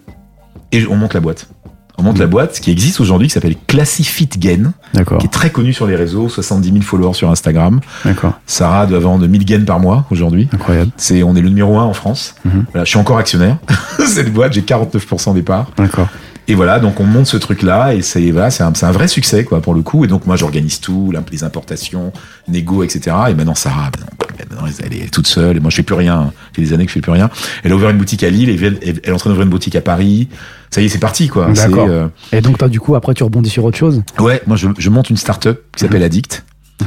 [0.72, 1.50] Et on monte la boîte.
[1.98, 5.74] On monte la boîte qui existe aujourd'hui, qui s'appelle Classifit Gain, qui est très connu
[5.74, 7.82] sur les réseaux, 70 000 followers sur Instagram.
[8.04, 8.34] D'accord.
[8.48, 10.50] Sarah doit vendre 1000 gains par mois aujourd'hui.
[10.52, 10.92] Incroyable.
[10.98, 12.36] C'est, on est le numéro un en France.
[12.46, 12.50] Mmh.
[12.72, 13.58] Voilà, je suis encore actionnaire.
[14.08, 15.70] Cette boîte, j'ai 49% des parts.
[15.78, 16.08] D'accord.
[16.48, 19.46] Et voilà, donc on monte ce truc-là et c'est voilà, c'est un, un, vrai succès
[19.46, 20.04] quoi pour le coup.
[20.04, 22.12] Et donc moi j'organise tout, les importations,
[22.50, 23.16] négo, etc.
[23.30, 23.92] Et maintenant Sarah,
[24.38, 26.34] maintenant, elle est toute seule et moi je fais plus rien.
[26.56, 27.30] J'ai des années que je fais plus rien.
[27.64, 29.52] Elle a ouvert une boutique à Lille et elle, elle est en train d'ouvrir une
[29.52, 30.28] boutique à Paris.
[30.70, 31.50] Ça y est, c'est parti quoi.
[31.52, 31.88] D'accord.
[31.90, 32.08] Euh...
[32.34, 34.04] Et donc toi du coup après tu rebondis sur autre chose?
[34.20, 36.06] Ouais, moi je, je monte une start-up qui s'appelle mmh.
[36.06, 36.46] Addict.
[36.82, 36.86] Mmh.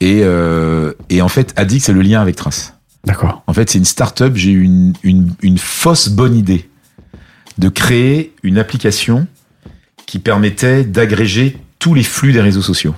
[0.00, 2.74] Et, euh, et en fait Addict c'est le lien avec Trace.
[3.04, 3.44] D'accord.
[3.46, 4.32] En fait c'est une start-up.
[4.34, 6.68] J'ai eu une, une, une fausse bonne idée
[7.58, 9.26] de créer une application
[10.06, 12.94] qui permettait d'agréger tous les flux des réseaux sociaux.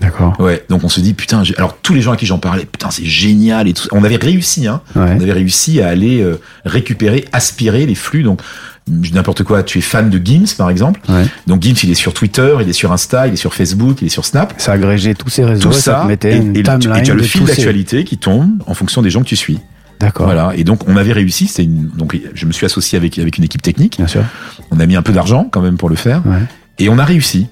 [0.00, 0.34] D'accord.
[0.40, 0.64] Ouais.
[0.68, 1.42] Donc on se dit putain.
[1.56, 3.86] Alors tous les gens à qui j'en parlais, putain c'est génial et tout.
[3.92, 4.80] On avait réussi, hein.
[4.96, 5.14] Ouais.
[5.16, 8.22] On avait réussi à aller euh, récupérer, aspirer les flux.
[8.22, 8.40] Donc
[8.88, 9.62] n'importe quoi.
[9.62, 11.00] Tu es fan de Gims par exemple.
[11.08, 11.24] Ouais.
[11.46, 14.06] Donc Gims il est sur Twitter, il est sur Insta, il est sur Facebook, il
[14.06, 14.54] est sur Snap.
[14.58, 15.68] Ça agrégé tous ces réseaux.
[15.70, 15.80] Tout ça.
[15.98, 16.70] ça te mettait et, une et, et tu
[17.10, 19.58] as le fil ces- d'actualité qui tombe en fonction des gens que tu suis.
[20.02, 20.26] D'accord.
[20.26, 20.52] Voilà.
[20.56, 21.50] Et donc on avait réussi.
[21.58, 21.88] Une.
[21.96, 23.96] Donc je me suis associé avec avec une équipe technique.
[23.96, 24.22] Bien sûr.
[24.70, 26.20] On a mis un peu d'argent quand même pour le faire.
[26.26, 26.42] Ouais.
[26.78, 27.46] Et on a réussi.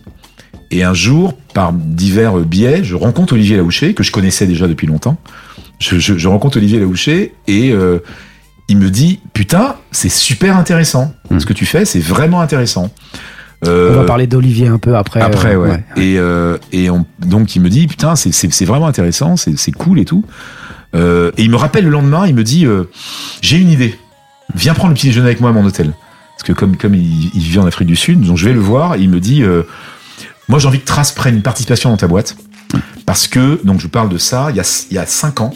[0.73, 4.87] Et un jour, par divers biais, je rencontre Olivier Laouché, que je connaissais déjà depuis
[4.87, 5.17] longtemps.
[5.81, 7.99] Je, je, je rencontre Olivier Laouché et euh,
[8.69, 11.13] il me dit Putain, c'est super intéressant.
[11.31, 11.41] Mm.
[11.41, 12.91] Ce que tu fais, c'est vraiment intéressant.
[13.63, 15.21] On Euh, va parler d'Olivier un peu après.
[15.21, 15.85] après, euh, ouais.
[15.97, 19.59] Et, euh, et on, donc, il me dit Putain, c'est- c'est c'est vraiment intéressant, c'est
[19.59, 20.25] c'est cool et tout.
[20.95, 22.85] Euh, et il me rappelle le lendemain, il me dit euh,
[23.41, 23.99] J'ai une idée.
[24.55, 25.93] Viens prendre le petit déjeuner avec moi à mon hôtel.
[26.37, 28.97] Parce que comme, comme il, vit en Afrique du Sud, donc je vais le voir,
[28.97, 29.63] il me dit euh,
[30.49, 32.37] Moi, j'ai envie que Trace prenne une participation dans ta boîte.
[33.07, 35.53] Parce que, donc je parle de ça, il y a, il y a cinq ans,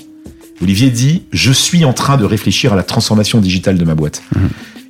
[0.61, 4.23] Olivier dit Je suis en train de réfléchir à la transformation digitale de ma boîte.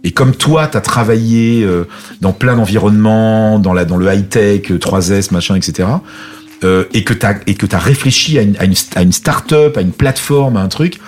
[0.04, 1.88] Et comme toi, tu as travaillé euh,
[2.20, 5.88] dans plein d'environnements, dans, dans le high-tech, euh, 3S, machin, etc.,
[6.62, 9.92] euh, et que tu as, réfléchi à une, à une, à une start-up, à une
[9.92, 11.00] plateforme, à un truc,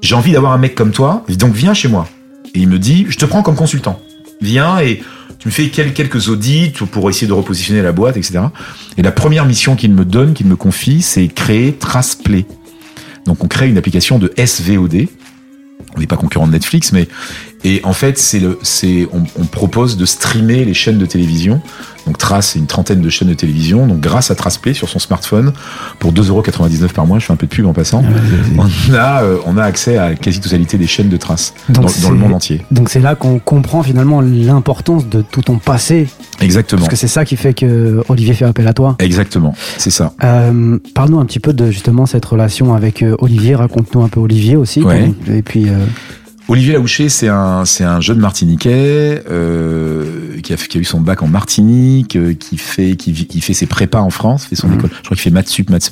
[0.00, 2.08] j'ai envie d'avoir un mec comme toi, donc viens chez moi.
[2.54, 4.00] Et il me dit Je te prends comme consultant.
[4.40, 5.02] Viens et
[5.38, 8.40] tu me fais quel- quelques audits pour essayer de repositionner la boîte, etc.
[8.96, 12.46] Et la première mission qu'il me donne, qu'il me confie, c'est créer TracePlay.
[13.26, 15.06] Donc on crée une application de SVOD.
[15.96, 17.08] On n'est pas concurrent de Netflix, mais
[17.64, 21.60] et en fait c'est le c'est on, on propose de streamer les chaînes de télévision.
[22.06, 23.86] Donc Trace, c'est une trentaine de chaînes de télévision.
[23.86, 25.52] Donc grâce à TracePlay sur son smartphone
[25.98, 28.02] pour 2,99€ par mois, je fais un peu de pub en passant.
[28.56, 32.16] On a euh, on a accès à la quasi-totalité des chaînes de Trace dans, le
[32.16, 32.64] monde entier.
[32.70, 36.08] Donc c'est là qu'on comprend finalement l'importance de tout ton passé,
[36.40, 36.80] Exactement.
[36.80, 38.96] parce que c'est ça qui fait que Olivier fait appel à toi.
[39.00, 39.54] Exactement.
[39.76, 40.12] C'est ça.
[40.22, 43.54] Euh, Parle-nous un petit peu de justement cette relation avec euh, Olivier.
[43.54, 44.82] Raconte-nous un peu Olivier aussi.
[44.82, 45.12] Ouais.
[45.28, 45.84] Et puis, euh,
[46.48, 51.00] Olivier Laouché, c'est un, c'est un jeune Martiniquais euh, qui, a, qui a eu son
[51.00, 54.74] bac en Martinique, euh, qui fait, qui, fait ses prépas en France, fait son Mhm.
[54.78, 54.90] école.
[54.94, 55.90] Je crois qu'il fait maths sup, maths.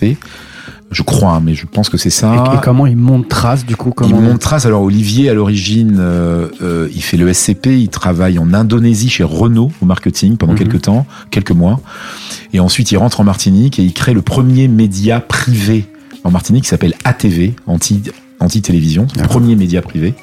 [0.93, 2.33] Je crois, hein, mais je pense que c'est ça.
[2.53, 4.03] et, et comment il monte trace du coup Ah.
[4.07, 4.65] Il comment monte trace.
[4.67, 9.25] Alors Olivier, à l'origine, euh, euh, il fait le SCP, il travaille en Indonésie chez
[9.25, 10.59] Renault au marketing pendant Mhm.
[10.61, 11.81] quelques temps, quelques mois.
[12.55, 15.85] Et ensuite, il rentre en Martinique et il crée le premier média privé
[16.25, 18.03] en Martinique qui s'appelle ATV, anti,
[18.41, 20.15] anti-télévision, le premier média privé.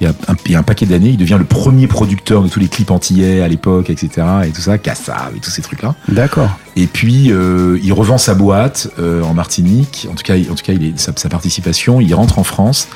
[0.00, 2.44] Il y, a un, il y a un paquet d'années, il devient le premier producteur
[2.44, 4.24] de tous les clips antillais à l'époque, etc.
[4.46, 5.96] Et tout ça, Kassav et tous ces trucs-là.
[6.08, 6.56] D'accord.
[6.76, 10.06] Et puis euh, il revend sa boîte euh, en Martinique.
[10.08, 12.00] En tout cas, en tout cas, il est sa, sa participation.
[12.00, 12.86] Il rentre en France.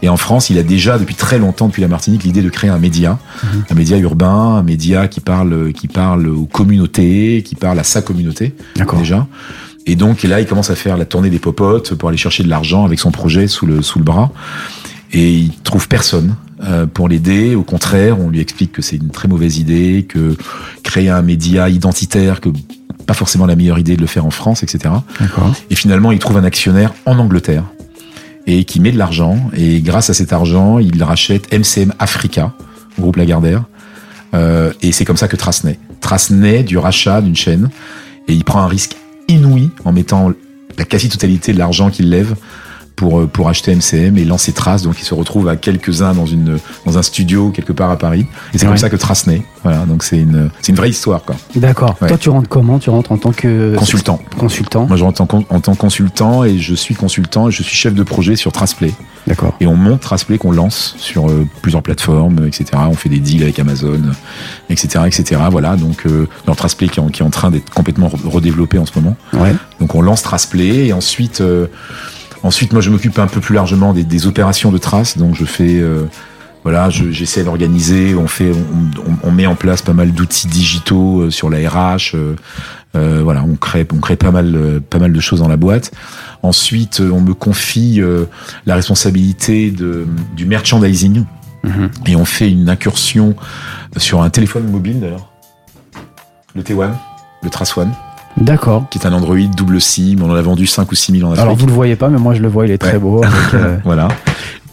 [0.00, 2.70] Et en France, il a déjà depuis très longtemps, depuis la Martinique, l'idée de créer
[2.70, 3.64] un média, Mhm.
[3.68, 8.00] un média urbain, un média qui parle, qui parle aux communautés, qui parle à sa
[8.00, 8.98] communauté D'accord.
[9.00, 9.26] déjà.
[9.88, 12.48] Et donc là, il commence à faire la tournée des popotes pour aller chercher de
[12.50, 14.30] l'argent avec son projet sous le sous le bras.
[15.12, 17.54] Et il trouve personne euh, pour l'aider.
[17.54, 20.36] Au contraire, on lui explique que c'est une très mauvaise idée, que
[20.82, 22.50] créer un média identitaire, que
[23.06, 24.94] pas forcément la meilleure idée de le faire en France, etc.
[25.70, 27.64] Et finalement, il trouve un actionnaire en Angleterre
[28.46, 29.38] et qui met de l'argent.
[29.56, 32.52] Et grâce à cet argent, il rachète MCM Africa,
[32.98, 33.64] groupe Lagardère.
[34.34, 35.78] Euh, et c'est comme ça que Trace naît.
[36.02, 37.70] Trace naît du rachat d'une chaîne.
[38.26, 38.94] Et il prend un risque
[39.28, 40.32] inouï en mettant
[40.76, 42.34] la quasi-totalité de l'argent qu'il lève
[42.98, 44.82] pour, euh, pour acheter MCM et lancer Trace.
[44.82, 48.26] Donc il se retrouve à quelques-uns dans, une, dans un studio quelque part à Paris.
[48.52, 48.70] Et c'est Ouais.
[48.72, 49.42] comme ça que Trace naît.
[49.62, 51.22] Voilà, donc c'est une, c'est une vraie histoire.
[51.22, 51.36] Quoi.
[51.54, 51.96] D'accord.
[52.00, 52.08] Ouais.
[52.08, 52.78] Toi, tu rentres comment?
[52.80, 54.20] Tu rentres en tant que Consultant.
[54.36, 54.86] Consultant.
[54.86, 57.76] Moi je rentre en, en tant que consultant et je suis consultant et je suis
[57.76, 58.92] chef de projet sur Traceplay.
[59.28, 59.54] D'accord.
[59.60, 62.64] Et on monte Traceplay qu'on lance sur euh, plusieurs plateformes, etc.
[62.88, 64.00] On fait des deals avec Amazon,
[64.70, 65.40] etc., etc.
[65.50, 68.28] Voilà, donc euh, dans Traceplay qui est en, qui est en train d'être complètement re-
[68.28, 69.16] redéveloppé en ce moment.
[69.34, 69.54] Ouais.
[69.80, 71.66] Donc on lance Traceplay et ensuite, euh,
[72.42, 75.16] ensuite moi je m'occupe un peu plus largement des, des opérations de trace.
[75.18, 76.04] Donc je fais, euh,
[76.64, 78.14] voilà, je- j'essaie d'organiser.
[78.14, 81.58] On fait, on, on- on met en place pas mal d'outils digitaux euh, sur la
[81.68, 82.14] RH.
[82.14, 82.34] euh,
[82.96, 85.58] euh, voilà, on crée, on crée pas mal, euh, pas mal de choses dans la
[85.58, 85.92] boîte.
[86.42, 88.00] Ensuite, on me confie
[88.64, 91.24] la responsabilité de, du merchandising
[91.64, 91.90] Mhm.
[92.06, 93.34] et on fait une incursion
[93.96, 95.28] sur un téléphone mobile d'ailleurs,
[96.54, 96.92] le T1,
[97.42, 97.90] le Trace One,
[98.36, 98.86] D'accord.
[98.90, 100.16] qui est un Android double SIM.
[100.22, 101.42] On en a vendu 5 ou 6 000 en Afrique.
[101.42, 102.98] Alors vous le voyez pas, mais moi je le vois, il est très Ouais.
[102.98, 103.22] beau.
[103.24, 104.08] avec, euh, Voilà.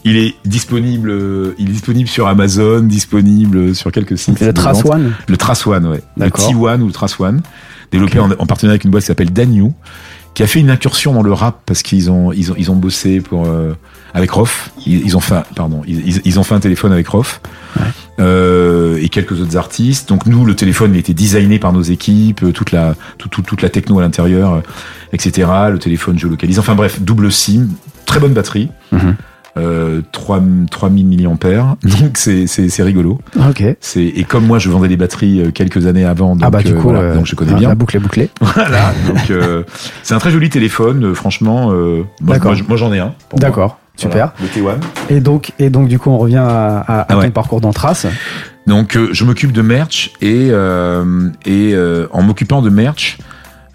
[0.03, 4.39] Il est disponible, euh, il est disponible sur Amazon, disponible sur quelques sites.
[4.39, 4.85] le de Trace.
[4.85, 5.13] One.
[5.27, 6.01] Le Trace One, ouais.
[6.17, 6.47] Le D'accord.
[6.51, 7.41] T1 ou le Trace One,
[7.91, 9.71] développé en, en partenariat avec une boîte qui s'appelle Danyu,
[10.35, 12.75] qui a fait une incursion dans le rap parce qu'ils ont, ils ont, ils ont
[12.75, 13.73] bossé pour, euh,
[14.13, 14.69] avec Rof.
[14.85, 17.41] Ils, ils ont fait, pardon, ils, ils- ont fait un téléphone avec Rof.
[17.77, 17.83] Ouais.
[18.19, 20.07] Euh, et quelques autres artistes.
[20.09, 23.27] Donc nous, le téléphone il a été designé par nos équipes, euh, toute la, tout-
[23.29, 24.59] tout- toute la techno à l'intérieur, euh,
[25.13, 25.47] etc.
[25.71, 26.59] Le téléphone géolocalise.
[26.59, 27.67] Enfin bref, double SIM,
[28.05, 28.69] très bonne batterie.
[28.91, 29.15] Mhm.
[29.57, 33.19] Euh, 3, 3000 milliampères, donc c'est c'est- c'est rigolo.
[33.49, 33.63] Ok.
[33.79, 36.61] C'est et comme moi je vendais des batteries euh, quelques années avant, donc, ah bah
[36.61, 37.69] du euh, coup, voilà, euh, donc je connais bien.
[37.69, 38.29] La boucle est bouclée.
[38.41, 39.63] Voilà, donc euh,
[40.03, 41.71] c'est un très joli téléphone, euh, franchement.
[41.71, 42.51] euh, moi, D'accord.
[42.53, 43.13] moi, moi, j'en ai un.
[43.29, 43.47] pour moi.
[43.49, 43.79] D'accord.
[43.95, 44.33] Super.
[44.37, 44.77] Voilà, le
[45.13, 45.15] T1.
[45.15, 47.25] Et donc, et donc du coup, on revient à, à- à Ah ouais.
[47.27, 48.07] ton parcours dans Trace.
[48.67, 53.17] Donc euh, je m'occupe de merch et euh, et euh, en m'occupant de merch.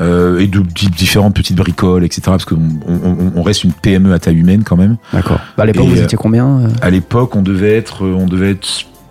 [0.01, 2.23] Euh, et de di- différentes petites bricoles, etc.
[2.27, 2.57] Parce qu'on
[2.89, 4.97] on, on- on reste une PME à taille humaine quand même.
[5.13, 5.39] D'accord.
[5.57, 8.53] Bah, à l'époque, vous euh, étiez combien euh À l'époque, on devait être, on devait
[8.53, 8.67] être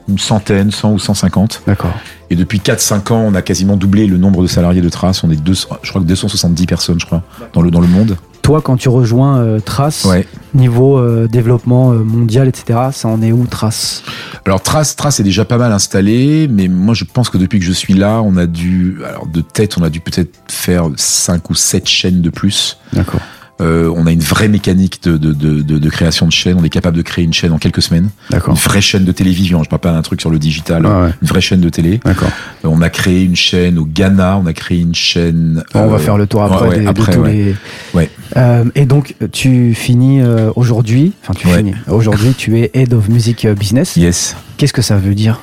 [0.07, 1.61] une centaine, 100 ou 150.
[1.67, 1.93] D'accord.
[2.31, 5.23] Et depuis 4-5 ans, on a quasiment doublé le nombre de salariés de Trace.
[5.23, 7.21] On est deux, je crois que 270 personnes, je crois,
[7.53, 8.17] dans le, dans le monde.
[8.49, 10.25] Toi, quand tu rejoins euh, Trace, Ouais.
[10.55, 14.01] niveau euh, développement euh, mondial, etc., ça en est où Trace?
[14.43, 17.65] Alors Trace, Trace est déjà pas mal installé, mais moi je pense que depuis que
[17.65, 21.47] je suis là, on a dû, alors de tête, on a dû peut-être faire 5
[21.51, 22.79] ou 7 chaînes de plus.
[22.91, 23.19] D'accord.
[23.62, 26.57] Euh, on a une vraie mécanique de, de, de, création de chaîne.
[26.60, 28.10] On est capable de créer une chaîne en quelques semaines.
[28.32, 29.64] Une vraie chaîne de télévision.
[29.64, 30.86] Je parle pas d'un truc sur le digital.
[30.86, 31.10] Ouais.
[31.22, 31.99] Une vraie chaîne de télé.
[32.05, 32.30] D'accord.
[32.64, 34.38] Euh, On a créé une chaîne au Ghana.
[34.38, 35.64] On a créé une chaîne.
[35.74, 37.55] on va euh, faire le tour après, ouais, des- de après, tous les.
[37.93, 38.10] Ouais.
[38.38, 41.14] Euh, et donc, tu finis euh, aujourd'hui.
[41.24, 41.74] Enfin, tu finis.
[41.88, 43.95] Aujourd'hui, tu es Head of Music Business.
[43.97, 44.36] Yes.
[44.57, 45.39] Qu'est-ce que ça veut dire?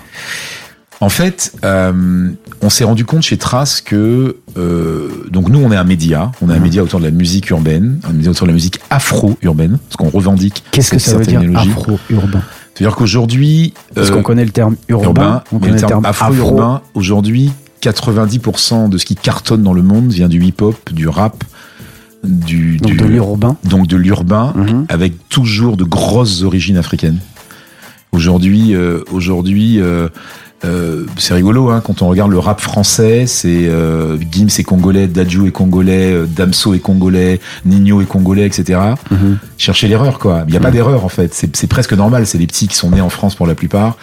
[1.00, 2.30] En fait, euh,
[2.62, 6.48] on s'est rendu compte chez Trace que euh, donc nous on est un média, on
[6.48, 6.62] est un Mhm.
[6.62, 10.08] média autour de la musique urbaine, un média autour de la musique afro-urbaine, parce qu'on
[10.16, 12.40] revendique Qu'est-ce que ça veut dire afro-urbain?
[12.74, 16.80] C'est-à-dire qu'aujourd'hui, Parce euh, qu'on connaît le terme urbain, urbain, on connaît le terme afro-urbain,
[16.94, 21.44] aujourd'hui, 90% de ce qui cartonne dans le monde vient du hip-hop, du rap,
[22.24, 23.56] du, donc du- de l'urbain.
[23.64, 24.86] donc de l'urbain, Mhm.
[24.88, 27.18] avec toujours de grosses origines africaines.
[28.12, 29.78] Aujourd'hui, euh, aujourd'hui,
[30.66, 33.26] euh, c'est rigolo hein, quand on regarde le rap français.
[33.26, 38.44] C'est euh, Gims est congolais, Dadju est congolais, euh, Damso est congolais, Nino est congolais,
[38.46, 38.78] etc.
[39.10, 39.38] Mhm.
[39.58, 40.44] Cherchez l'erreur, quoi.
[40.46, 40.74] Il n'y a pas Mhm.
[40.74, 41.32] d'erreur en fait.
[41.54, 42.26] C'est presque normal.
[42.26, 43.96] C'est des petits qui sont nés en France pour la plupart.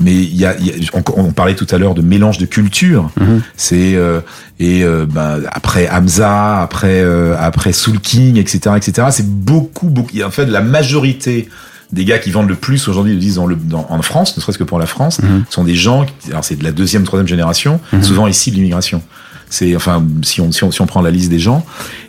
[0.00, 2.38] Mais il y a, il y a- on, on parlait tout à l'heure de mélange
[2.38, 3.10] de culture.
[3.20, 3.42] Mhm.
[3.56, 4.20] C'est euh,
[4.60, 7.02] et ben, après Hamza, après
[7.38, 9.08] après Soul King, etc., etc.
[9.10, 10.10] C'est beaucoup, beaucoup.
[10.24, 11.48] En fait, la majorité
[11.92, 14.36] des gars qui vendent le plus aujourd'hui, ils le disent dans le, dans, en France,
[14.36, 15.44] ne serait-ce que pour la France, Mhm.
[15.50, 16.06] sont des gens.
[16.30, 18.02] Alors c'est de la deuxième, troisième génération, Mhm.
[18.02, 19.02] souvent ici de l'immigration.
[19.50, 21.64] C'est enfin si on, si on si on prend la liste des gens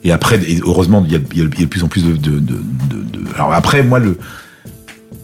[0.06, 2.14] et après et heureusement il y a, il y a de plus en plus de,
[2.14, 4.18] de, de, de- de- alors après moi le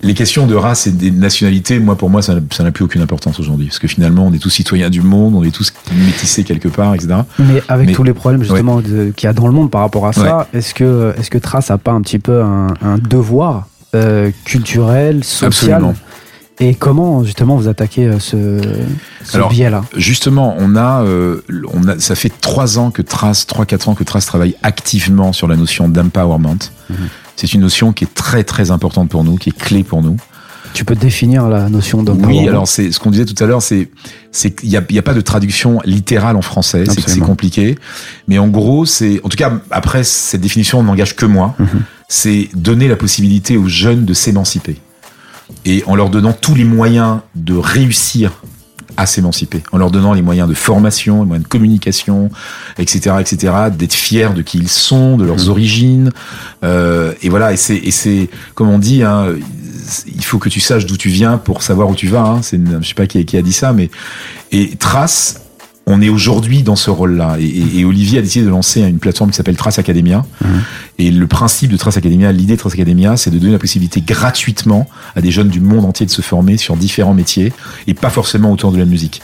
[0.02, 3.38] les questions de race et des nationalités, moi, pour moi, ça n'a- plus aucune importance
[3.38, 3.66] aujourd'hui.
[3.68, 6.96] Parce que finalement, on est tous citoyens du monde, on est tous métissés quelque part,
[6.96, 7.16] etc.
[7.38, 9.82] Mais avec Mais- tous les problèmes justement de- qu'il y a dans le monde par
[9.82, 12.98] rapport à ça, est-ce que est-ce que Trace a pas un petit peu un, un
[12.98, 15.94] devoir euh, culturel, social Absolument.
[16.62, 18.62] Et comment justement vous attaquez euh, ce,
[19.24, 19.84] ce biais-là?
[19.96, 21.42] Justement, on a, euh,
[21.74, 25.32] on a, ça fait trois ans que Trace, trois quatre ans que Trace travaille activement
[25.32, 26.60] sur la notion d'empowerment.
[26.90, 26.98] Mhm.
[27.38, 30.18] C'est une notion qui est très très importante pour nous, qui est clé pour nous.
[30.74, 33.62] Tu peux définir la notion de Oui, alors c'est ce qu'on disait tout à l'heure,
[33.62, 33.90] c'est
[34.32, 37.78] c'est qu'il y a, a pas de traduction littérale en français, c'est compliqué.
[38.28, 41.56] Mais en gros, c'est en tout cas après cette définition n'engage que moi.
[41.60, 41.68] Mhm.
[42.08, 44.78] C'est donner la possibilité aux jeunes de s'émanciper
[45.66, 48.32] et en leur donnant tous les moyens de réussir
[48.98, 52.30] à s'émanciper, en leur donnant les moyens de formation, les moyens de communication,
[52.78, 55.50] etc., etc., d'être fiers de qui ils sont, de leurs Mhm.
[55.50, 56.12] origines,
[56.66, 57.54] euh, et voilà.
[57.54, 59.28] Et c'est, et c'est, comme on dit, hein,
[60.08, 62.24] il faut que tu saches d'où tu viens pour savoir où tu vas.
[62.24, 62.42] Hein.
[62.42, 63.90] C'est, je sais pas qui, qui a dit ça, mais
[64.52, 65.42] et Trace,
[65.90, 67.38] on est aujourd'hui dans ce rôle-là.
[67.40, 70.26] Et, et- et Olivier a décidé de lancer une plateforme qui s'appelle Trace Academia.
[71.00, 74.02] Et le principe de Trace Academia, l'idée de Trace Academia, c'est de donner la possibilité
[74.02, 77.54] gratuitement à des jeunes du monde entier de se former sur différents métiers
[77.88, 79.22] et pas forcément autour de la musique.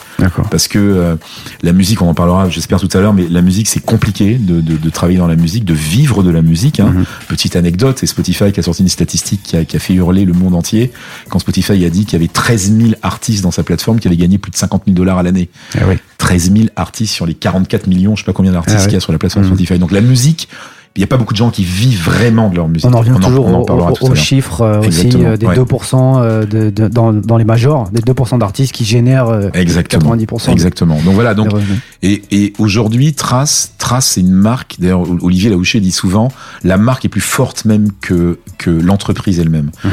[0.50, 1.16] Parce que euh,
[1.62, 4.60] la musique, on en parlera, j'espère tout à l'heure, mais la musique, c'est compliqué de,
[4.60, 6.80] de, de travailler dans la musique, de vivre de la musique.
[6.80, 6.92] Hein.
[6.96, 7.04] Mhm.
[7.28, 10.24] Petite anecdote, c'est Spotify qui a sorti une statistique qui a, qui a fait hurler
[10.24, 10.90] le monde entier
[11.28, 14.16] quand Spotify a dit qu'il y avait 13 000 artistes dans sa plateforme qui avaient
[14.16, 15.48] gagné plus de 50 000 dollars à l'année.
[15.78, 15.96] Eh oui.
[16.18, 18.96] 13 000 artistes sur les 44 millions, je sais pas combien d'artistes Ah qu'il y
[18.96, 19.52] a sur la plateforme Mhm.
[19.54, 19.78] Spotify.
[19.78, 20.48] Donc la musique,
[20.94, 22.88] il n'y a pas beaucoup de gens qui vivent vraiment de leur musique.
[22.88, 25.54] On en revient toujours on en au- chiffres euh, aussi euh, des ouais.
[25.54, 30.16] 2% euh, de, de- dans, dans les majors, des 2% d'artistes qui génèrent Exactement.
[30.16, 30.96] 90% Exactement.
[31.04, 31.48] Donc voilà, donc.
[32.02, 34.76] Et, et aujourd'hui, Trace, Trace, c'est une marque.
[34.78, 36.32] D'ailleurs, Olivier Laouché dit souvent,
[36.64, 39.70] la marque est plus forte même que que l'entreprise elle-même.
[39.84, 39.90] Mhm.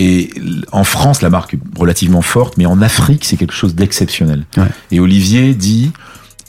[0.00, 0.30] Et
[0.72, 4.46] en France, la marque est relativement forte, mais en Afrique, c'est quelque chose d'exceptionnel.
[4.56, 4.64] Ouais.
[4.90, 5.92] Et Olivier dit,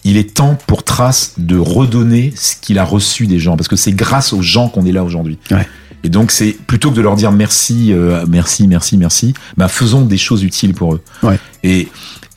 [0.06, 3.76] il est temps pour Trace de redonner ce qu'il a reçu des gens, parce que
[3.76, 5.38] c'est grâce aux gens qu'on est là aujourd'hui.
[5.52, 5.68] Ouais.
[6.06, 10.04] Et donc, c'est plutôt que de leur dire merci, euh, merci, merci, merci, bah, faisons
[10.04, 11.02] des choses utiles pour eux.
[11.22, 11.38] Ouais.
[11.64, 11.90] Et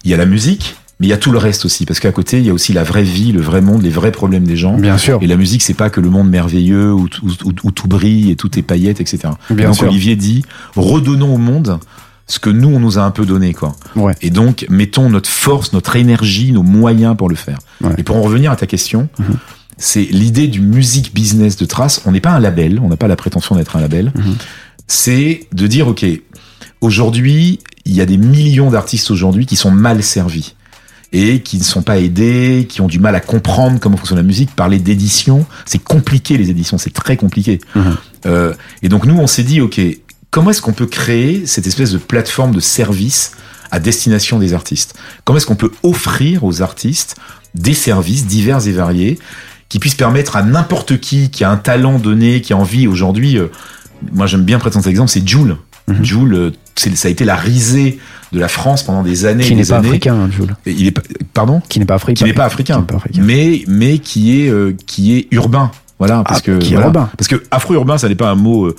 [0.02, 0.74] il y a la musique,
[1.04, 2.72] mais il y a tout le reste aussi, parce qu'à côté, il y a aussi
[2.72, 4.78] la vraie vie, le vrai monde, les vrais problèmes des gens.
[4.78, 5.18] Bien sûr.
[5.20, 8.30] Et la musique, c'est pas que le monde merveilleux où, tout- où- où tout brille
[8.30, 9.34] et tout est paillettes, etc.
[9.50, 9.88] Bien donc sûr.
[9.88, 10.44] Olivier dit,
[10.76, 11.78] redonnons au monde
[12.26, 13.76] ce que nous, on nous a un peu donné, quoi.
[13.96, 14.14] Ouais.
[14.22, 17.58] Et donc, mettons notre force, notre énergie, nos moyens pour le faire.
[17.82, 17.92] Ouais.
[17.98, 19.36] Et pour en revenir à ta question, Mhm.
[19.76, 22.00] c'est l'idée du music business de Trace.
[22.06, 24.10] On n'est pas un label, on n'a pas la prétention d'être un label.
[24.16, 24.36] Mhm.
[24.86, 26.06] C'est de dire, OK,
[26.80, 30.54] aujourd'hui, il y a des millions d'artistes aujourd'hui qui sont mal servis
[31.14, 34.24] et qui ne sont pas aidés, qui ont du mal à comprendre comment fonctionne la
[34.24, 34.50] musique.
[34.56, 37.60] Parler d'édition, c'est compliqué les éditions, c'est très compliqué.
[37.76, 37.96] Mhm.
[38.26, 38.52] Euh,
[38.82, 39.80] et donc nous, on s'est dit, ok,
[40.32, 43.30] comment est-ce qu'on peut créer cette espèce de plateforme de service
[43.70, 44.94] à destination des artistes?
[45.24, 47.14] Comment est-ce qu'on peut offrir aux artistes
[47.54, 49.20] des services divers et variés
[49.68, 53.38] qui puissent permettre à n'importe qui qui a un talent donné, qui a envie aujourd'hui,
[53.38, 53.46] euh,
[54.12, 55.58] moi j'aime bien prendre cet exemple, c'est Joule.
[55.86, 56.04] Mhm.
[56.04, 58.00] Joule, euh, ça a été la risée
[58.34, 59.88] de la France pendant des années Qui n'est pas années.
[59.88, 60.54] africain, hein, Jules.
[60.66, 60.94] Il est
[61.32, 62.14] pardon Qui n'est pas africain.
[62.14, 63.22] qui n'est pas africain, Qui pas africain.
[63.24, 65.70] mais mais qui est euh, qui est urbain.
[65.98, 66.86] Voilà, parce Ah, que qui est voilà.
[66.86, 67.08] urbain.
[67.16, 68.76] parce que afro-urbain, ça n'est pas un mot euh,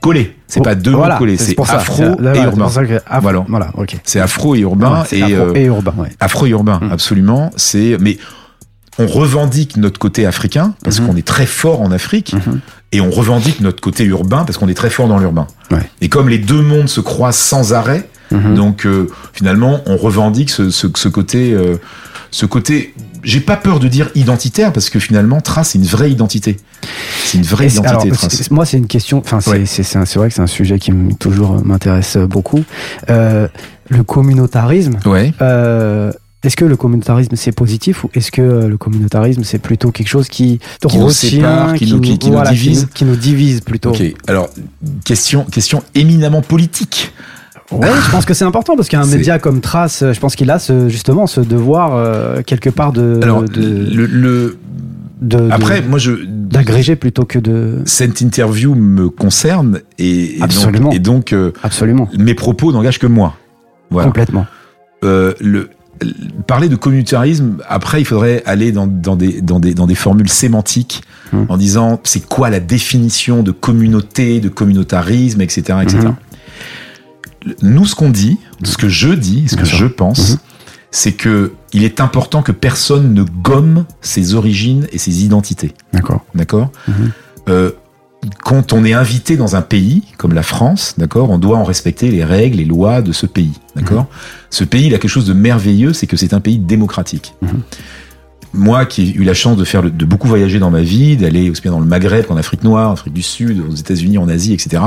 [0.00, 0.34] collé.
[0.48, 1.36] C'est pas deux Voilà, mots collés.
[1.36, 1.76] C'est ça.
[1.76, 2.68] afro C'est- là, et c'est urbain.
[2.68, 3.44] ça que afro- Voilà.
[3.48, 3.96] Voilà, ok.
[4.04, 6.08] C'est afro et urbain Ouais, c'est et afro euh, et urbain, ouais.
[6.20, 6.92] afro-urbain, Mm.
[6.92, 7.50] absolument.
[7.56, 8.16] C'est mais
[8.98, 11.06] on revendique notre côté africain parce Mhm.
[11.08, 12.60] qu'on est très fort en Afrique Mhm.
[12.92, 15.46] et on revendique notre côté urbain parce qu'on est très fort dans l'urbain.
[15.72, 15.78] Ouais.
[16.00, 18.54] Et comme les deux mondes se croisent sans arrêt, Mhm.
[18.54, 21.76] donc euh, finalement, on revendique ce, ce, ce côté, euh,
[22.30, 22.94] ce côté.
[23.22, 26.58] J'ai pas peur de dire identitaire parce que finalement, Trace, c'est une vraie identité.
[27.24, 27.88] C'est une vraie identité.
[27.88, 28.50] alors, Trace.
[28.50, 29.18] moi, c'est une question.
[29.18, 29.64] Enfin, c'est Ouais.
[30.16, 32.62] vrai que c'est un sujet qui toujours m'intéresse beaucoup.
[33.08, 33.48] Euh,
[33.88, 34.98] le communautarisme.
[35.06, 35.32] Ouais.
[35.40, 36.12] euh,
[36.42, 40.08] est-ce que le communautarisme c'est positif ou est-ce que euh, le communautarisme c'est plutôt quelque
[40.08, 43.90] chose qui, Qui nous sépare, qui nous- qui- qui nous divise qui nous, divise plutôt?
[43.92, 44.02] Ok.
[44.28, 44.50] Alors,
[45.06, 47.12] question, question éminemment politique.
[47.78, 50.50] Ouais, je pense que c'est important parce qu'un média comme Trace, euh, je pense qu'il
[50.50, 54.58] a ce, justement ce devoir euh, quelque part de, Alors, de, le, le-
[55.20, 60.42] de- de- après, moi, je d'agréger plutôt que de cette interview me concerne et, et
[60.42, 60.84] Absolument.
[60.90, 63.34] donc, et donc euh, absolument mes propos n'engagent que moi.
[63.90, 64.06] Voilà.
[64.06, 64.46] complètement.
[65.04, 65.70] Euh, le,
[66.02, 66.12] le-
[66.46, 70.28] parler de communautarisme, après, il faudrait aller dans, dans, des, dans, des, dans des formules
[70.28, 71.02] sémantiques
[71.32, 71.46] Hmm.
[71.48, 75.78] en disant c'est quoi la définition de communauté, de communautarisme, etc.
[75.82, 75.98] etc.
[77.62, 80.38] Nous, ce qu'on dit, ce que je dis, ce que je pense, Mhm.
[80.90, 85.72] c'est que il est important que personne ne gomme ses origines et ses identités.
[85.92, 86.24] D'accord.
[86.34, 87.10] D'accord Mhm.
[87.48, 87.70] Euh,
[88.42, 92.10] Quand on est invité dans un pays comme la France, d'accord, on doit en respecter
[92.10, 94.04] les règles, les lois de ce pays, d'accord.
[94.04, 94.06] Mhm.
[94.48, 97.34] Ce pays, il a quelque chose de merveilleux, c'est que c'est un pays démocratique.
[98.56, 101.16] Moi qui ai eu la chance de faire le- de beaucoup voyager dans ma vie,
[101.16, 104.16] d'aller aussi bien dans le Maghreb qu'en Afrique noire, en Afrique du Sud, aux États-Unis,
[104.16, 104.82] en Asie, etc.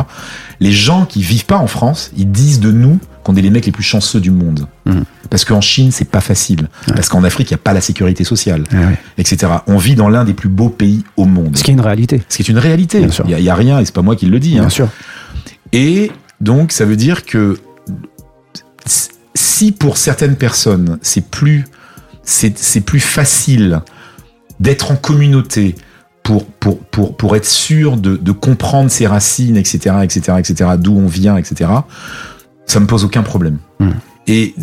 [0.59, 3.65] Les gens qui vivent pas en France, ils disent de nous qu'on est les mecs
[3.65, 4.67] les plus chanceux du monde.
[4.85, 5.03] Mhm.
[5.29, 6.69] Parce qu'en Chine, c'est pas facile.
[6.87, 8.97] Parce qu'en Afrique, il n'y a pas la sécurité sociale, Ah ouais.
[9.17, 9.51] etc.
[9.67, 11.57] On vit dans l'un des plus beaux pays au monde.
[11.57, 12.21] Ce qui est une réalité.
[12.29, 13.05] Ce qui est une réalité.
[13.25, 14.55] Il y, a- il y a rien, et c'est pas moi qui le dis.
[14.57, 14.61] hein.
[14.61, 14.87] Bien sûr.
[15.73, 16.09] Et
[16.39, 17.57] donc, ça veut dire que
[19.35, 21.65] si pour certaines personnes, c'est plus,
[22.27, 23.81] c'est, plus facile
[24.59, 25.75] d'être en communauté
[26.23, 30.95] pour, pour, pour, pour être sûr de, de comprendre ses racines, etc., etc., etc., d'où
[30.95, 31.69] on vient, etc.,
[32.65, 33.59] ça me pose aucun problème.
[33.79, 33.91] Mm.
[34.27, 34.53] Et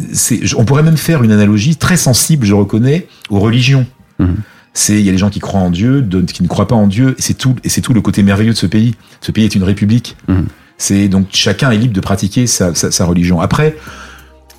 [0.58, 3.86] on pourrait même faire une analogie très sensible, je reconnais, aux religions.
[4.18, 4.36] Mhm.
[4.74, 6.74] C'est, il y a des gens qui croient en Dieu, d'autres qui ne croient pas
[6.74, 8.94] en Dieu, et c'est tout, et c'est tout le côté merveilleux de ce pays.
[9.22, 10.16] Ce pays est une république.
[10.28, 10.46] Mhm.
[10.76, 13.40] C'est donc chacun est libre de pratiquer sa, sa, sa religion.
[13.40, 13.76] Après,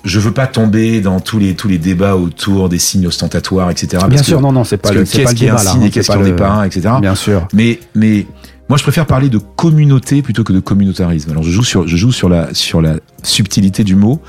[0.06, 4.02] je veux pas tomber dans tous les tous les débats autour des signes ostentatoires, etc.
[4.08, 5.44] Bien sûr, que- non, non, c'est pas parce le, que c'est pas qu'est-ce le qui
[5.44, 5.70] est un débat là.
[5.72, 6.88] signe hein, qu'est-ce qui pas le- pas un, etc.
[7.00, 7.46] Bien sûr.
[7.52, 8.26] Mais mais
[8.68, 11.30] moi je préfère parler de communauté plutôt que de communautarisme.
[11.30, 14.20] Alors je joue sur je joue sur la sur la subtilité du mot.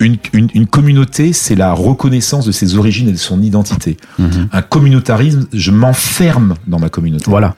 [0.00, 3.96] Une, une, une communauté, c'est la reconnaissance de ses origines et de son identité.
[4.18, 4.48] Mhm.
[4.52, 7.26] Un communautarisme, je m'enferme dans ma communauté.
[7.28, 7.54] Voilà.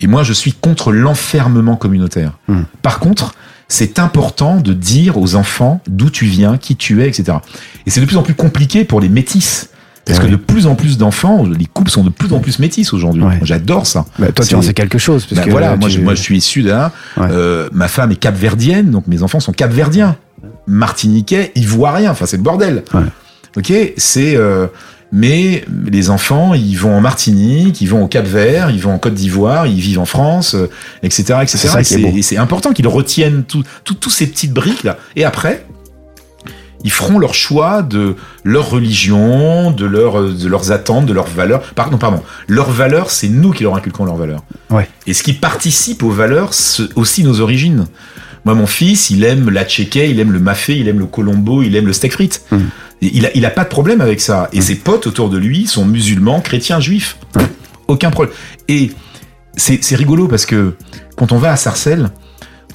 [0.00, 2.38] Et moi, je suis contre l'enfermement communautaire.
[2.46, 2.60] Mm.
[2.82, 3.34] Par contre,
[3.68, 7.38] c'est important de dire aux enfants d'où tu viens, qui tu es, etc.
[7.86, 9.70] Et c'est de plus en plus compliqué pour les métis.
[10.06, 10.32] Parce Eh que oui.
[10.32, 13.22] de plus en plus d'enfants, les couples sont de plus en plus métis aujourd'hui.
[13.22, 13.38] Ouais.
[13.42, 14.04] J'adore ça.
[14.18, 15.24] Bah, toi, tu en sais quelque chose.
[15.24, 16.92] Parce que voilà, moi, je, moi je suis issu d'un.
[17.16, 17.26] Ouais.
[17.30, 20.16] euh, ma femme est capverdienne, donc mes enfants sont capverdiens.
[20.66, 22.10] Martiniquais, ivoiriens.
[22.10, 22.84] Enfin, c'est le bordel.
[22.92, 23.00] Ouais.
[23.56, 24.36] Ok, c'est.
[24.36, 24.66] euh,
[25.16, 28.98] mais les enfants, ils vont en Martinique, ils vont au Cap Vert, ils vont en
[28.98, 30.68] Côte d'Ivoire, ils vivent en France, euh,
[31.04, 31.56] etc., etc.
[31.56, 34.98] C'est ça Et c'est important qu'ils retiennent tout, tout- ces petites briques là.
[35.14, 35.66] Et après,
[36.82, 41.28] ils feront leur choix de leur religion, de, leur, euh, de leurs attentes, de leurs
[41.28, 41.62] valeurs.
[41.76, 42.20] Pardon, pardon.
[42.48, 44.42] Leurs valeurs, c'est nous qui leur inculquons leurs valeurs.
[44.68, 44.88] Ouais.
[45.06, 47.86] Et ce qui participe aux valeurs, c'est aussi nos origines.
[48.44, 51.62] Moi, mon fils, il aime la tchéquet, il aime le mafé, il aime le colombo,
[51.62, 52.42] il aime le steak frites.
[52.50, 52.58] Mm.
[53.12, 54.48] Il, a, il a pas de problème avec ça.
[54.52, 57.18] Et ses potes autour de lui sont musulmans, chrétiens, juifs.
[57.88, 58.34] Aucun problème.
[58.68, 58.92] Et
[59.56, 60.74] c'est rigolo parce que
[61.16, 62.10] quand on va à Sarcelles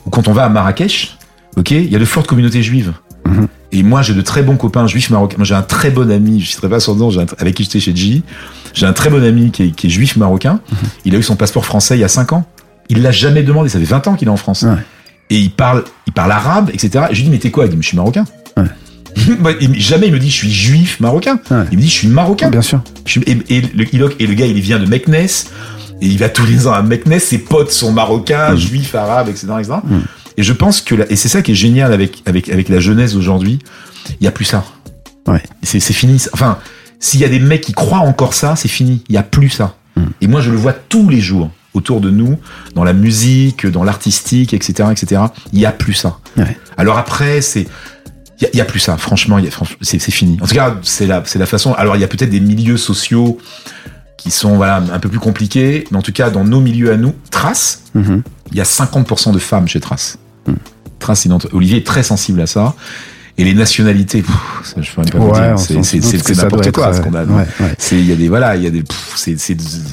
[0.05, 1.17] ou quand on va à Marrakech,
[1.57, 2.93] ok, il y a de fortes communautés juives.
[3.25, 3.47] Mhm.
[3.71, 5.38] Et moi, j'ai de très bons copains juifs marocains.
[5.38, 7.80] Moi, j'ai un très bon ami, je ne citerai pas son nom, avec qui j'étais
[7.80, 8.23] chez J.
[8.73, 10.59] J'ai un très bon ami qui est, qui est juif marocain.
[11.05, 12.45] Il a eu son passeport français il y a 5 ans.
[12.89, 13.69] Il l'a jamais demandé.
[13.69, 14.63] Ça fait 20 ans qu'il est en France.
[14.63, 14.77] Ouais.
[15.30, 17.05] Et il parle, il parle arabe, etc.
[17.11, 17.65] Et je lui dis, mais t'es quoi?
[17.65, 18.25] Il dit, mais je suis marocain.
[19.62, 21.39] Il- jamais il me dit, je suis juif marocain.
[21.51, 21.66] Ouais.
[21.72, 22.49] Il me dit, je suis marocain.
[22.49, 22.82] Bien sûr.
[23.05, 25.14] Je suis- et, et le, il- et le gars, il vient de Meknes.
[26.01, 27.20] Et il va tous les ans à Meknes.
[27.20, 28.57] Ses potes sont marocains, Mhm.
[28.57, 29.47] juifs, arabes, etc.
[29.60, 29.74] etc.
[29.84, 30.01] Mhm.
[30.38, 32.80] Et je pense que, la- et c'est ça qui est génial avec, avec, avec la
[32.80, 33.60] jeunesse d'aujourd'hui,
[34.12, 34.64] il n'y a plus ça.
[35.28, 35.43] Ouais.
[35.64, 36.22] C'est fini.
[36.34, 36.57] Enfin,
[36.99, 39.03] s'il y a des mecs qui croient encore ça, c'est fini.
[39.10, 39.76] Il n'y a plus ça.
[39.97, 40.10] Mhm.
[40.22, 42.38] Et moi, je le vois tous les jours autour de nous,
[42.76, 45.22] dans la musique, dans l'artistique, etc., etc.
[45.53, 46.18] Il n'y a plus ça.
[46.38, 46.57] Ouais.
[46.78, 47.68] Alors après, c'est
[48.41, 48.97] il y, a- y a plus ça.
[48.97, 49.41] Franchement, a-
[49.81, 50.37] c'est fini.
[50.41, 51.73] En tout cas, c'est la, c'est la façon.
[51.73, 53.37] Alors, il y a peut-être des milieux sociaux
[54.17, 56.97] qui sont voilà un peu plus compliqués, mais en tout cas, dans nos milieux à
[56.97, 58.21] nous, Trace, Mhm.
[58.51, 60.17] il y a 50% de femmes chez Trace.
[60.99, 62.75] Trace, une entre- Olivier est très sensible à ça.
[63.37, 65.83] Et les nationalités, pff, ça, je pourrais même pas vous Ouais, dire.
[65.83, 67.19] C'est- n'importe quoi ce qu'on a.
[67.19, 67.73] euh, ouais, ouais.
[67.77, 68.83] C'est il y a des voilà, il y a des
[69.15, 69.37] c'est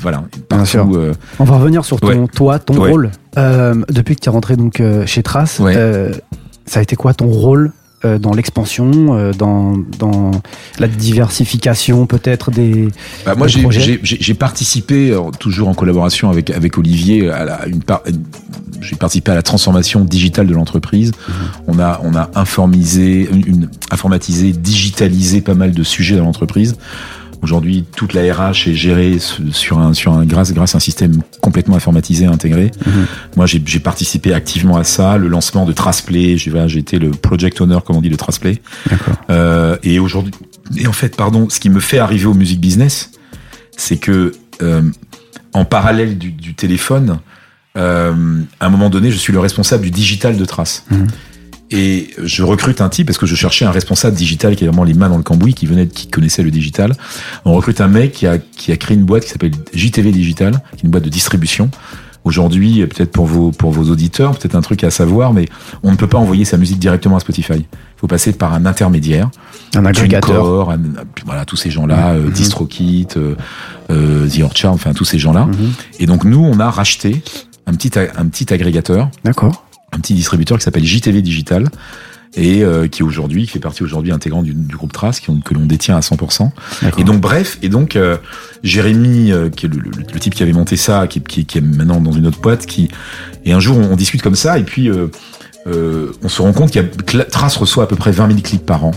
[0.03, 0.97] voilà partout.
[0.97, 3.13] euh, On va revenir sur ton, toi, ton rôle.
[3.39, 5.61] Euh, depuis que tu es rentré donc, euh, chez Trace,
[6.67, 7.71] ça a été quoi ton rôle
[8.07, 10.31] euh, dans l'expansion, euh, dans, dans
[10.79, 12.89] la diversification peut-être des...
[13.25, 16.79] Bah, moi, Des j'ai- projets j'ai j'ai- j'ai participé, euh, toujours en collaboration avec, avec
[16.79, 17.81] Olivier, à la, une
[18.81, 21.13] j'ai participé à la transformation digitale de l'entreprise.
[21.67, 26.77] On a, on a informisé, une, une- informatisé, digitalisé pas mal de sujets dans l'entreprise.
[27.47, 30.81] Aujourd'hui, toute la RH est gérée su- sur un, sur un, grâce, grâce à un
[30.81, 32.73] système complètement informatisé, intégré.
[32.85, 33.07] Mhm.
[33.37, 36.37] Moi, j'ai participé activement à ça, le lancement de Traceplay.
[36.39, 38.61] J'ai voilà, été le project owner, comme on dit, de Traceplay.
[39.31, 40.33] Euh, et aujourd'hui,
[40.77, 43.13] et en fait, pardon, ce qui me fait arriver au music business,
[43.77, 44.83] c'est que euh,
[45.53, 47.21] en parallèle du, du téléphone,
[47.79, 50.85] euh, à un moment donné, je suis le responsable du digital de Trace.
[50.91, 51.07] Mhm.
[51.71, 54.85] Et je recrute un type parce que je cherchais un responsable digital qui est vraiment
[54.85, 56.93] les mains dans le cambouis, qui venait, qui connaissait le digital.
[57.45, 60.53] On recrute un mec qui a, qui a créé une boîte qui s'appelle JTV Digital,
[60.73, 61.69] qui est une boîte de distribution.
[62.25, 65.47] Aujourd'hui, peut-être pour vos, pour vos auditeurs, peut-être un truc à savoir, mais
[65.85, 67.53] on ne peut pas envoyer sa musique directement à Spotify.
[67.59, 67.67] Il
[68.01, 69.31] faut passer par un intermédiaire.
[69.77, 70.71] Un agrégateur.
[70.71, 70.79] Un-
[71.25, 72.31] voilà, tous ces gens-là, euh, Mhm.
[72.33, 73.35] DistroKit, euh,
[73.91, 75.47] euh, The Orchard, enfin tous ces gens-là.
[75.47, 75.73] Mhm.
[76.01, 77.23] Et donc nous, on a racheté
[77.67, 79.65] un petit, un petit agrégateur, D'accord.
[79.93, 81.69] Un petit distributeur qui s'appelle JTV Digital,
[82.39, 85.65] et euh, qui aujourd'hui fait partie aujourd'hui intégrante du, du groupe Trace qui, que l'on
[85.65, 86.51] détient à 100%.
[86.83, 87.01] D'accord.
[87.01, 88.19] Et donc bref, et donc euh,
[88.63, 91.59] Jérémy, euh, qui est le, le- le type qui avait monté ça, qui, qui, qui
[91.59, 92.89] est maintenant dans une autre boîte, qui
[93.47, 95.07] et un jour on, on discute comme ça et puis euh,
[95.67, 98.41] euh, on se rend compte qu'il y a Trace reçoit à peu près 20 000
[98.41, 98.91] clips par an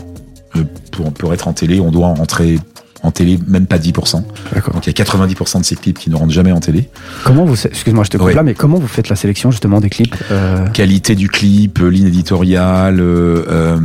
[0.58, 2.60] Euh, pour pour être en télé, on doit en rentrer
[3.04, 4.24] en télé même pas 10%.
[4.54, 4.74] D'accord.
[4.74, 6.90] Donc il y a 90% de ces clips qui ne rentrent jamais en télé.
[7.24, 8.34] Comment vous, excuse-moi, je te coupe Ouais.
[8.34, 11.88] là, mais comment vous faites la sélection justement des clips euh, Qualité du clip, euh,
[11.90, 13.78] ligne éditoriale, euh, euh,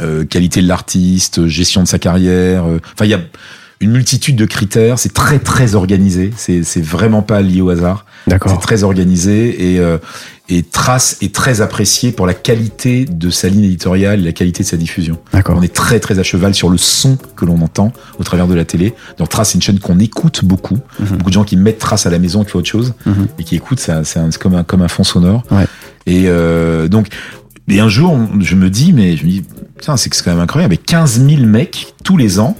[0.00, 2.64] euh, qualité de l'artiste, gestion de sa carrière.
[2.66, 3.20] euh, Enfin, il y a
[3.80, 4.98] une multitude de critères.
[4.98, 6.32] C'est très très organisé.
[6.36, 8.04] C'est c'est vraiment pas lié au hasard.
[8.24, 8.58] C'est D'accord.
[8.60, 9.98] très organisé et euh,
[10.52, 14.64] et Trace est très apprécié pour la qualité de sa ligne éditoriale, et la qualité
[14.64, 15.16] de sa diffusion.
[15.32, 15.56] D'accord.
[15.56, 18.54] On est très très à cheval sur le son que l'on entend au travers de
[18.54, 18.92] la télé.
[19.18, 20.78] Donc Trace, c'est une chaîne qu'on écoute beaucoup.
[20.98, 21.06] Mhm.
[21.18, 23.28] Beaucoup de gens qui mettent Trace à la maison, qui font autre chose Mhm.
[23.38, 23.80] et qui écoutent.
[23.80, 25.44] ça- C'est un- c'est comme un comme un fond sonore.
[25.52, 25.66] Ouais.
[26.06, 27.06] Et euh, donc
[27.68, 29.44] et un jour, je me dis, mais je me dis,
[29.78, 30.72] putain, c'est quand même incroyable.
[30.72, 32.56] Mais 15 000 mecs tous les ans.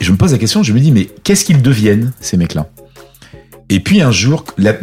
[0.00, 2.68] Je me pose la question, je me dis, mais qu'est-ce qu'ils deviennent ces mecs-là?
[3.70, 4.76] Et puis un jour, la-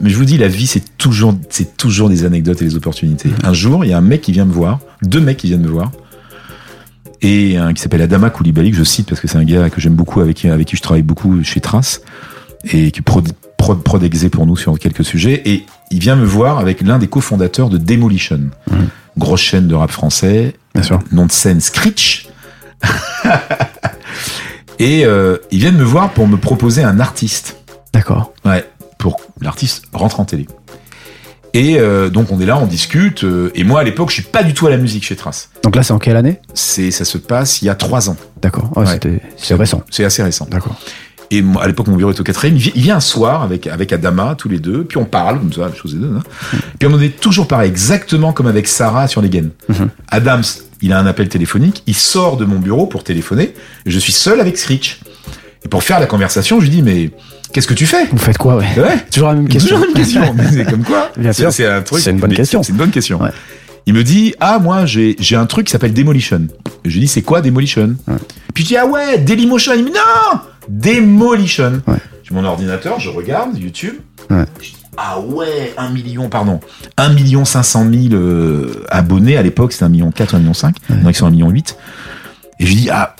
[0.00, 3.30] mais je vous dis, la vie, c'est toujours, c'est toujours des anecdotes et des opportunités.
[3.42, 5.62] Un jour, il y a un mec qui vient me voir, deux mecs qui viennent
[5.62, 5.90] me voir,
[7.22, 9.80] et un qui s'appelle Adama Koulibaly, que je cite parce que c'est un gars que
[9.80, 12.02] j'aime beaucoup, avec, avec qui je travaille beaucoup chez Trace,
[12.72, 13.26] et qui prod,
[13.56, 16.98] prod, prod exé pour nous sur quelques sujets, et il vient me voir avec l'un
[16.98, 18.40] des cofondateurs de Demolition,
[19.16, 20.98] grosse chaîne de rap français, Bien sûr.
[21.10, 22.28] nom de scène Screech.
[24.78, 27.56] et euh, ils viennent me voir pour me proposer un artiste.
[27.92, 28.32] D'accord.
[28.44, 28.64] Ouais,
[28.98, 30.46] pour l'artiste rentre en télé.
[31.54, 33.24] Et euh, donc on est là, on discute.
[33.24, 35.48] euh, et moi à l'époque, je suis pas du tout à la musique chez Trace.
[35.62, 36.40] Donc là, c'est en quelle année?
[36.52, 38.16] C'est, ça se passe il y a trois ans.
[38.42, 38.70] D'accord.
[38.76, 38.92] Ouais, Ouais.
[38.92, 39.82] c'était- C'est récent.
[39.90, 40.46] C'est assez récent.
[40.50, 40.76] D'accord.
[41.30, 42.56] Et moi, à l'époque, mon bureau est au quatrième.
[42.56, 45.38] Il vient, il vient un soir avec, avec Adama, tous les deux, puis on parle,
[45.40, 46.14] comme ça, les choses et deux.
[46.16, 46.22] hein.
[46.78, 49.50] Puis on est toujours pareil, exactement comme avec Sarah sur les gaines.
[49.68, 49.88] Mhm.
[50.08, 50.44] Adams,
[50.82, 53.54] il a un appel téléphonique, il sort de mon bureau pour téléphoner,
[53.86, 55.00] je suis seul avec Screech.
[55.64, 57.10] Et pour faire la conversation, je lui dis, mais
[57.52, 58.04] qu'est-ce que tu fais?
[58.12, 58.66] Vous faites quoi, ouais?
[58.76, 59.76] Ouais, Toujours la même question.
[59.76, 60.34] Toujours une question.
[60.36, 61.10] Mais c'est comme quoi?
[61.16, 61.52] Bien C'est- sûr.
[61.52, 62.00] C'est un truc.
[62.02, 62.62] C'est une bonne mais question.
[62.62, 63.20] C'est une bonne question.
[63.20, 63.30] Ouais.
[63.86, 66.46] Il me dit ah moi j'ai j'ai un truc qui s'appelle Demolition.
[66.84, 67.96] Et je lui dis c'est quoi Demolition?
[68.08, 68.14] Ouais.
[68.54, 69.72] Puis je dis ah ouais Dailymotion.
[69.74, 71.82] Il me dit non Demolition.
[72.22, 73.94] J'ai mon ordinateur, je regarde YouTube.
[74.30, 74.44] Ouais.
[74.60, 76.60] Je dis, ah ouais, 1 million, pardon,
[76.96, 80.54] 1 million 500 000 euh, abonnés à l'époque, c'était 1 million 4 ou 1 million
[80.54, 80.96] 5, Ouais.
[80.96, 81.76] maintenant ils sont 1 million 8.
[82.60, 83.14] Et je dis, ah,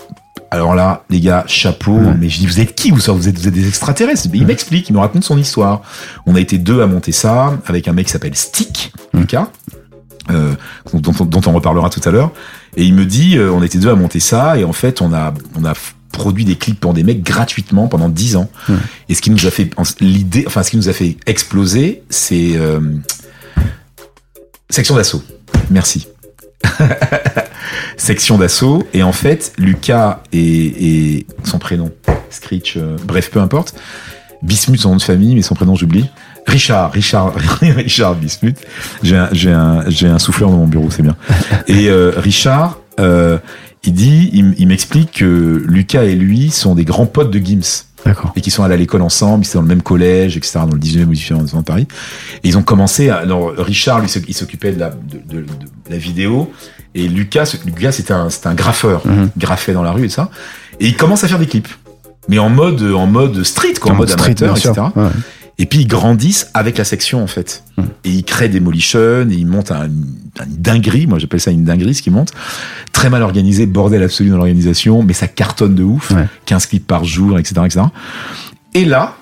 [0.50, 2.14] alors là, les gars, chapeau, Ouais.
[2.18, 2.90] mais je dis, vous êtes qui?
[2.90, 5.82] Vous, vous, êtes, vous êtes des extraterrestres Il m'explique, il me raconte son histoire.
[6.26, 8.92] On a été deux à monter ça, avec un mec qui s'appelle Stick.
[9.12, 9.48] Lucas,
[10.30, 10.54] euh,
[10.94, 12.30] dont, dont- dont on reparlera tout à l'heure.
[12.76, 15.12] Et il me dit, euh, on était deux à monter ça, et en fait, on
[15.12, 15.74] a, on a
[16.16, 18.50] produit des clips pour des mecs gratuitement pendant 10 ans.
[19.08, 22.56] Et ce qui nous a fait, l'idée, enfin, ce qui nous a fait exploser, c'est
[22.56, 22.80] euh,
[24.70, 25.22] section d'assaut.
[25.70, 26.08] Merci.
[27.96, 28.86] section d'assaut.
[28.94, 31.92] Et en fait, Lucas et, et son prénom,
[32.30, 33.74] Screech, euh, bref, peu importe.
[34.42, 36.08] Bismuth, son nom de famille, mais son prénom, j'oublie.
[36.46, 38.58] Richard, Richard, Richard Bismuth.
[39.02, 41.16] J'ai un, j'ai un, j'ai un souffleur dans mon bureau, c'est bien.
[41.66, 43.38] Et euh, Richard, euh,
[43.86, 48.32] il dit, il, m'explique que Lucas et lui sont des grands potes de Gims D'accord.
[48.36, 50.74] et qui sont allés à l'école ensemble, ils étaient dans le même collège, etc., dans
[50.74, 51.86] le 19e arrondissement de Paris.
[52.42, 55.90] Et ils ont commencé, à, alors Richard, lui, il s'occupait de la, de, de- de
[55.90, 56.52] la vidéo,
[56.94, 60.30] et Lucas, Lucas c'était un, graffeur, il graffait dans la rue et ça.
[60.80, 61.68] Et il commence à faire des clips.
[62.28, 64.72] Mais en mode, en mode street, quoi, en, mode street, amateur, etc.
[64.96, 65.04] Ouais.
[65.58, 67.64] Et puis ils grandissent avec la section en fait.
[67.78, 67.82] Mm.
[68.04, 71.64] Et ils créent Demolition, et ils montent un, un- une dinguerie, moi j'appelle ça une
[71.64, 72.32] dinguerie ce qu'ils montent.
[72.92, 76.10] Très mal organisé, bordel absolu dans l'organisation, mais ça cartonne de ouf.
[76.10, 76.26] Ouais.
[76.44, 77.80] 15 clips par jour, etc., etc.
[78.74, 79.16] Et là,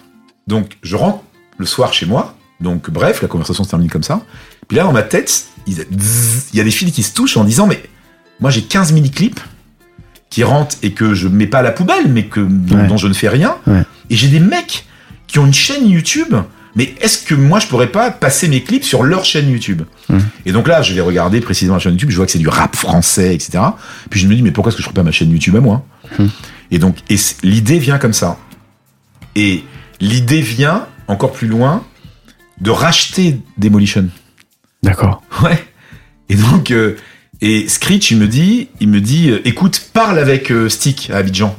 [0.49, 1.23] donc je rentre
[1.59, 4.23] le soir chez moi, donc bref, la conversation se termine comme ça.
[4.67, 5.85] Puis là dans ma tête, il
[6.53, 7.81] il y a des fils qui se touchent en disant mais
[8.41, 9.41] moi j'ai 15 mini-clips
[10.31, 12.87] qui rentrent et que je mets pas à la poubelle, mais que, dont, Ouais.
[12.89, 13.55] dont je ne fais rien.
[13.69, 13.83] Ouais.
[14.11, 14.85] Et j'ai des mecs
[15.35, 16.33] qui ont une chaîne YouTube.
[16.77, 20.21] Mais est-ce que moi je pourrais pas passer mes clips sur leur chaîne YouTube Mhm.
[20.47, 22.47] Et donc là, je vais regarder précisément la chaîne YouTube, je vois que c'est du
[22.49, 23.59] rap français, etc.
[24.11, 25.61] Puis je me dis mais pourquoi est-ce que je ferais pas ma chaîne YouTube à
[25.61, 25.85] moi
[26.21, 26.31] Mhm.
[26.71, 26.99] Et donc
[27.43, 28.39] l'idée vient comme ça.
[29.35, 29.65] Et
[30.01, 31.83] l'idée vient encore plus loin
[32.61, 34.09] de racheter Demolition.
[34.85, 35.21] D'accord.
[35.43, 35.59] Ouais.
[36.29, 36.97] Et donc, euh,
[37.41, 41.17] et Screech, il me dit, il me dit, euh, écoute, parle avec euh, Stick à
[41.17, 41.57] Abidjan.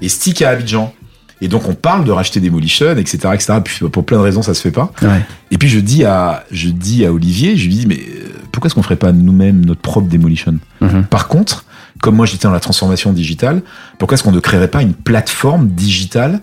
[0.00, 0.94] Et Stick à Abidjan.
[1.42, 3.54] Et donc, on parle de racheter Demolition, etc., etc.
[3.62, 4.92] Puis, pour plein de raisons, ça se fait pas.
[5.02, 5.20] Ouais.
[5.50, 8.68] Et puis, je dis à, je dis à Olivier, je lui dis, mais euh, pourquoi
[8.68, 10.58] est-ce qu'on ferait pas nous-mêmes notre propre Demolition?
[10.80, 11.06] Mhm.
[11.10, 11.64] Par contre,
[12.00, 13.62] comme moi j'étais dans la transformation digitale,
[13.98, 16.40] pourquoi est-ce qu'on ne créerait pas une plateforme digitale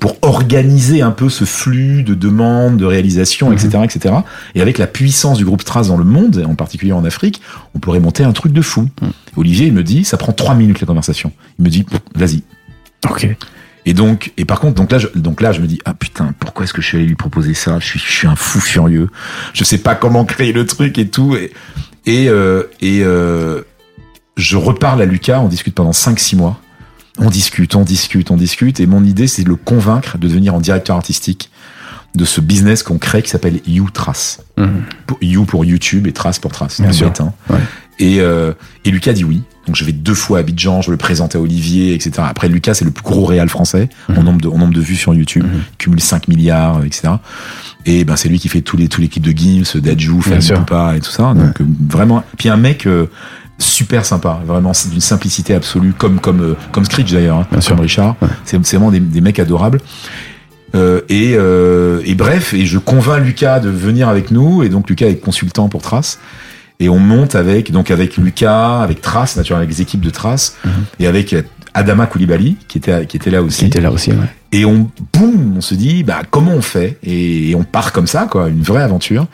[0.00, 4.14] pour organiser un peu ce flux de demandes, de réalisations, etc., etc.
[4.54, 7.40] Et avec la puissance du groupe Trace dans le monde, en particulier en Afrique,
[7.74, 8.88] on pourrait monter un truc de fou.
[9.36, 11.30] Olivier, il me dit, ça prend trois minutes la conversation.
[11.60, 12.42] Il me dit, vas-y.
[13.08, 13.28] Ok.
[13.84, 16.34] Et donc, et par contre, donc là, je, donc là, je me dis, ah putain,
[16.38, 17.78] pourquoi est-ce que je suis allé lui proposer ça?
[17.80, 19.08] Je suis, je suis un fou furieux.
[19.54, 21.34] Je sais pas comment créer le truc et tout.
[21.36, 21.52] Et
[22.06, 23.62] et euh, et euh,
[24.36, 26.60] je reparle à Lucas, on discute pendant 5-6 mois.
[27.18, 28.80] On discute, on discute, on discute.
[28.80, 31.50] Et mon idée, c'est de le convaincre de devenir en directeur artistique
[32.14, 34.40] de ce business qu'on crée qui s'appelle You Trace.
[35.06, 36.80] Pour- You pour YouTube et Trace pour Trace.
[36.80, 37.08] Bien sûr.
[37.08, 37.32] bête, hein.
[37.50, 37.58] Ouais.
[37.98, 38.52] Et, euh,
[38.84, 39.42] et Lucas dit oui.
[39.66, 42.12] Donc je vais deux fois à Abidjan, je le présente à Olivier, etc.
[42.28, 44.96] Après Lucas, c'est le plus gros réal français en, nombre de, en nombre de vues
[44.96, 45.60] sur YouTube, Mhm.
[45.72, 47.14] Il cumule 5 milliards, etc.
[47.86, 50.20] Et ben c'est lui qui fait tous les tous les clips de Gims, d'Adju, Bien
[50.22, 50.58] Femme sûr.
[50.58, 51.32] Poupa et tout ça.
[51.34, 52.24] Donc euh, vraiment.
[52.36, 53.06] Puis un mec euh,
[53.58, 57.60] super sympa, vraiment c'est d'une simplicité absolue, comme comme euh, comme Screech d'ailleurs, hein, Bien
[57.60, 57.78] comme sûr.
[57.80, 58.16] Richard.
[58.20, 58.28] Ouais.
[58.44, 59.78] C'est c'est vraiment des, des mecs adorables.
[60.74, 64.88] Euh, et, euh, et bref, et je convainc Lucas de venir avec nous, et donc
[64.88, 66.18] Lucas est consultant pour Trace.
[66.82, 70.56] Et on monte avec donc avec Lucas, avec Trace, naturellement avec les équipes de Trace,
[70.64, 70.70] Mhm.
[71.00, 71.42] et avec euh,
[71.74, 73.60] Adama Koulibaly qui était qui était là aussi.
[73.60, 74.16] Qui était là aussi, ouais.
[74.54, 76.98] Et on, boum, on se dit, bah, comment on fait?
[77.02, 79.26] Et, et on part comme ça, quoi, une vraie aventure.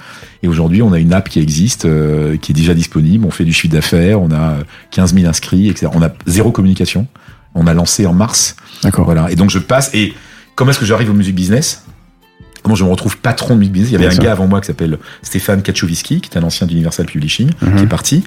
[0.44, 3.24] Et aujourd'hui, on a une app qui existe, euh, qui est déjà disponible.
[3.26, 4.58] On fait du chiffre d'affaires, on a
[4.92, 5.88] 15 000 inscrits, etc.
[5.92, 7.08] On a zéro communication.
[7.56, 8.54] On a lancé en mars.
[8.84, 9.06] D'accord.
[9.06, 9.28] Voilà.
[9.32, 9.90] Et donc, je passe.
[9.92, 10.12] Et
[10.54, 11.84] comment est-ce que j'arrive au music business?
[12.68, 13.88] Comment je me retrouve patron de business?
[13.88, 14.24] Il y avait Bien un sûr.
[14.24, 17.76] gars avant moi qui s'appelle Stéphane Kaczowski, qui est un ancien d'Universal Publishing, Mhm.
[17.76, 18.24] qui est parti.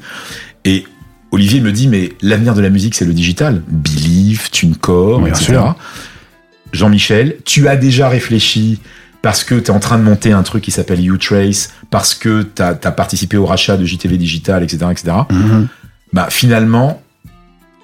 [0.66, 0.88] Et
[1.30, 3.62] Olivier me dit, mais l'avenir de la musique, c'est le digital.
[3.68, 5.60] Believe, TuneCore, Bien etc.
[6.74, 8.80] Jean-Michel, tu as déjà réfléchi
[9.22, 12.42] parce que tu es en train de monter un truc qui s'appelle U-Trace, parce que
[12.42, 14.88] tu as, participé au rachat de JTV Digital, etc.
[14.90, 15.12] etc.
[15.30, 15.68] Mhm.
[16.14, 17.00] Bah, finalement,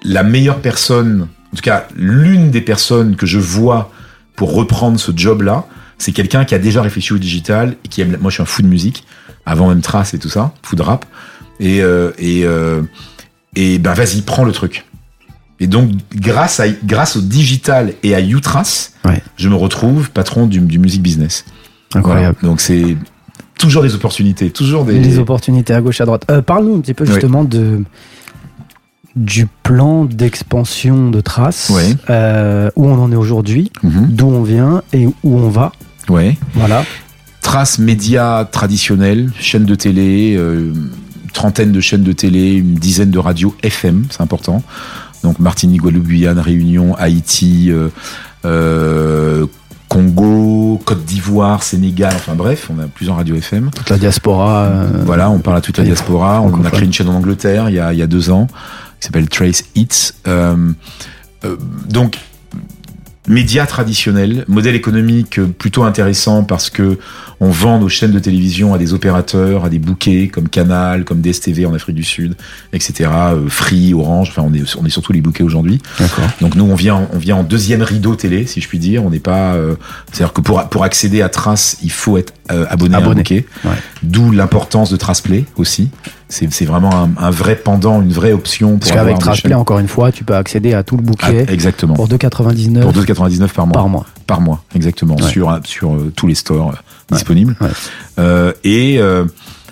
[0.03, 3.91] la meilleure personne, en tout cas l'une des personnes que je vois
[4.36, 5.68] pour reprendre ce job-là,
[5.98, 8.18] c'est quelqu'un qui a déjà réfléchi au digital et qui aime.
[8.22, 9.04] Moi, je suis un fou de musique,
[9.45, 11.06] avant même Trace et tout ça, fou de rap.
[11.60, 12.82] Et, euh, et, euh,
[13.56, 14.86] et ben vas-y, prends le truc.
[15.60, 19.24] Et donc, grâce, à, grâce au digital et à Utrace, Ouais.
[19.38, 21.45] je me retrouve patron du, du music business.
[21.95, 22.36] Incroyable.
[22.41, 22.52] Voilà.
[22.52, 22.95] Donc, c'est
[23.58, 25.00] toujours des opportunités, toujours des.
[25.00, 26.26] Des opportunités à gauche, à droite.
[26.30, 27.84] Euh, Parle-nous un petit peu justement de
[29.16, 31.72] du plan d'expansion de Trace,
[32.12, 34.08] euh, où on en est aujourd'hui, Mhm.
[34.12, 35.72] d'où on vient et où on va.
[36.10, 36.38] Ouais.
[36.53, 36.84] Voilà.
[37.41, 40.74] Trace médias traditionnels, chaînes de télé, euh,
[41.34, 44.64] trentaine de chaînes de télé, une dizaine de radios FM, c'est important.
[45.24, 47.89] Donc Martinique, Guadeloupe, Guyane, Réunion, Haïti, euh,
[48.45, 49.45] euh,
[49.88, 53.72] Congo, Côte d'Ivoire, Sénégal, enfin bref, on a plusieurs radios FM.
[53.74, 54.64] Toute la diaspora.
[54.66, 56.41] euh, Voilà, on parle à toute la diaspora.
[56.41, 58.47] On a créé une chaîne en Angleterre il y a, il y a deux ans
[58.99, 60.12] qui s'appelle Trace Hits.
[61.89, 62.18] Donc,
[63.28, 66.97] médias traditionnels, modèle économique euh, plutôt intéressant parce que
[67.39, 71.21] on vend nos chaînes de télévision à des opérateurs, à des bouquets comme Canal, comme
[71.21, 72.36] DSTV en Afrique du Sud,
[72.73, 73.09] etc.
[73.13, 75.82] euh, Free, Orange, enfin on est, on est surtout les bouquets aujourd'hui.
[76.41, 79.03] Donc nous on vient on vient en deuxième rideau télé si je puis dire.
[79.03, 79.75] On n'est pas euh,
[80.11, 83.45] c'est-à-dire que pour pour accéder à Trace il faut être euh, abonné, à un bouquet.
[83.63, 83.71] Ouais.
[84.03, 85.89] D'où l'importance de Traceplay aussi.
[86.30, 89.51] C'est c'est vraiment un, un vrai pendant, une vraie option Parce pour qu'avec des Traceplay,
[89.51, 89.59] chaînes.
[89.59, 91.93] encore une fois, tu peux accéder à tout le Ah, bouquet exactement.
[91.93, 93.73] pour 2,99 Pour 2,99 par mois.
[93.73, 94.05] par mois.
[94.28, 95.30] Par mois, exactement, Ouais.
[95.32, 97.55] sur sur euh, tous les stores euh, disponibles.
[97.61, 97.69] ouais.
[98.19, 98.99] Euh, et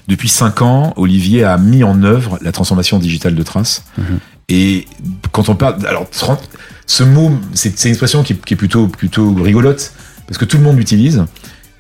[0.07, 3.83] depuis cinq ans, Olivier a mis en œuvre la transformation digitale de Trace.
[3.97, 4.19] Mhm.
[4.49, 4.85] Et
[5.31, 6.37] quand on parle, alors tran-
[6.85, 9.91] ce mot, c'est une expression qui, est- qui est plutôt plutôt rigolote
[10.27, 11.25] parce que tout le monde l'utilise.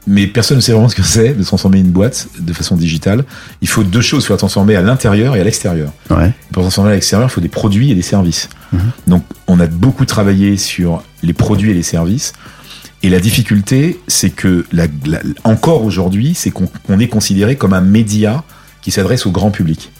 [0.07, 3.23] Mais personne ne sait vraiment ce que c'est de transformer une boîte de façon digitale.
[3.61, 5.91] Il faut deux choses, il faut la transformer à l'intérieur et à l'extérieur.
[6.11, 6.31] Ouais.
[6.53, 8.49] Pour transformer à l'extérieur, il faut des produits et des services.
[8.71, 8.79] Mhm.
[9.07, 12.33] Donc, on a beaucoup travaillé sur les produits et les services.
[13.03, 17.73] Et la difficulté, c'est que, la, la- encore aujourd'hui, c'est qu'on on est considéré comme
[17.73, 18.43] un média
[18.81, 19.91] qui s'adresse au grand public.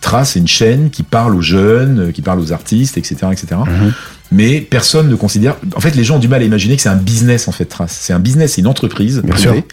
[0.00, 3.56] Trace, c'est une chaîne qui parle aux jeunes, euh, qui parle aux artistes, etc., etc.
[4.30, 5.56] Mais personne ne considère.
[5.74, 7.64] En fait, les gens ont du mal à imaginer que c'est un business en fait.
[7.64, 9.64] Trace, c'est un business, c'est une entreprise Bien privée,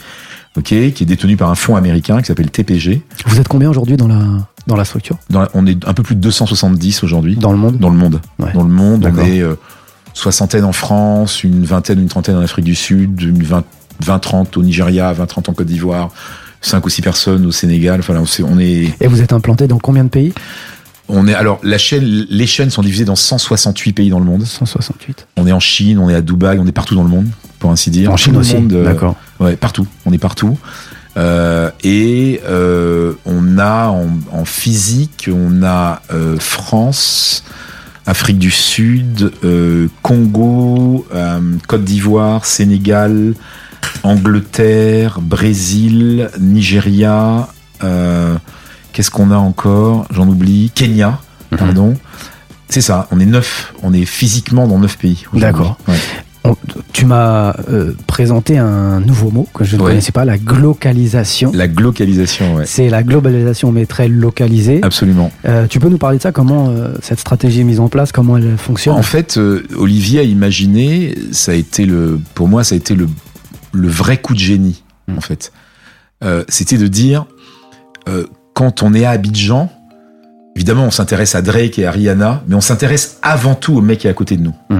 [0.58, 3.02] ok, qui est détenue par un fonds américain qui s'appelle TPG.
[3.26, 4.22] Vous êtes combien aujourd'hui dans la,
[4.68, 5.18] dans la structure?
[5.30, 7.78] Dans la- on est un peu plus de 270 aujourd'hui Dans le monde?
[7.80, 8.22] Dans le monde.
[8.40, 8.54] Ouais.
[8.54, 9.56] Dans le monde, on est euh,
[10.14, 13.64] soixantaine en France, une vingtaine, une trentaine en Afrique du Sud, une 20,
[14.02, 16.12] 20 30 au Nigeria, 20, 30 en Côte d'Ivoire,
[16.62, 18.00] 5 ou 6 personnes au Sénégal.
[18.00, 18.16] Enfin,
[18.50, 20.34] on est, Et vous êtes implanté dans combien de pays?
[21.08, 24.44] On est, alors, la chaîne, les chaînes sont divisées dans 168 pays dans le monde.
[24.46, 25.28] 168.
[25.38, 27.28] On est en Chine, on est à Dubaï, on est partout dans le monde,
[27.60, 28.12] pour ainsi dire.
[28.12, 28.56] En Chine aussi.
[28.56, 29.16] euh, D'accord.
[29.40, 29.88] Ouais, partout.
[30.06, 30.58] On est partout.
[31.18, 36.02] Euh, et euh, on a en, en physique, on a
[36.40, 37.44] France,
[38.06, 39.32] Afrique du Sud,
[40.02, 41.06] Congo,
[41.68, 43.34] Côte d'Ivoire, Sénégal,
[44.04, 47.48] Angleterre, Brésil, Nigeria.
[48.96, 50.72] Qu'est-ce qu'on a encore J'en oublie.
[50.74, 51.20] Kenya,
[51.52, 51.58] Mhm.
[51.58, 51.94] pardon.
[52.70, 53.10] C'est ça.
[53.12, 53.74] On est neuf.
[53.84, 55.26] On est physiquement dans neuf pays.
[55.34, 55.78] D'accord.
[55.90, 55.96] Ouais.
[56.94, 59.90] Tu m'as euh, présenté un nouveau mot que je ne Ouais.
[59.90, 61.52] connaissais pas, la glocalisation.
[61.54, 62.66] La glocalisation, ouais.
[62.66, 64.80] C'est la globalisation, mais très localisée.
[64.82, 65.30] Absolument.
[65.46, 68.14] Euh, tu peux nous parler de ça Comment euh, cette stratégie est mise en place
[68.14, 68.96] Comment elle fonctionne?
[68.96, 69.38] En fait,
[69.76, 73.10] Olivier a imaginé, ça a été le, pour moi, ça a été le,
[73.74, 75.18] le vrai coup de génie, Mm.
[75.18, 75.52] en fait.
[76.48, 77.26] C'était de dire,
[78.56, 79.70] quand on est à Abidjan,
[80.56, 84.00] évidemment, on s'intéresse à Drake et à Rihanna, mais on s'intéresse avant tout au mec
[84.00, 84.56] qui est à côté de nous.
[84.72, 84.80] Mm.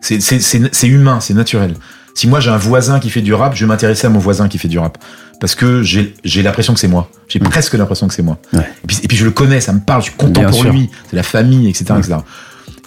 [0.00, 1.74] C'est- humain, c'est naturel.
[2.14, 4.48] Si moi j'ai un voisin qui fait du rap, je vais m'intéresser à mon voisin
[4.48, 4.98] qui fait du rap.
[5.40, 6.12] Parce que j'ai
[6.42, 7.08] l'impression que c'est moi.
[7.28, 7.44] J'ai Mm.
[7.44, 8.38] presque l'impression que c'est moi.
[8.52, 8.68] Ouais.
[8.82, 10.60] Et, puis, et puis je le connais, ça me parle, je suis content Bien pour
[10.60, 10.72] sûr.
[10.72, 10.90] lui.
[11.08, 11.86] C'est la famille, etc.
[11.94, 11.98] Mm.
[12.00, 12.14] etc.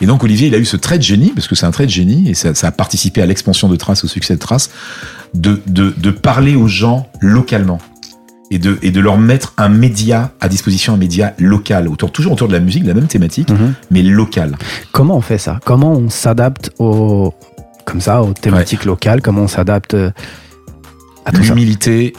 [0.02, 1.86] Et donc Olivier, il a eu ce trait de génie, parce que c'est un trait
[1.86, 4.70] de génie, et ça, ça a participé à l'expansion de Trace, au succès de Trace,
[5.34, 7.80] de, de, de parler aux gens localement.
[8.52, 12.34] Et de, et de leur mettre un média à disposition, un média local, autour, toujours
[12.34, 13.74] autour de la musique, de la même thématique, Mhm.
[13.90, 14.56] mais local.
[14.92, 15.60] Comment on fait ça?
[15.66, 17.34] Comment on s'adapte aux,
[17.86, 19.22] comme ça, aux thématiques locales?
[19.24, 20.12] Comment on s'adapte euh,
[21.26, 21.50] à tout ça?
[21.56, 22.14] L'humilité,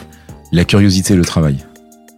[0.51, 1.63] la curiosité, le travail.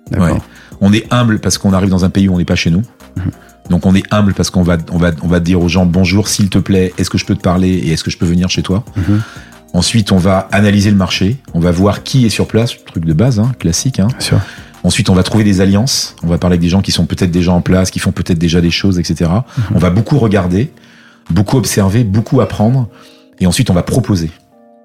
[0.10, 0.28] D'accord.
[0.38, 0.42] Ouais.
[0.82, 2.82] On est humble parce qu'on arrive dans un pays où on n'est pas chez nous.
[3.16, 3.32] Mhm.
[3.70, 6.28] Donc on est humble parce qu'on va, on va, on va dire aux gens bonjour,
[6.28, 8.50] s'il te plaît, est-ce que je peux te parler et est-ce que je peux venir
[8.50, 8.84] chez toi?
[8.96, 9.22] Mhm.
[9.74, 13.14] Ensuite, on va analyser le marché, on va voir qui est sur place, truc de
[13.14, 14.00] base, hein, classique.
[14.00, 14.08] Hein.
[14.08, 14.40] Bien sûr.
[14.84, 17.32] Ensuite, on va trouver des alliances, on va parler avec des gens qui sont peut-être
[17.32, 19.30] déjà en place, qui font peut-être déjà des choses, etc.
[19.30, 19.64] Mhm.
[19.76, 20.72] On va beaucoup regarder,
[21.30, 22.88] beaucoup observer, beaucoup apprendre,
[23.40, 24.32] et ensuite on va proposer.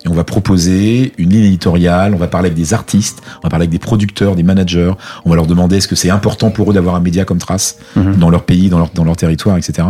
[0.04, 3.48] Et on va proposer une ligne éditoriale, on va parler avec des artistes, on va
[3.50, 4.92] parler avec des producteurs, des managers,
[5.24, 7.78] on va leur demander est-ce que c'est important pour eux d'avoir un média comme Trace
[7.96, 8.16] Mhm.
[8.16, 9.88] dans leur pays, dans leur, dans leur territoire, etc.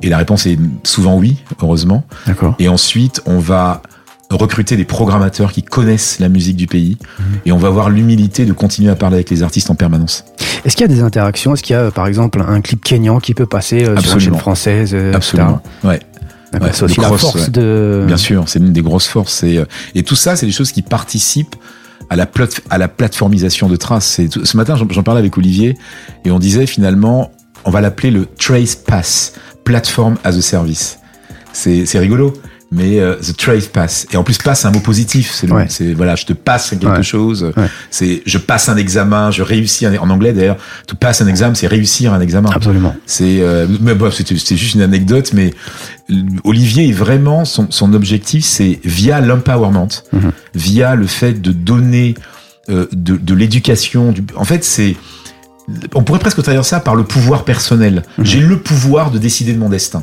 [0.00, 2.04] Et la réponse est souvent oui, heureusement.
[2.26, 2.54] D'accord.
[2.58, 3.82] Et ensuite, on va
[4.30, 7.24] recruter des programmateurs qui connaissent la musique du pays Mhm.
[7.46, 10.24] et on va avoir l'humilité de continuer à parler avec les artistes en permanence.
[10.64, 11.54] Est-ce qu'il y a des interactions?
[11.54, 14.20] Est-ce qu'il y a, par exemple, un clip kényan qui peut passer euh, sur une
[14.20, 15.60] chaîne française euh, Absolument.
[15.84, 16.00] Ouais.
[16.72, 17.50] c'est aussi la force ouais.
[17.50, 18.04] de.
[18.06, 19.42] Bien sûr, c'est l'une des grosses forces.
[19.44, 19.64] Et, euh,
[19.94, 21.56] et tout ça, c'est des choses qui participent
[22.10, 24.06] à la, plate- à la plateformisation de Trace.
[24.06, 25.76] C'est tout- Ce matin, j'en parlais avec Olivier
[26.24, 27.30] et on disait finalement,
[27.66, 30.98] on va l'appeler le Trace Pass, Platform as a Service.
[31.52, 32.32] C'est rigolo.
[32.76, 35.52] Mais euh, the trace pass et en plus pass c'est un mot positif c'est le-
[35.52, 35.66] Ouais.
[35.68, 37.02] c'est voilà je te passe quelque Ouais.
[37.04, 37.68] chose Ouais.
[37.90, 40.56] c'est je passe un examen je réussis un, en anglais d'ailleurs
[40.88, 42.96] to pass un examen c'est réussir un examen Absolument.
[43.06, 45.54] c'est, euh, mais bon, c'était juste une anecdote, mais
[46.42, 50.32] Olivier est vraiment son, son objectif, c'est via l'empowerment, Mhm.
[50.54, 52.14] via le fait de donner
[52.70, 54.12] euh, de, de l'éducation.
[54.12, 54.96] du- En fait, c'est
[55.94, 58.02] on pourrait presque traduire ça par le pouvoir personnel.
[58.18, 58.24] Mhm.
[58.24, 60.02] J'ai le pouvoir de décider de mon destin.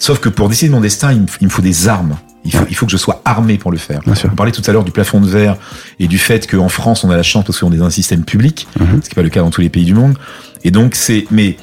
[0.00, 2.16] Sauf que pour décider de mon destin, il me, il me faut des armes.
[2.44, 4.00] Il faut, il faut que je sois armé pour le faire.
[4.00, 4.30] Bien sûr.
[4.32, 5.56] On parlait tout à l'heure du plafond de verre
[5.98, 8.24] et du fait qu'en France, on a la chance parce qu'on est dans un système
[8.24, 8.86] public, Mhm.
[9.04, 10.16] ce qui n'est pas le cas dans tous les pays du monde.
[10.64, 11.26] Et donc, c'est.
[11.30, 11.56] Mais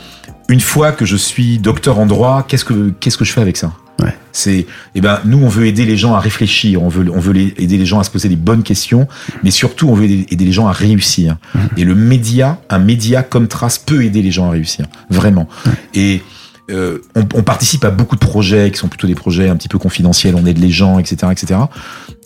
[0.50, 3.58] une fois que je suis docteur en droit, qu'est-ce que qu'est-ce que je fais avec
[3.58, 3.74] ça?
[4.00, 4.16] Ouais.
[4.32, 4.68] C'est.
[4.94, 6.84] Eh ben, nous, on veut aider les gens à réfléchir.
[6.84, 9.08] On veut on veut les- aider les gens à se poser des bonnes questions,
[9.44, 11.38] mais surtout, on veut aider, aider les gens à réussir.
[11.76, 15.48] Et le média, un média comme Trace peut aider les gens à réussir, vraiment.
[15.96, 16.22] Et
[16.70, 19.70] euh, on, on participe à beaucoup de projets qui sont plutôt des projets un petit
[19.70, 20.36] peu confidentiels.
[20.36, 21.60] On aide les gens, etc., etc.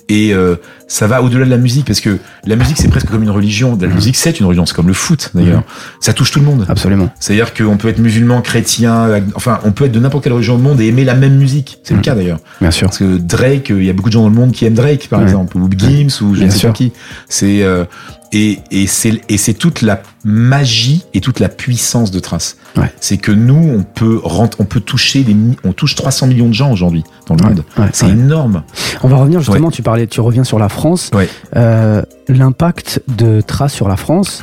[0.09, 0.55] Et euh,
[0.87, 3.77] ça va au-delà de la musique parce que la musique c'est presque comme une religion.
[3.79, 5.63] La musique c'est une religion, c'est comme le foot d'ailleurs.
[6.01, 6.65] Ça touche tout le monde.
[6.67, 7.09] Absolument.
[7.19, 10.63] C'est-à-dire qu'on peut être musulman, chrétien, enfin on peut être de n'importe quelle religion du
[10.63, 11.79] monde et aimer la même musique.
[11.83, 12.03] C'est le Mhm.
[12.03, 12.39] cas d'ailleurs.
[12.59, 12.87] Bien sûr.
[12.87, 14.73] Parce que Drake, euh, il y a beaucoup de gens dans le monde qui aiment
[14.73, 16.91] Drake par exemple, ou Gims ou je ne sais pas qui.
[17.29, 17.85] C'est euh,
[18.33, 22.57] et et c'est toute la magie et toute la puissance de Trace.
[22.77, 22.91] Ouais.
[23.01, 26.53] C'est que nous on peut rent- on peut toucher des on touche 300 millions de
[26.53, 27.63] gens aujourd'hui dans le Ouais, monde.
[27.77, 28.63] ouais, c'est énorme.
[29.03, 31.11] On va revenir justement, tu parlais, tu reviens sur la France.
[31.55, 34.41] Euh, L'impact de Trace sur la France,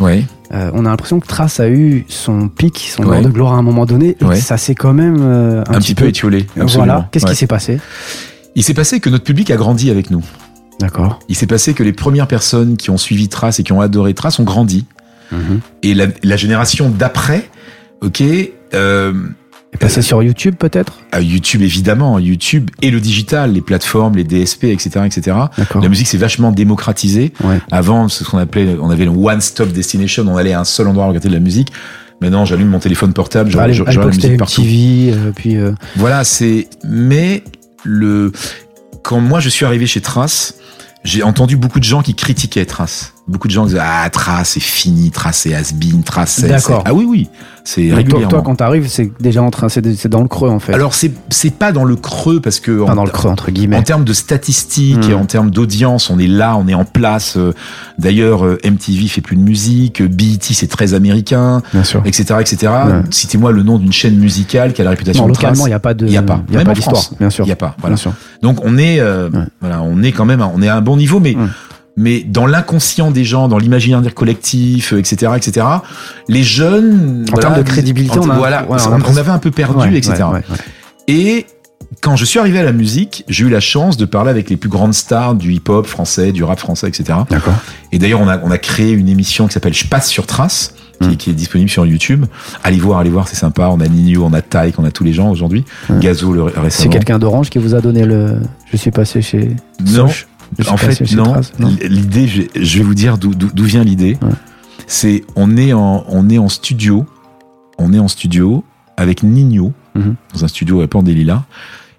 [0.52, 3.56] euh, on a l'impression que Trace a eu son pic, son heure de gloire à
[3.56, 6.46] un moment donné, et ça s'est quand même euh, un, Un, petit peu, étiolé.
[6.60, 6.68] absolument.
[6.84, 7.08] Voilà.
[7.12, 7.78] Qu'est-ce qui s'est passé?
[8.54, 10.22] Il s'est passé que notre public a grandi avec nous.
[10.78, 11.18] D'accord.
[11.28, 14.14] Il s'est passé que les premières personnes qui ont suivi Trace et qui ont adoré
[14.14, 14.86] Trace ont grandi.
[15.82, 17.50] Et la, la génération d'après,
[18.00, 18.22] ok,
[18.74, 19.12] euh,
[19.74, 21.00] Et passé sur YouTube peut-être?
[21.12, 25.36] À YouTube évidemment, YouTube et le digital, les plateformes, les DSP, etc., etc.
[25.58, 25.82] D'accord.
[25.82, 27.32] La musique s'est vachement démocratisée.
[27.44, 27.60] Ouais.
[27.70, 30.64] Avant, c'est ce qu'on appelait, on avait le one stop destination, on allait à un
[30.64, 31.68] seul endroit regarder de la musique.
[32.22, 34.62] Maintenant, j'allume mon téléphone portable, je Bah, l'époque la musique partout.
[34.62, 36.68] MTV, euh, puis euh, Voilà, c'est.
[36.84, 37.44] Mais
[37.84, 38.32] le
[39.08, 40.56] quand moi je suis arrivé chez Trace,
[41.02, 43.14] j'ai entendu beaucoup de gens qui critiquaient Trace.
[43.28, 46.82] Beaucoup de gens disent ah Trace c'est fini, Trace c'est has-been, Trace c'est D'accord.
[46.86, 47.28] ah oui oui
[47.64, 48.28] c'est Donc, toi, régulièrement.
[48.30, 50.72] toi, quand t'arrives, c'est déjà en train, c'est dans le creux en fait.
[50.72, 53.50] Alors c'est c'est pas dans le creux parce que Enfin, en- dans le creux entre
[53.50, 53.82] En guillemets.
[53.82, 55.10] termes de statistiques Hmm.
[55.10, 57.36] et en termes d'audience, on est là, on est en place.
[57.36, 57.52] Euh,
[57.98, 62.00] D'ailleurs, euh, MTV fait plus de musique, BET c'est très américain, Bien sûr.
[62.06, 62.56] etc., etc.
[62.86, 62.92] Ouais.
[63.10, 65.66] Citez-moi le nom d'une chaîne musicale qui a la réputation Non, de localement, trace.
[65.66, 66.06] il n'y a pas de.
[66.06, 66.40] Il y a pas.
[66.48, 67.44] Il y a Même pas en d'histoire, bien sûr.
[67.44, 67.74] Il y a pas.
[67.80, 67.96] Voilà.
[67.96, 68.12] Bien sûr.
[68.40, 69.40] Donc on est, euh, Ouais.
[69.60, 71.34] voilà, on est quand même, on est à un bon niveau, mais.
[71.36, 71.42] Ouais.
[72.00, 75.66] Mais dans l'inconscient des gens, dans l'imaginaire collectif, euh, etc., etc.,
[76.28, 79.30] les jeunes, En termes de crédibilité, on a- voilà, ouais, on a on, l'impression- avait
[79.30, 80.22] un peu perdu, Ouais, etc.
[80.32, 80.42] ouais.
[81.08, 81.46] Et
[82.00, 84.56] quand je suis arrivé à la musique, j'ai eu la chance de parler avec les
[84.56, 87.18] plus grandes stars du hip-hop français, du rap français, etc.
[87.28, 87.54] D'accord.
[87.92, 90.74] Et d'ailleurs, on a, on a créé une émission qui s'appelle Je passe sur Trace,
[91.00, 91.16] qui, Mm.
[91.16, 92.26] qui est disponible sur YouTube.
[92.62, 93.68] Allez voir, allez voir, c'est sympa.
[93.72, 95.64] On a Nino, on a Taïk, on a tous les gens aujourd'hui.
[95.88, 95.98] Mm.
[96.00, 96.68] Gazo le récemment.
[96.70, 98.36] C'est quelqu'un d'Orange qui vous a donné le.
[98.70, 99.56] Je suis passé chez.
[99.86, 100.26] Non, Soch.
[100.68, 101.40] En fait, non.
[101.82, 104.16] L'idée, je, vais vous dire d'où vient l'idée.
[104.22, 104.28] Ouais.
[104.86, 107.06] C'est on est en on est en studio,
[107.78, 108.64] on est en studio
[108.96, 110.14] avec Nino Mhm.
[110.34, 111.42] dans un studio à Lilas.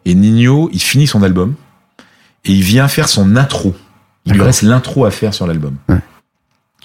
[0.06, 1.56] Et Nino, il finit son album
[2.46, 3.76] et il vient faire son intro.
[4.26, 5.76] Il lui reste l'intro à faire sur l'album.
[5.88, 6.00] Ouais.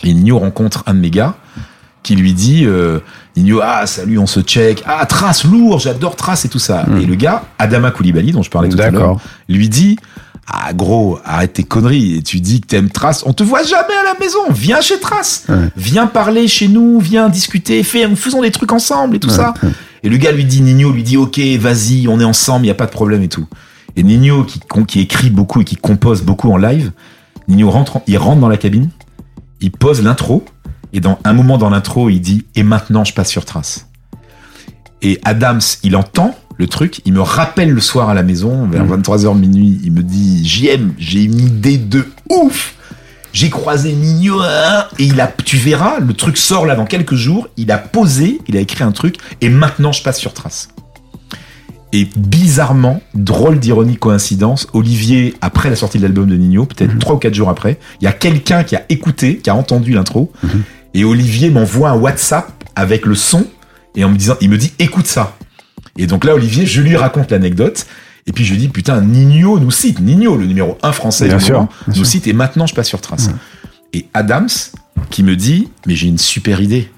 [0.03, 1.37] Et Nino rencontre un de mes gars
[2.03, 3.01] qui lui dit euh,
[3.37, 4.83] Nino, ah salut, on se check.
[4.87, 6.85] Ah Trace lourd, j'adore Trace et tout ça.
[6.87, 7.01] Mhm.
[7.01, 9.99] Et le gars, Adama Koulibaly, dont je parlais tout à l'heure, lui dit
[10.47, 12.17] Ah gros, arrête tes conneries.
[12.17, 13.23] Et tu dis que t'aimes Trace.
[13.27, 14.39] On te voit jamais à la maison.
[14.51, 15.45] Viens chez Trace.
[15.49, 15.69] Ouais.
[15.77, 17.01] Viens parler chez nous.
[17.01, 17.83] Viens discuter.
[17.83, 19.55] Fais, faisons des trucs ensemble et tout Ouais, ça.
[19.63, 19.71] ouais.
[20.03, 22.67] Et le gars lui dit Nino lui dit Ok, vas-y, on est ensemble.
[22.67, 23.47] Il y a pas de problème et tout.
[23.97, 26.93] Et Nino qui, qui écrit beaucoup et qui compose beaucoup en live.
[27.49, 28.91] Nino rentre, en- il rentre dans la cabine.
[29.61, 30.45] Il pose l'intro.
[30.93, 33.87] Et dans un moment dans l'intro, il dit Et maintenant, je passe sur Trace.
[35.01, 38.85] Et Adams, il entend le truc, il me rappelle le soir à la maison, vers
[38.85, 39.03] Mhm.
[39.03, 42.75] 23h minuit, il me dit JM, j'ai une idée de ouf
[43.33, 47.17] J'ai croisé Nino, hein, et il a, tu verras, le truc sort là dans quelques
[47.17, 50.69] jours, il a posé, il a écrit un truc, et maintenant je passe sur trace.
[51.93, 57.17] Et bizarrement, drôle d'ironie coïncidence, Olivier, après la sortie de l'album de Nino, peut-être trois
[57.17, 60.33] ou quatre jours après, il y a quelqu'un qui a écouté, qui a entendu l'intro,
[60.95, 63.47] et Olivier m'envoie un WhatsApp avec le son,
[63.97, 65.37] et en me disant, il me dit, écoute ça.
[65.97, 67.87] Et donc là, Olivier, je lui raconte l'anecdote.
[68.27, 70.01] Et puis je lui dis, putain, Nino nous cite.
[70.01, 72.07] Nino, le numéro un français Bien du sûr, moment, bien nous sûr.
[72.07, 72.27] cite.
[72.27, 73.31] Et maintenant, je passe sur trace.
[73.93, 74.49] Et Adams,
[75.11, 76.91] qui me dit, mais j'ai une super idée.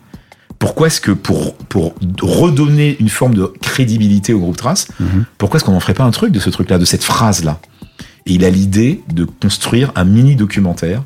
[0.59, 5.25] Pourquoi est-ce que pour, pour redonner une forme de crédibilité au groupe Trace, Mhm.
[5.37, 7.61] pourquoi est-ce qu'on n'en ferait pas un truc de ce truc-là, de cette phrase-là?
[8.25, 11.03] Et il a l'idée de construire un mini documentaire,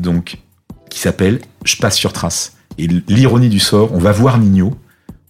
[0.00, 0.38] donc
[0.90, 2.54] qui s'appelle Je passe sur trace.
[2.78, 4.74] Et l'ironie du sort, on va voir Nino,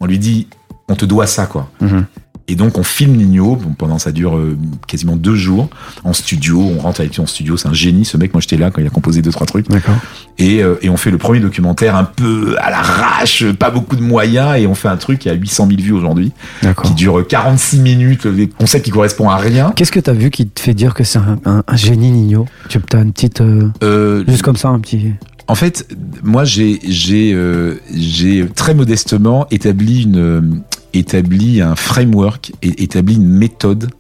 [0.00, 0.46] on lui dit
[0.90, 1.70] on te doit ça quoi.
[1.80, 2.04] Mhm.
[2.48, 4.58] Et donc on filme Nino, pendant ça dure euh,
[4.88, 5.68] quasiment deux jours
[6.02, 8.56] en studio, on rentre avec lui en studio, c'est un génie ce mec, moi j'étais
[8.56, 9.68] là quand il a composé deux trois trucs.
[9.68, 9.94] D'accord.
[10.36, 14.02] Et, euh, et on fait le premier documentaire un peu à l'arrache, pas beaucoup de
[14.02, 16.86] moyens, et on fait un truc qui a 800 000 vues aujourd'hui, D'accord.
[16.86, 19.72] qui dure 46 minutes, des concepts qui correspond à rien.
[19.76, 22.46] Qu'est-ce que t'as vu qui te fait dire que c'est un, un- un génie Nino?
[22.68, 23.42] Tu as une petite.
[23.42, 25.12] euh, Euh, juste comme ça, un petit.
[25.46, 25.86] En fait,
[26.24, 30.62] moi, j'ai j'ai euh, j'ai très modestement établi une
[30.94, 33.90] euh, établi un framework et établi une méthode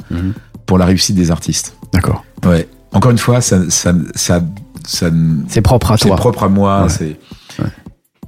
[0.66, 1.76] pour la réussite des artistes.
[1.92, 2.24] D'accord.
[2.44, 2.68] Ouais.
[2.92, 4.42] Encore une fois, ça ça ça,
[4.86, 5.10] ça
[5.48, 6.16] C'est propre à c'est toi.
[6.16, 6.82] propre à moi.
[6.84, 6.88] Ouais.
[6.88, 7.16] C'est
[7.58, 7.68] Ouais.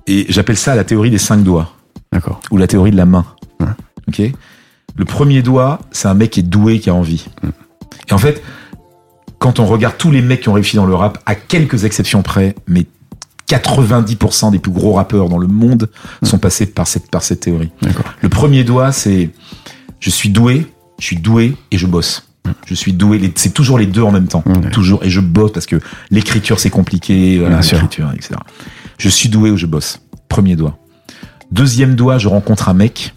[0.08, 1.72] et j'appelle ça la théorie des cinq doigts
[2.12, 2.40] D'accord.
[2.50, 3.24] ou la théorie de la main.
[3.60, 3.66] Ouais.
[4.08, 4.22] Ok.
[4.96, 7.26] Le premier doigt, c'est un mec qui est doué, qui a envie.
[7.42, 7.48] Mm.
[8.08, 8.42] Et en fait,
[9.38, 12.22] quand on regarde tous les mecs qui ont réussi dans le rap, à quelques exceptions
[12.22, 12.86] près, mais
[13.48, 15.90] 90% des plus gros rappeurs dans le monde
[16.22, 17.70] sont passés par cette, par cette théorie.
[18.20, 19.30] Le premier doigt, c'est
[20.00, 20.66] je suis doué,
[20.98, 22.28] je suis doué et je bosse.
[22.66, 24.42] Je suis doué, c'est toujours les deux en même temps.
[24.46, 24.70] Ouais.
[24.70, 28.34] Toujours, et je bosse parce que l'écriture c'est compliqué, voilà, l'écriture, etc.
[28.98, 30.00] Je suis doué ou je bosse.
[30.28, 30.78] Premier doigt.
[31.50, 33.14] Deuxième doigt, je rencontre un mec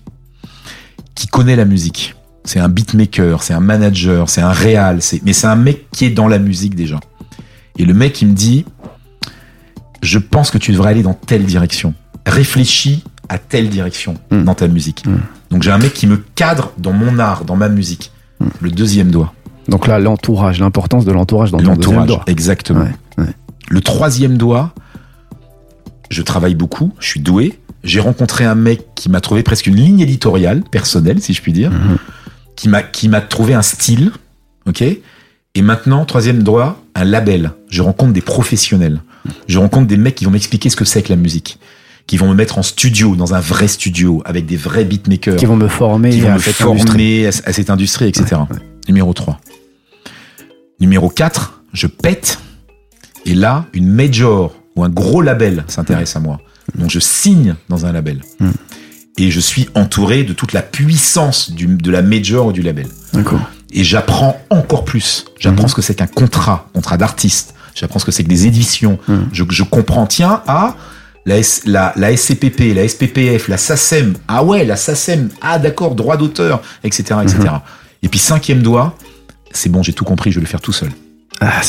[1.16, 2.16] qui connaît la musique.
[2.44, 6.12] C'est un beatmaker, c'est un manager, c'est un réal, mais c'est un mec qui est
[6.12, 7.00] dans la musique déjà.
[7.78, 8.66] Et le mec, il me dit,
[10.02, 11.94] je pense que tu devrais aller dans telle direction.
[12.26, 14.44] Réfléchis à telle direction Mm.
[14.44, 15.06] dans ta musique.
[15.06, 15.18] Mm.
[15.52, 18.12] Donc j'ai un mec qui me cadre dans mon art, dans ma musique.
[18.40, 18.46] Mm.
[18.62, 19.34] Le deuxième doigt.
[19.68, 22.24] Donc là, l'entourage, l'importance de l'entourage dans ton deuxième L'entourage, doigt.
[22.28, 22.82] exactement.
[22.82, 23.34] Ouais, ouais.
[23.70, 24.74] Le troisième doigt,
[26.10, 27.60] je travaille beaucoup, je suis doué.
[27.84, 31.54] J'ai rencontré un mec qui m'a trouvé presque une ligne éditoriale, personnelle, si je puis
[31.54, 31.98] dire, Mhm.
[32.56, 34.12] qui m'a qui m'a trouvé un style,
[34.68, 34.84] ok.
[35.58, 37.52] Et maintenant, troisième doigt, un label.
[37.70, 39.02] Je rencontre des professionnels.
[39.48, 41.60] Je rencontre des mecs qui vont m'expliquer ce que c'est que la musique,
[42.08, 45.46] qui vont me mettre en studio, dans un vrai studio, avec des vrais beatmakers Qui
[45.46, 47.26] vont me former qui vont à me cette former industrie.
[47.26, 48.26] à, à cette industrie, etc.
[48.50, 48.62] Ouais, ouais.
[48.88, 49.40] Numéro 3.
[50.80, 52.40] Numéro 4, je pète
[53.26, 56.40] Et là, une major ou un gros label s'intéresse à moi.
[56.78, 58.22] Donc je signe dans un label.
[58.40, 58.50] Mm.
[59.18, 62.88] Et je suis entouré de toute la puissance du, de la major ou du label.
[63.14, 63.40] D'accord.
[63.72, 65.26] Et j'apprends encore plus.
[65.40, 65.70] J'apprends Mhm.
[65.70, 67.56] ce que c'est qu'un contrat, contrat d'artiste.
[67.76, 68.98] J'apprends ce que c'est que des éditions.
[69.08, 69.28] Mhm.
[69.34, 70.76] Je, je comprends, tiens, ah,
[71.26, 74.16] la, S- la, la SCPP, la SPPF, la SACEM.
[74.28, 75.30] Ah ouais, la SACEM.
[75.42, 77.38] Ah d'accord, droit d'auteur, etc., etc.
[77.44, 77.60] Mhm.
[78.04, 78.96] Et puis cinquième doigt,
[79.52, 80.90] c'est bon, j'ai tout compris, je vais le faire tout seul.
[81.42, 81.62] Ah.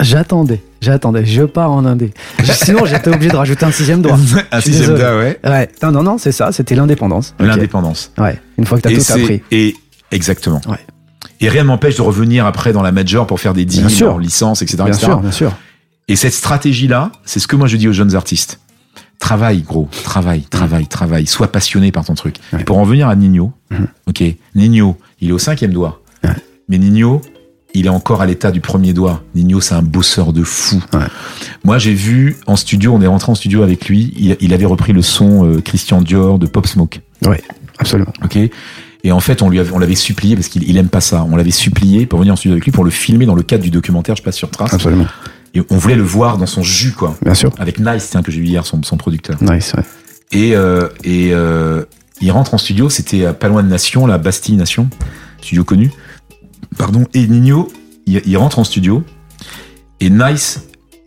[0.00, 0.62] J'attendais.
[0.80, 1.26] J'attendais.
[1.26, 2.14] Je pars en indé.
[2.44, 4.16] Sinon, j'étais obligé de rajouter un sixième doigt.
[4.52, 5.38] un sixième doigt, ouais.
[5.44, 5.68] Ouais.
[5.82, 6.50] Non, non, non, c'est ça.
[6.50, 7.34] C'était l'indépendance.
[7.38, 8.10] L'indépendance.
[8.16, 8.40] Ouais.
[8.56, 9.42] Une fois que t'as tout appris.
[9.50, 9.76] Et
[10.12, 10.62] exactement.
[10.66, 10.78] Ouais.
[11.42, 14.18] Et rien ne m'empêche de revenir après dans la major pour faire des deals, en
[14.18, 14.76] licence, etc.
[14.78, 15.06] Bien etc.
[15.06, 15.52] sûr, bien sûr.
[16.08, 18.60] Et cette stratégie-là, c'est ce que moi je dis aux jeunes artistes.
[19.18, 21.26] Travaille, gros, travaille, travaille, travaille.
[21.26, 22.36] Sois passionné par ton truc.
[22.52, 22.60] Ouais.
[22.60, 23.86] Et pour en venir à Nino, Mhm.
[24.08, 24.24] ok,
[24.56, 26.02] Nino, il est au cinquième doigt.
[26.24, 26.30] Ouais.
[26.68, 27.22] Mais Nino,
[27.74, 29.22] il est encore à l'état du premier doigt.
[29.36, 30.82] Nino, c'est un bosseur de fou.
[30.92, 31.00] Ouais.
[31.64, 34.66] Moi, j'ai vu en studio, on est rentré en studio avec lui, il, il avait
[34.66, 37.00] repris le son euh, Christian Dior de Pop Smoke.
[37.78, 38.12] Absolument.
[38.24, 38.38] Ok.
[39.04, 41.26] Et en fait, on lui avait, on l'avait supplié parce qu'il il aime pas ça.
[41.30, 43.64] On l'avait supplié pour venir en studio avec lui pour le filmer dans le cadre
[43.64, 44.72] du documentaire Je passe sur trace.
[44.72, 45.06] Absolument.
[45.54, 47.16] Et on voulait le voir dans son jus, quoi.
[47.22, 47.52] Bien sûr.
[47.58, 49.42] Avec Nice, tiens, que j'ai vu hier, son, son producteur.
[49.42, 49.84] Nice, ouais.
[50.30, 51.84] Et, euh, et euh,
[52.20, 54.88] il rentre en studio, c'était à pas loin de Nation, la Bastille Nation,
[55.42, 55.90] studio connu.
[56.78, 57.04] Pardon.
[57.12, 57.70] Et Nino,
[58.06, 59.04] il, il rentre en studio
[60.00, 60.62] et Nice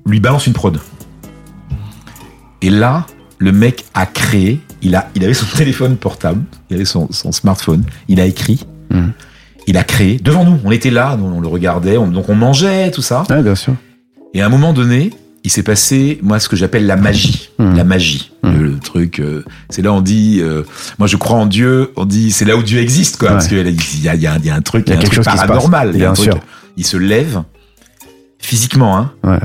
[0.05, 0.79] lui balance une prod.
[2.61, 3.07] Et là,
[3.39, 7.31] le mec a créé, il, a, il avait son téléphone portable, il avait son, son
[7.31, 9.11] smartphone, il a écrit, Mhm.
[9.67, 12.35] il a créé, devant nous, on était là, on, on le regardait, on- donc on
[12.35, 13.23] mangeait, tout ça.
[13.29, 13.73] Ouais, bien sûr.
[14.33, 15.11] Et à un moment donné,
[15.43, 17.49] il s'est passé, moi, ce que j'appelle la magie.
[17.59, 17.75] Mhm.
[17.77, 18.31] La magie.
[18.43, 18.59] Mhm.
[18.59, 20.63] Le, le truc, euh, c'est là on dit, euh,
[20.99, 23.29] moi je crois en Dieu, on dit, c'est là où Dieu existe, quoi.
[23.29, 23.33] Ouais.
[23.35, 24.83] Parce qu'il y a, y, a, il y a un- il y a un truc,
[24.87, 25.65] Il y a un quelque truc chose qui se passe.
[25.65, 26.25] un Bien truc.
[26.31, 26.39] sûr.
[26.77, 27.41] Il se lève,
[28.39, 29.11] physiquement, hein.
[29.23, 29.39] Ouais.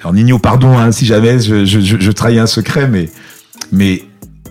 [0.00, 3.08] Alors Nino, pardon, hein, si jamais je, je, je, je trahis un secret, mais,
[3.72, 4.02] mais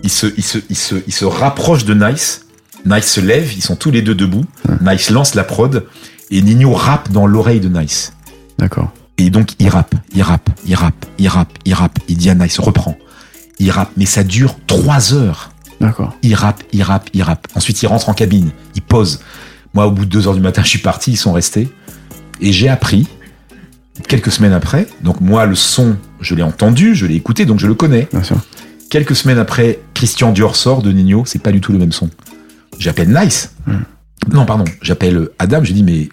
[0.04, 2.42] il, se, il, se, il, se, il se rapproche de Nice.
[2.86, 4.44] Nice se lève, ils sont tous les deux debout.
[4.82, 5.86] Nice lance la prod
[6.30, 8.12] et Nino rappe dans l'oreille de Nice.
[8.58, 8.92] D'accord.
[9.16, 11.98] Et donc, il rappe, il rappe, il rappe, il rappe, il rappe.
[12.08, 12.96] Il dit à Nice, reprend.
[13.58, 15.50] Il rappe, mais ça dure trois heures.
[15.80, 16.14] D'accord.
[16.22, 17.46] Il rappe, il rappe, il rappe.
[17.54, 19.20] Ensuite, il rentre en cabine, il pose.
[19.72, 21.68] Moi, au bout de deux heures du matin, je suis parti, ils sont restés.
[22.40, 23.08] Et j'ai appris,
[24.08, 27.66] quelques semaines après, donc moi, le son, je l'ai entendu, je l'ai écouté, donc je
[27.66, 28.08] le connais.
[28.12, 28.36] Bien sûr.
[28.90, 32.10] Quelques semaines après, Christian Dior sort de Nino, c'est pas du tout le même son.
[32.78, 33.54] J'appelle Nice.
[34.32, 36.08] Non, pardon, j'appelle Adam, je dis, mais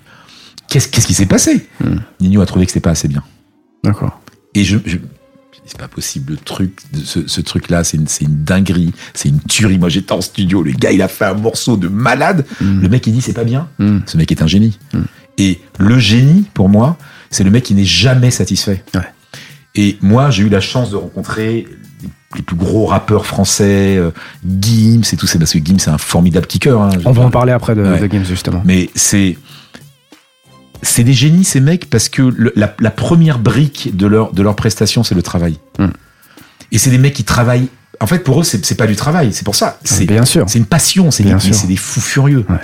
[0.68, 1.68] qu'est-ce qu'est-ce qui s'est passé?
[1.80, 1.98] Hmm.
[2.20, 3.24] Nino a trouvé que c'était pas assez bien.
[3.84, 4.20] D'accord.
[4.54, 4.98] Et je, je
[5.66, 9.78] c'est pas possible, le truc, ce, ce truc-là, c'est une, dinguerie, c'est une tuerie.
[9.78, 12.46] Moi, j'étais en studio, le gars, il a fait un morceau de malade.
[12.60, 12.82] Mm.
[12.82, 13.70] Le mec, il dit, c'est pas bien.
[13.80, 14.00] Mm.
[14.06, 14.80] Ce mec est un génie.
[14.94, 15.00] Mm.
[15.38, 16.98] Et le génie, pour moi,
[17.30, 18.84] c'est le mec qui n'est jamais satisfait.
[18.94, 19.02] Ouais.
[19.76, 21.68] Et moi, j'ai eu la chance de rencontrer
[22.36, 24.12] les- plus gros rappeurs français, euh,
[24.48, 26.80] Gims et tout ça, parce que Gims, c'est un formidable kicker.
[26.82, 28.00] hein, On va en parler après de, Ouais.
[28.00, 28.62] de Games, justement.
[28.66, 29.38] Mais c'est
[30.84, 34.42] c'est des génies ces mecs parce que le- la, la première brique de leur de
[34.42, 35.60] leur prestation c'est le travail.
[35.78, 35.86] Mm.
[36.72, 37.68] Et c'est des mecs qui travaillent.
[38.00, 39.32] En fait, pour eux, c'est c'est pas du travail.
[39.34, 39.78] C'est pour ça.
[39.84, 40.46] C'est Bien sûr.
[40.48, 41.12] c'est une passion.
[41.12, 42.46] C'est des, c'est fous furieux.
[42.50, 42.56] Ouais.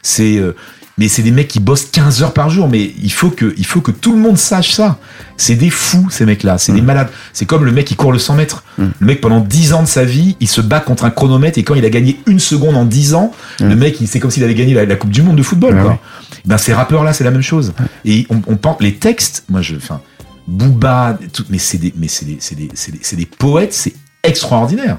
[0.00, 0.54] C'est euh,
[0.98, 2.68] mais c'est des mecs qui bossent 15 heures par jour.
[2.68, 4.98] Mais il faut que il faut que tout le monde sache ça.
[5.36, 6.56] C'est des fous ces mecs-là.
[6.58, 7.08] C'est des malades.
[7.32, 8.64] C'est comme le mec qui court le 100 mètres.
[8.78, 8.84] Mm.
[8.98, 11.62] Le mec pendant 10 ans de sa vie, il se bat contre un chronomètre et
[11.64, 13.68] quand il a gagné une seconde en 10 ans, Mm.
[13.68, 15.74] le mec, c'est comme s'il avait gagné la, la Coupe du Monde de football.
[15.80, 15.90] Quoi.
[15.92, 16.00] ouais.
[16.44, 17.72] Ben ces rappeurs là, c'est la même chose.
[18.04, 19.44] Et on, on pense les textes.
[19.48, 20.00] Moi, je, enfin,
[20.46, 23.72] Booba, tout, mais c'est des, mais c'est des, c'est des, c'est des, c'est des poètes.
[23.72, 24.98] C'est extraordinaire.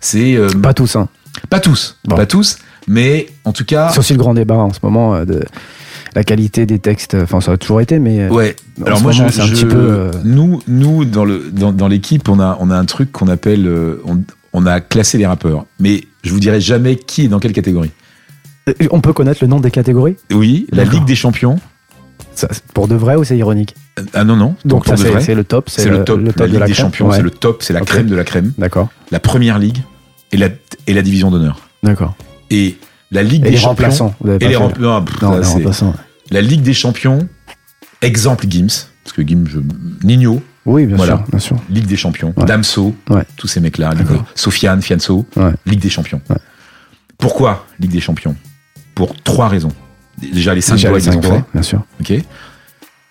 [0.00, 1.08] C'est euh, Pas tous, hein.
[1.50, 2.16] pas tous, Bon.
[2.16, 5.24] pas tous, mais en tout cas, C'est aussi le grand débat en ce moment euh,
[5.24, 5.42] de
[6.14, 7.14] la qualité des textes.
[7.14, 8.56] Enfin, ça a toujours été, mais euh, ouais.
[8.84, 11.72] Alors moi, moment, je, c'est un je- petit peu, euh, nous, nous dans le dans,
[11.72, 13.70] dans l'équipe, on a on a un truc qu'on appelle,
[14.04, 14.22] on,
[14.52, 17.90] on a classé les rappeurs, mais je vous dirai jamais qui est dans quelle catégorie.
[18.90, 20.16] on peut connaître le nom des catégories?
[20.32, 20.84] Oui, la.
[20.84, 21.58] Ligue des Champions.
[22.34, 23.74] Ça, pour de vrai ou c'est ironique?
[24.12, 24.56] Ah non non.
[24.64, 25.68] Donc ça, c'est le top.
[25.70, 26.18] C'est le top.
[26.20, 26.86] le top la de Ligue la des crème.
[26.86, 27.16] Champions, Ouais.
[27.16, 28.52] c'est le top, c'est la crème de la crème.
[28.58, 29.78] D'accord, La Première Ligue
[30.32, 30.48] et la
[30.86, 31.60] et la Division d'honneur.
[31.82, 32.14] d'accord.
[32.50, 32.76] Et
[33.10, 34.14] la Ligue Et des les Champions.
[34.24, 35.04] Et les pff, Non,
[35.38, 35.94] les remplaçants.
[36.30, 37.28] La Ligue des Champions.
[38.02, 39.58] Exemple Gims, parce que Gims, je...
[40.04, 41.16] Nino, Oui, bien Voilà.
[41.16, 41.56] sûr, bien sûr.
[41.70, 42.44] Ligue des Champions, Ouais.
[42.44, 43.22] Damso, Ouais.
[43.36, 43.92] tous ces mecs-là,
[44.34, 45.52] Sofiane, Fianso, Ouais.
[45.64, 46.20] Ligue des Champions.
[47.18, 48.36] Pourquoi Ligue des Champions?
[48.94, 49.72] Pour trois raisons.
[50.20, 51.44] Déjà les cinq doigts, ils ont fait.
[51.52, 51.82] bien sûr.
[52.00, 52.12] Ok.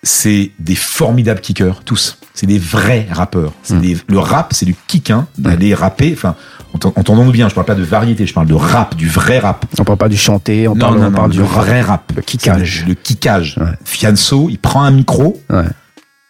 [0.02, 2.18] C'est des formidables kickers, tous.
[2.34, 3.52] C'est des vrais rappeurs.
[3.70, 3.80] Mm.
[3.80, 6.12] des- le rap, c'est du kick, hein, d'aller rapper.
[6.12, 6.36] Enfin,
[6.84, 7.48] entendons-nous bien.
[7.48, 8.26] Je parle pas de variété.
[8.26, 9.64] Je parle de rap, du vrai rap.
[9.78, 12.12] On parle pas du chanter, on non, parle, non, on parle du du vrai rap.
[12.14, 12.80] le kickage.
[12.82, 13.56] C'est Le kickage.
[13.58, 13.66] Ouais.
[13.84, 15.40] Fianso, il prend un micro.
[15.50, 15.64] Ouais.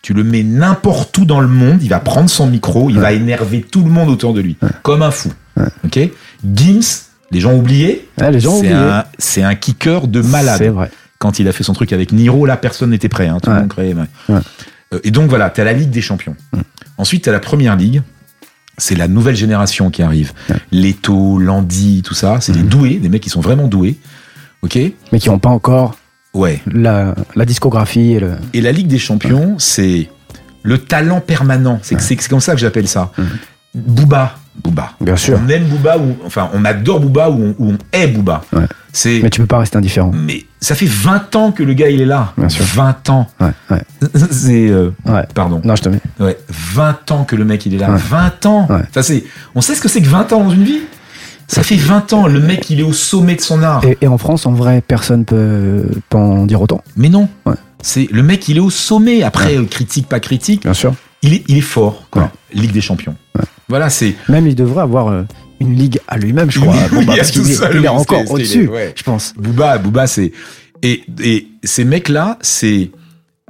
[0.02, 3.12] Tu le mets n'importe où dans le monde, il va prendre son micro, il va
[3.12, 5.32] énerver tout le monde autour de lui, comme un fou.
[5.84, 5.98] Ok?
[6.54, 6.80] Gims,
[7.32, 10.62] les gens oubliés, les gens c'est un, c'est un kicker de C'est malade.
[10.68, 10.90] vrai.
[11.18, 13.26] Quand il a fait son truc avec Niro, là, personne n'était prêt.
[13.26, 13.94] Hein, tout le monde créait.
[14.30, 16.36] Euh, Et donc voilà, t'as la Ligue des Champions.
[16.98, 18.02] Ensuite, t'as la Première Ligue.
[18.78, 20.32] C'est la nouvelle génération qui arrive.
[20.72, 22.40] Leto, Landy, tout ça.
[22.40, 23.96] C'est des doués, des mecs qui sont vraiment doués.
[24.62, 24.78] Ok?
[25.12, 25.96] Mais qui n'ont pas encore
[26.34, 26.60] Ouais.
[26.70, 28.34] la, la discographie et le.
[28.52, 30.10] Et la Ligue des Champions, c'est
[30.62, 31.78] le talent permanent.
[31.82, 33.12] C'est comme ça que j'appelle ça.
[33.74, 34.36] Booba.
[34.62, 34.92] Booba.
[35.00, 35.38] Bien sûr.
[35.44, 38.42] On aime Booba ou enfin on adore Booba ou on, ou on hait Booba.
[38.52, 38.64] Ouais.
[38.92, 40.10] C'est Mais tu peux pas rester indifférent.
[40.14, 42.32] mais ça fait 20 ans que le gars il est là.
[42.38, 42.64] Bien sûr.
[42.64, 43.26] 20 ans.
[43.40, 43.82] Ouais, ouais.
[44.30, 45.24] C'est euh, Ouais.
[45.34, 45.60] pardon.
[45.64, 46.00] Non, je te mets.
[46.18, 47.90] Ouais, 20 ans que le mec il est là.
[47.90, 47.98] Ouais.
[48.08, 48.68] 20 ans.
[49.02, 49.24] C'est
[49.54, 50.80] on sait ce que c'est que 20 ans dans une vie
[51.46, 53.84] Ça fait 20 ans le mec il est au sommet de son art.
[53.84, 56.82] Et, et en France, en vrai, personne peut, peut en dire autant.
[56.96, 57.28] Mais non.
[57.44, 57.54] Ouais.
[57.82, 60.94] C'est le mec il est au sommet après critique pas critique, Bien sûr.
[61.22, 62.22] il est il est fort quoi.
[62.22, 62.28] Ouais.
[62.62, 63.14] Ligue des champions.
[63.68, 65.22] Voilà, c'est Même il devrait avoir euh,
[65.60, 66.74] une ligue à lui-même, je crois.
[66.92, 68.92] Bon, bah, parce qu'il est, il est encore au-dessus, ouais.
[68.96, 69.34] je pense.
[69.36, 70.32] Booba, Booba, c'est
[70.82, 72.90] et, et ces mecs-là, c'est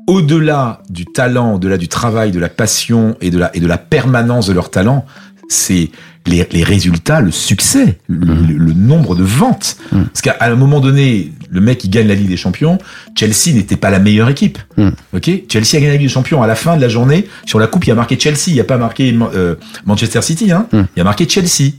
[0.07, 3.79] au-delà du talent, au-delà du travail, de la passion et de la et de la
[3.79, 5.05] permanence de leur talent,
[5.49, 5.91] c'est
[6.27, 8.47] les, les résultats, le succès, le, Mhm.
[8.49, 9.77] le- le nombre de ventes.
[9.91, 12.79] Parce qu'à un moment donné, le mec qui gagne la Ligue des Champions,
[13.17, 14.59] Chelsea n'était pas la meilleure équipe.
[14.77, 14.93] Mhm.
[15.15, 16.43] Ok, Chelsea a gagné la Ligue des Champions.
[16.43, 18.49] À la fin de la journée, sur la coupe, il y a marqué Chelsea.
[18.49, 19.55] Il n'y a pas marqué euh,
[19.85, 20.53] Manchester City.
[20.53, 20.67] Hein.
[20.73, 21.73] Il y a marqué Chelsea.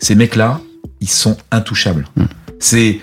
[0.00, 0.60] Ces mecs-là,
[1.00, 2.06] ils sont intouchables.
[2.58, 3.00] C'est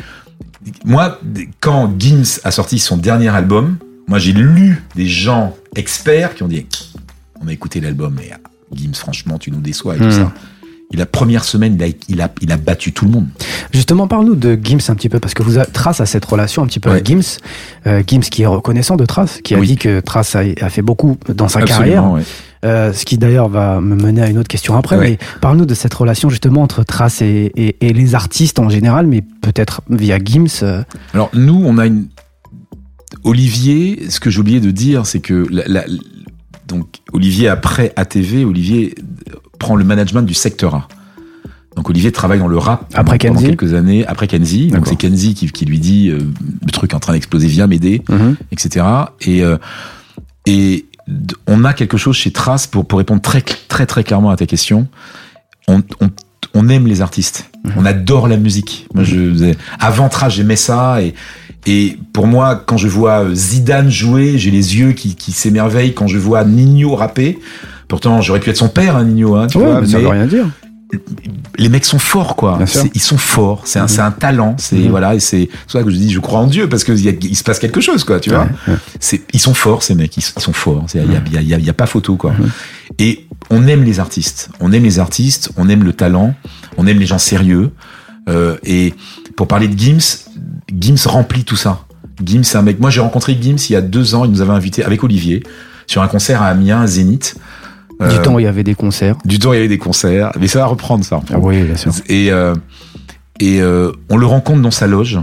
[0.85, 1.19] moi
[1.59, 3.77] quand Gims a sorti son dernier album,
[4.07, 6.65] moi j'ai lu des gens experts qui ont dit
[7.43, 8.37] on a écouté l'album et ah,
[8.73, 10.31] Gims franchement tu nous déçois et tout ça.
[10.93, 13.27] Et la première semaine, il a, il a, il a battu tout le monde.
[13.73, 16.63] Justement, parle-nous de Gims un petit peu, parce que vous avez Trace à cette relation
[16.63, 16.95] un petit peu Ouais.
[16.95, 17.37] avec Gims.
[17.87, 19.67] Euh, Gims qui est reconnaissant de Trace, qui a Oui.
[19.67, 22.11] dit que Trace a, a fait beaucoup dans sa Absolument, carrière.
[22.11, 22.21] ouais.
[22.63, 24.95] Euh, ce qui d'ailleurs va me mener à une autre question après.
[24.97, 25.09] Ouais.
[25.11, 29.07] Mais parle-nous de cette relation justement entre Trace et, et- et les artistes en général,
[29.07, 30.45] mais peut-être via Gims.
[30.61, 30.83] euh,
[31.15, 32.07] Alors nous, on a une
[33.23, 34.09] Olivier.
[34.09, 35.85] Ce que j'ai oublié de dire, c'est que la- la-
[36.67, 38.95] donc Olivier après ATV, Olivier
[39.59, 40.87] prend le management du secteur A.
[41.75, 44.67] Donc Olivier travaille dans le rap Après pendant Kenzie quelques années après Kenzie.
[44.67, 46.19] Donc c'est Kenzie qui, qui lui dit euh,
[46.65, 48.01] le truc est en train d'exploser, viens m'aider,
[48.51, 48.85] etc.
[49.21, 49.57] Et euh,
[50.45, 54.31] et d- on a quelque chose chez Trace pour pour répondre très très très clairement
[54.31, 54.87] à ta question.
[55.67, 56.09] On, on,
[56.53, 57.49] on aime les artistes.
[57.77, 58.87] On adore la musique.
[58.95, 61.13] Moi, je, avant Trace, j'aimais ça et
[61.67, 65.93] et pour moi, quand je vois Zidane jouer, j'ai les yeux qui, qui s'émerveillent.
[65.93, 67.39] Quand je vois Nino rapper,
[67.87, 70.03] pourtant j'aurais pu être son père, hein, Nino, hein, tu Ouais, vois, mais ça mais
[70.03, 70.45] veut rien dire.
[71.57, 72.59] les mecs sont forts, quoi.
[72.95, 73.61] Ils sont forts.
[73.65, 74.55] C'est un, un talent.
[74.57, 74.89] C'est Mhm.
[74.89, 77.43] voilà, et c'est ça que je dis, je crois en Dieu parce qu'il il se
[77.43, 78.19] passe quelque chose, quoi.
[78.19, 78.43] Tu vois.
[78.67, 78.77] Ouais, ouais.
[78.99, 80.17] C'est, ils sont forts, ces mecs.
[80.17, 80.85] Ils, ils sont forts.
[80.95, 80.99] Il
[81.41, 82.31] y a, y, a, pas photo, quoi.
[82.31, 82.49] Mhm.
[82.99, 84.49] Et on aime les artistes.
[84.59, 85.51] On aime les artistes.
[85.57, 86.33] On aime le talent.
[86.77, 87.71] On aime les gens sérieux.
[88.29, 88.93] Euh, et
[89.35, 90.27] pour parler de Gims,
[90.79, 91.85] Gims remplit tout ça.
[92.23, 92.79] Gims, c'est un mec.
[92.79, 94.25] Moi, j'ai rencontré Gims il y a deux ans.
[94.25, 95.43] Il nous avait invité avec Olivier
[95.87, 97.35] sur un concert à Amiens, à Zénith.
[97.99, 99.15] Du Euh, temps où il y avait des concerts.
[99.25, 100.31] du temps, il y avait des concerts.
[100.39, 101.19] Mais ça va reprendre, ça.
[101.31, 101.91] Ah oui, bien sûr.
[102.09, 102.55] Et, euh,
[103.39, 105.19] et euh, on le rencontre dans sa loge,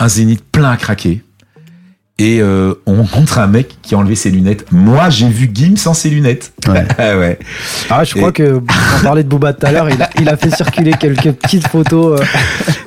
[0.00, 1.22] un zénith plein à craquer.
[2.18, 4.64] Et on rencontre un mec qui a enlevé ses lunettes.
[4.72, 6.52] Moi, j'ai vu Gims sans ses lunettes.
[6.66, 6.86] Ouais.
[6.98, 7.38] Ah ouais.
[7.90, 10.38] Ah, je crois que on parlait de Booba tout à l'heure, il a, il a
[10.38, 12.18] fait circuler quelques petites photos.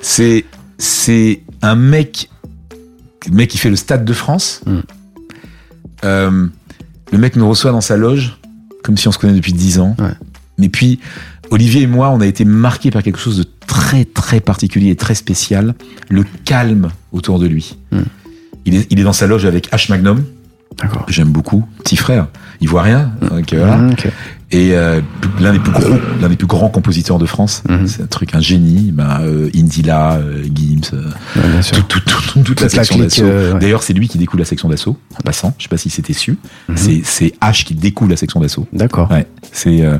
[0.01, 0.45] C'est
[0.79, 2.29] c'est un mec,
[3.27, 4.61] le mec qui fait le Stade de France.
[4.65, 4.79] Mm.
[6.05, 6.47] Euh,
[7.11, 8.39] le mec nous reçoit dans sa loge,
[8.83, 9.95] comme si on se connaît depuis 10 ans.
[9.99, 10.13] Ouais.
[10.57, 10.99] Mais puis,
[11.51, 14.95] Olivier et moi, on a été marqués par quelque chose de très très particulier et
[14.95, 15.75] très spécial,
[16.09, 17.77] le calme autour de lui.
[17.91, 17.99] Mm.
[18.65, 19.89] Il, est, il est dans sa loge avec H.
[19.89, 20.23] Magnum,
[21.07, 22.27] j'aime beaucoup, petit frère.
[22.61, 23.11] Il voit rien.
[23.21, 23.77] donc, voilà.
[23.77, 24.07] Mhm, ok.
[24.51, 24.99] Et euh,
[25.39, 27.61] l'un des plus gros, l'un des plus grands compositeurs de France.
[27.69, 27.87] Mhm.
[27.87, 28.91] C'est un truc, un génie.
[28.91, 31.03] Ben, euh, Indila, euh, Gims, euh,
[31.35, 31.99] Ouais, tout, tout,
[32.33, 33.23] tout- toute, la section d'assaut.
[33.25, 33.59] euh, ouais.
[33.59, 35.53] D'ailleurs, c'est lui qui découle la section d'assaut, en passant.
[35.59, 36.37] Je sais pas si c'était su.
[36.67, 36.77] Mhm.
[36.77, 38.67] C'est, c'est H qui découle la section d'assaut.
[38.73, 39.11] D'accord.
[39.11, 39.27] Ouais.
[39.51, 39.99] C'est, euh,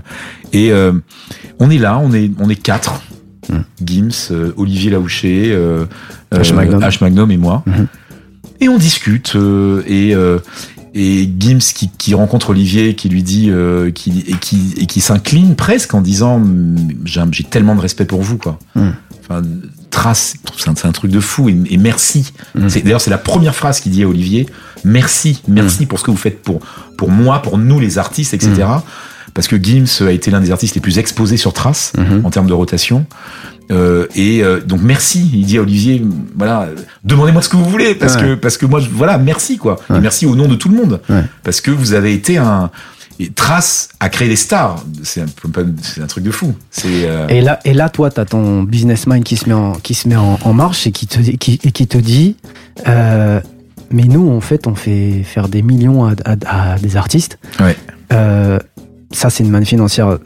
[0.52, 0.94] et euh,
[1.60, 3.04] on est là, on est, on est quatre.
[3.52, 3.64] Mhm.
[3.86, 5.86] Gims, euh, Olivier Laouché, euh,
[6.34, 6.54] H.
[6.56, 6.82] Magnum.
[6.82, 6.98] H.
[7.02, 7.62] Magnum et moi.
[7.68, 7.86] Mhm.
[8.62, 9.34] Et on discute.
[9.36, 10.40] euh, et, euh,
[10.94, 15.02] et Gims qui, qui rencontre Olivier, qui lui dit, euh, qui, et qui, et qui
[15.02, 16.42] s'incline presque en disant,
[17.06, 18.60] j'ai, tellement de respect pour vous, quoi.
[18.76, 19.44] Enfin,
[19.92, 22.34] trace, c'est un, truc de fou et, et merci.
[22.68, 24.48] C'est, d'ailleurs, c'est la première phrase qu'il dit à Olivier.
[24.84, 26.62] Merci, merci pour ce que vous faites pour,
[26.98, 28.66] pour moi, pour nous les artistes, etc.
[29.34, 32.26] Parce que Gims a été l'un des artistes les plus exposés sur Trace Mhm.
[32.26, 33.06] en termes de rotation.
[33.72, 36.04] Euh, et euh, donc merci, il dit à Olivier,
[36.36, 36.70] voilà,
[37.04, 38.22] demandez-moi ce que vous voulez parce Ouais.
[38.22, 39.76] que parce que moi, je- voilà, merci quoi.
[39.96, 41.24] Et merci au nom de tout le monde Ouais.
[41.44, 42.72] parce que vous avez été un
[43.22, 44.84] et Trace a créé des stars.
[45.04, 45.26] C'est un,
[46.04, 46.56] un truc de fou.
[46.72, 49.74] C'est euh, Et là, et là, toi, t'as ton business mind qui se met en,
[49.74, 52.38] qui se met en, en marche et qui te, qui, et qui te dit,
[52.88, 53.42] euh,
[53.92, 57.40] mais nous, en fait, on fait faire des millions à, à- à des artistes.
[57.60, 57.76] Ouais.
[58.14, 58.58] Euh,
[59.12, 60.18] ça, c'est une manne financière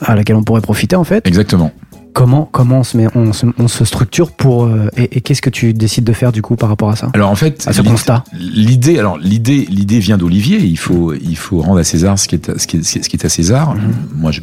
[0.00, 1.24] à laquelle on pourrait profiter, en fait.
[1.28, 1.72] exactement.
[2.14, 5.42] Comment, comment on se met, on se, on se structure pour, euh, et, et qu'est-ce
[5.42, 7.72] que tu décides de faire du coup par rapport à ça Alors en fait, À
[7.72, 8.24] ce l'idée- constat.
[8.32, 10.58] L'idée, alors l'idée, l'idée vient d'Olivier.
[10.58, 13.08] Il faut, il faut rendre à César ce qui est, à- ce qui est, ce
[13.08, 13.74] qui est à César.
[14.14, 14.40] Moi, je,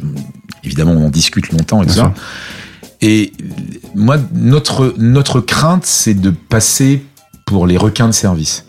[0.64, 1.96] évidemment, on en discute longtemps et tout Mhm.
[1.98, 2.14] Ça.
[3.00, 3.32] Et
[3.94, 7.02] moi, notre, notre crainte, c'est de passer
[7.46, 8.66] pour les requins de service.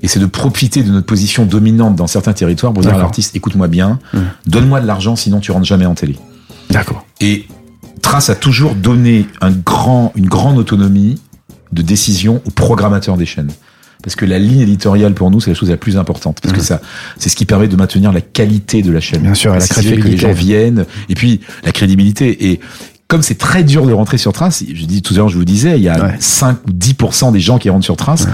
[0.00, 3.34] Et c'est de profiter de notre position dominante dans certains territoires pour dire à l'artiste,
[3.34, 4.20] écoute-moi bien, Mhm.
[4.46, 6.16] donne-moi de l'argent, sinon tu rentres jamais en télé.
[6.70, 7.04] D'accord.
[7.20, 7.46] Et
[8.02, 11.20] Trace a toujours donné un grand, une grande autonomie
[11.72, 13.50] de décision aux programmateurs des chaînes.
[14.02, 16.38] Parce que la ligne éditoriale pour nous, c'est la chose la plus importante.
[16.40, 16.80] Parce que ça,
[17.18, 19.22] c'est ce qui permet de maintenir la qualité de la chaîne.
[19.22, 20.26] Bien sûr, et la qui fait que les crédibilité.
[20.28, 20.86] gens viennent.
[21.08, 22.50] Et puis, la crédibilité.
[22.52, 22.60] Et
[23.08, 25.44] comme c'est très dur de rentrer sur Trace, je dis tout à l'heure, je vous
[25.44, 26.16] disais, il y a Ouais.
[26.20, 28.28] 5 ou 10% des gens qui rentrent sur Trace.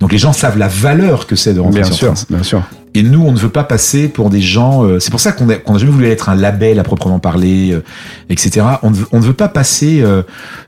[0.00, 2.62] Donc les gens savent la valeur que c'est de rentrer Bien sur sûr, bien sûr.
[2.94, 4.82] Et nous, on ne veut pas passer pour des gens.
[4.84, 7.18] euh, c'est pour ça qu'on a, qu'on a jamais voulu être un label à proprement
[7.20, 7.84] parler, euh,
[8.30, 8.66] etc.
[8.82, 10.00] On ne, veut, on ne veut pas passer.
[10.02, 10.22] euh,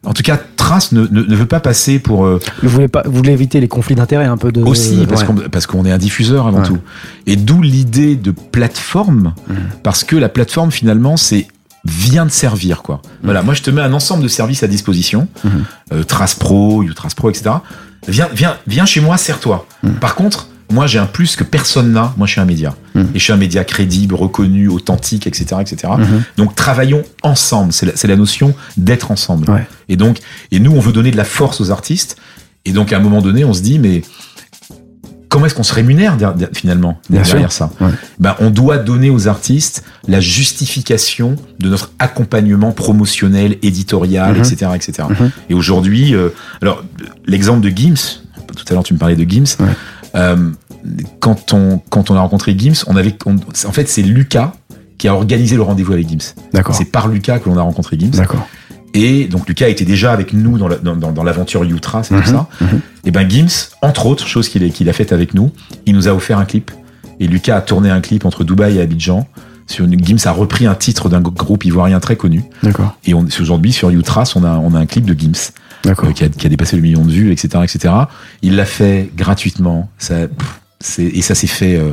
[0.05, 3.03] en tout cas, Trace ne, ne, ne veut pas passer pour euh, Vous voulez pas,
[3.07, 4.63] vous voulez éviter les conflits d'intérêts un peu de.
[4.63, 5.27] aussi parce ouais.
[5.27, 6.67] qu'on parce qu'on est un diffuseur avant Ouais.
[6.69, 6.79] tout.
[7.27, 9.35] Et d'où l'idée de plateforme,
[9.83, 11.49] parce que la plateforme finalement c'est
[11.85, 13.03] vient de servir quoi.
[13.25, 15.27] Voilà, moi je te mets un ensemble de services à disposition,
[15.93, 17.51] euh, Trace Pro, Utrace Pro, etc.
[18.09, 19.67] Viens, viens, viens chez moi, sers-toi.
[19.83, 19.95] Mhm.
[19.95, 22.15] Par contre, moi j'ai un plus que personne n'a.
[22.17, 23.11] Moi je suis un média Mhm.
[23.15, 25.93] et je suis un média crédible, reconnu, authentique, etc., etc.
[25.99, 26.23] Mhm.
[26.37, 27.73] Donc travaillons ensemble.
[27.73, 29.51] C'est la, notion d'être ensemble.
[29.51, 29.67] Ouais.
[29.89, 30.19] Et donc,
[30.51, 32.17] et nous, on veut donner de la force aux artistes.
[32.65, 34.03] Et donc, à un moment donné, on se dit, mais
[35.33, 36.17] comment est-ce qu'on se rémunère
[36.53, 37.89] finalement Bien derrière ça Ouais.
[38.21, 45.09] ben, On doit donner aux artistes la justification de notre accompagnement promotionnel, éditorial, etc., etc.
[45.09, 45.31] Mhm.
[45.51, 46.29] Et aujourd'hui, euh,
[46.61, 46.85] alors
[47.27, 48.21] l'exemple de Gims.
[48.55, 49.57] Tout à l'heure, tu me parlais de Gims.
[49.61, 49.67] Ouais.
[50.15, 50.51] Euh,
[51.21, 54.53] quand on quand on a rencontré Gims, on avait, on- en fait, c'est Lucas
[54.99, 56.35] qui a organisé le rendez-vous avec Gims.
[56.73, 58.11] C'est par Lucas que l'on a rencontré Gims.
[58.11, 58.47] D'accord.
[58.95, 62.47] Et donc Lucas était déjà avec nous dans la- dans, l'aventure Utra, c'est tout ça.
[62.61, 62.81] mhm.
[63.05, 65.51] Et ben Gims, entre autres choses qu'il a, qu'il a faites avec nous,
[65.87, 66.71] il nous a offert un clip.
[67.21, 69.27] Et Lucas a tourné un clip entre Dubaï et Abidjan.
[69.67, 72.43] Sur une, Gims a repris un titre d'un groupe ivoirien très connu.
[72.63, 72.97] D'accord.
[73.07, 75.53] Et on, aujourd'hui sur Utras, on a, on a un clip de Gims
[75.85, 76.09] D'accord.
[76.09, 77.95] euh, qui, a, qui a dépassé le million de vues, etc., etc.
[78.43, 79.89] Il l'a fait gratuitement.
[79.99, 81.93] Ça, pff, et ça s'est fait euh,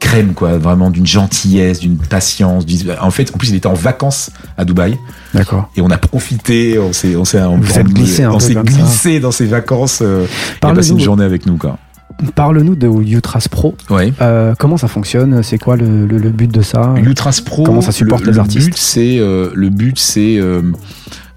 [0.00, 2.64] crème, quoi, vraiment d'une gentillesse, d'une patience.
[3.00, 4.98] En fait, en plus, il était en vacances à Dubaï
[5.34, 5.70] D'accord.
[5.76, 6.78] et on a profité.
[6.80, 8.62] On s'est, on s'est, on, êtes glissé on s'est ça.
[8.62, 10.00] glissé dans ses vacances.
[10.02, 10.26] Euh,
[10.62, 11.78] et a passé une journée avec nous, quoi.
[12.34, 13.76] Parle-nous de Utrace Pro.
[13.88, 14.12] Ouais.
[14.20, 15.42] Euh, comment ça fonctionne?
[15.42, 16.92] C'est quoi le, le- le but de ça?
[17.02, 17.62] Utras Pro.
[17.62, 18.66] Comment ça supporte le, les le artistes?
[18.66, 20.60] But, c'est, euh, le but, c'est, euh,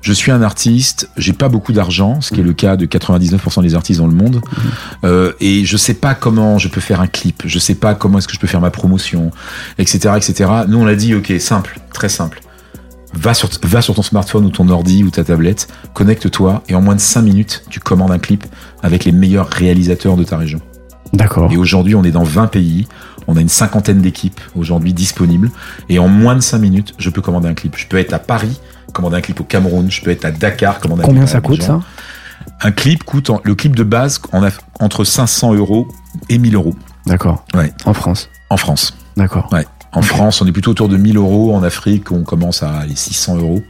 [0.03, 3.61] je suis un artiste, j'ai pas beaucoup d'argent, ce qui est le cas de 99%
[3.61, 4.41] des artistes dans le monde,
[5.05, 8.17] euh, et je sais pas comment je peux faire un clip, je sais pas comment
[8.17, 9.31] est-ce que je peux faire ma promotion,
[9.77, 10.49] etc., etc.
[10.67, 12.41] Nous, on a dit, ok, simple, très simple.
[13.13, 16.81] Va sur, va sur ton smartphone ou ton ordi ou ta tablette, connecte-toi, et en
[16.81, 18.43] moins de 5 minutes, tu commandes un clip
[18.81, 20.59] avec les meilleurs réalisateurs de ta région.
[21.13, 21.49] D'accord.
[21.51, 22.87] Et aujourd'hui, on est dans 20 pays.
[23.27, 25.51] On a une cinquantaine d'équipes aujourd'hui disponibles.
[25.87, 27.77] Et en moins de 5 minutes, je peux commander un clip.
[27.77, 28.59] Je peux être à Paris,
[28.93, 29.89] commander un clip au Cameroun.
[29.91, 31.79] Je peux être à Dakar, commander un Combien clip à ça coûte ça
[32.61, 34.49] Un clip coûte, en- le clip de base, on a
[34.79, 35.87] entre 500 euros
[36.29, 36.75] et 1000 euros
[37.05, 37.43] D'accord.
[37.53, 37.73] Ouais.
[37.85, 38.29] En France.
[38.49, 38.95] en France.
[39.17, 39.49] D'accord.
[39.51, 39.65] Ouais.
[39.91, 40.01] En.
[40.01, 41.53] France, on est plutôt autour de 1000 euros.
[41.55, 43.61] En Afrique, on commence à aller 600 euros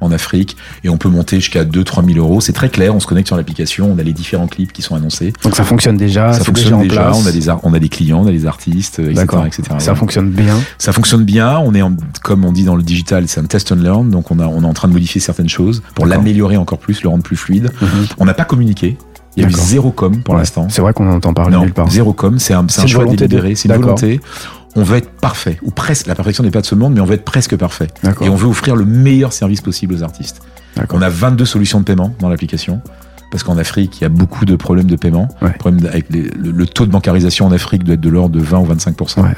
[0.00, 0.56] en Afrique.
[0.84, 2.40] Et on peut monter jusqu'à 2-3 000 euros.
[2.40, 2.94] C'est très clair.
[2.94, 3.90] On se connecte sur l'application.
[3.94, 5.32] On a les différents clips qui sont annoncés.
[5.42, 6.32] Donc ça fonctionne déjà.
[6.32, 7.02] ça fonctionne en déjà.
[7.02, 7.16] place.
[7.22, 9.26] On a des, on a des clients, on a des artistes, etc..
[9.78, 9.96] Ça Ouais.
[9.98, 10.56] fonctionne bien.
[10.78, 11.58] Ça fonctionne bien.
[11.58, 14.10] On est, en- comme on dit dans le digital, c'est un test and learn.
[14.10, 17.02] Donc on, a, on est en train de modifier certaines choses pour l'améliorer encore plus,
[17.02, 17.70] le rendre plus fluide.
[17.82, 17.88] Mhm.
[18.18, 18.96] On n'a pas communiqué.
[19.36, 20.40] Il y a eu zéro com pour Ouais.
[20.40, 20.66] l'instant.
[20.70, 21.88] C'est vrai qu'on en entend parler Non, nulle part.
[21.88, 22.38] zéro com.
[22.40, 23.54] C'est un, un choix délibéré.
[23.54, 23.96] C'est une D'accord.
[23.96, 24.20] volonté.
[24.76, 26.06] On veut être parfait, ou presque.
[26.06, 27.88] La perfection n'est pas de ce monde, mais on veut être presque parfait.
[28.24, 30.42] Et on veut offrir le meilleur service possible aux artistes.
[30.92, 32.80] On a 22 solutions de paiement dans l'application.
[33.32, 35.28] Parce qu'en Afrique, il y a beaucoup de problèmes de paiement.
[35.40, 35.52] Ouais.
[35.52, 38.40] Problème avec les- le, le taux de bancarisation en Afrique doit être de l'ordre de
[38.42, 39.32] 20 ou 25 Ouais, ouais.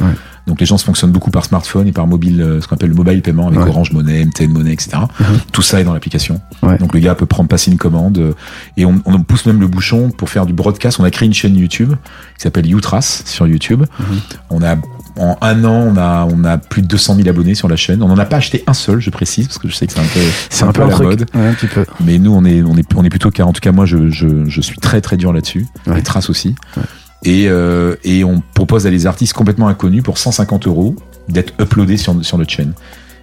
[0.46, 2.88] donc les gens se fonctionnent beaucoup par smartphone et par mobile, euh, ce qu'on appelle
[2.88, 3.58] le mobile paiement avec.
[3.60, 4.92] Orange Money, MTN Money, etc.
[5.20, 5.26] Mhm.
[5.52, 6.40] Tout ça est dans l'application.
[6.62, 6.78] Ouais.
[6.78, 8.32] Donc le gars peut prendre passer une commande euh,
[8.78, 10.98] et on, on pousse même le bouchon pour faire du broadcast.
[10.98, 11.92] On a créé une chaîne YouTube
[12.38, 13.82] qui s'appelle Utras sur YouTube.
[14.00, 14.06] Mhm.
[14.48, 14.76] On a
[15.18, 18.02] en un an, on a, on a plus de 200 000 abonnés sur la chaîne.
[18.02, 20.00] On n'en a pas acheté un seul, je précise, parce que je sais que c'est
[20.00, 20.20] un peu,
[20.50, 21.06] C'est un, peu à la truc.
[21.06, 21.26] mode.
[21.34, 21.84] Ouais, un petit peu.
[22.04, 24.10] Mais nous, on est, on est, on est plutôt car en tout cas, moi, je,
[24.10, 25.66] je, je suis très très dur là-dessus.
[25.86, 25.96] Ouais.
[25.96, 26.54] Les traces aussi.
[26.76, 26.82] Ouais.
[27.24, 30.96] Et, euh, et on propose à des artistes complètement inconnus pour 150 euros
[31.28, 32.72] d'être uploadés sur, sur notre chaîne.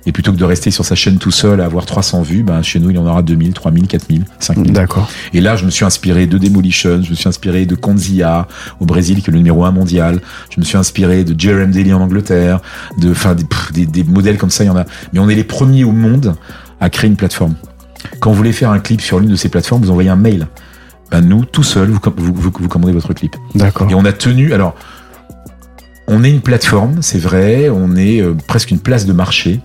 [0.10, 2.64] Et plutôt que de rester sur sa chaîne tout seul à avoir 300 vues, ben,
[2.64, 4.74] chez nous, il y en aura 2000, 3000, 4000, 5000.
[4.74, 5.08] D'accord.
[5.36, 8.48] Et là, je me suis inspiré de Demolition, je me suis inspiré de Konzia
[8.80, 10.20] au Brésil, qui est le numéro un mondial.
[10.50, 12.60] Je me suis inspiré de Jerem Daly en Angleterre,
[12.98, 14.86] de, enfin, des, pff, des, des modèles comme ça, il y en a.
[15.14, 16.36] Mais on est les premiers au monde
[16.80, 17.54] à créer une plateforme.
[18.20, 20.48] Quand vous voulez faire un clip sur l'une de ces plateformes, vous envoyez un mail.
[21.12, 23.36] Ben, nous, tout seul, vous, com- vous, vous, vous commandez votre clip.
[23.54, 23.88] D'accord.
[23.92, 24.74] Et on a tenu, alors,
[26.08, 29.60] on est une plateforme, c'est vrai, on est euh, presque une place de marché,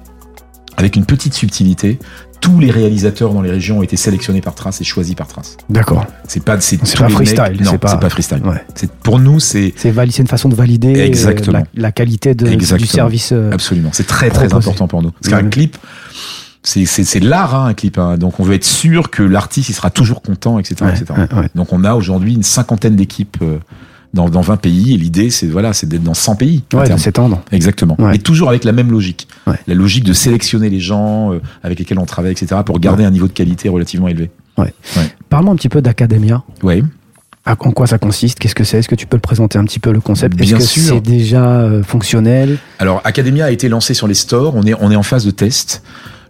[0.77, 1.99] avec une petite subtilité.
[2.41, 5.57] Tous les réalisateurs dans les régions ont été sélectionnés par Trace et choisis par Trace.
[5.71, 6.05] D'accord.
[6.29, 8.43] C'est pas, c'est pas freestyle, Non, c'est pas- pas freestyle.
[8.45, 8.63] Ouais.
[8.75, 9.89] C'est pour nous, c'est C'est
[10.19, 11.59] une façon de valider euh, Exactement.
[11.61, 13.31] la, la qualité de, du service.
[13.33, 15.11] euh, absolument, c'est très très important pour nous.
[15.13, 15.51] Parce qu'un Mhm.
[15.51, 15.79] clip,
[16.63, 17.97] c'est de l'art, hein, un clip.
[17.99, 18.19] hein.
[18.19, 21.15] Donc on veut être sûr que l'artiste il sera toujours content, etc., ouais, etc.
[21.37, 21.49] ouais.
[21.55, 23.59] Donc on a aujourd'hui une cinquantaine d'équipes euh,
[24.15, 26.63] dans, dans 20 pays et l'idée c'est voilà, c'est d'être dans 100 pays.
[26.73, 27.43] Ouais, de s'étendre.
[27.53, 27.97] Exactement.
[27.99, 28.17] Ouais.
[28.17, 29.29] Et toujours avec la même logique.
[29.47, 29.57] Ouais.
[29.67, 33.11] La logique de sélectionner les gens euh, avec lesquels on travaille, etc., pour garder un
[33.11, 34.31] niveau de qualité relativement élevé.
[35.29, 36.43] Parle-moi un petit peu d'Academia.
[36.63, 36.83] Ouais.
[37.45, 38.39] À- En quoi ça consiste?
[38.39, 38.79] Qu'est-ce que c'est?
[38.79, 40.41] Est-ce que tu peux le présenter un petit peu le concept?
[40.41, 42.59] Est-ce que c'est déjà euh, fonctionnel?
[42.79, 44.55] Alors, Academia a été lancé sur les stores.
[44.57, 45.83] On est, on est en phase de test.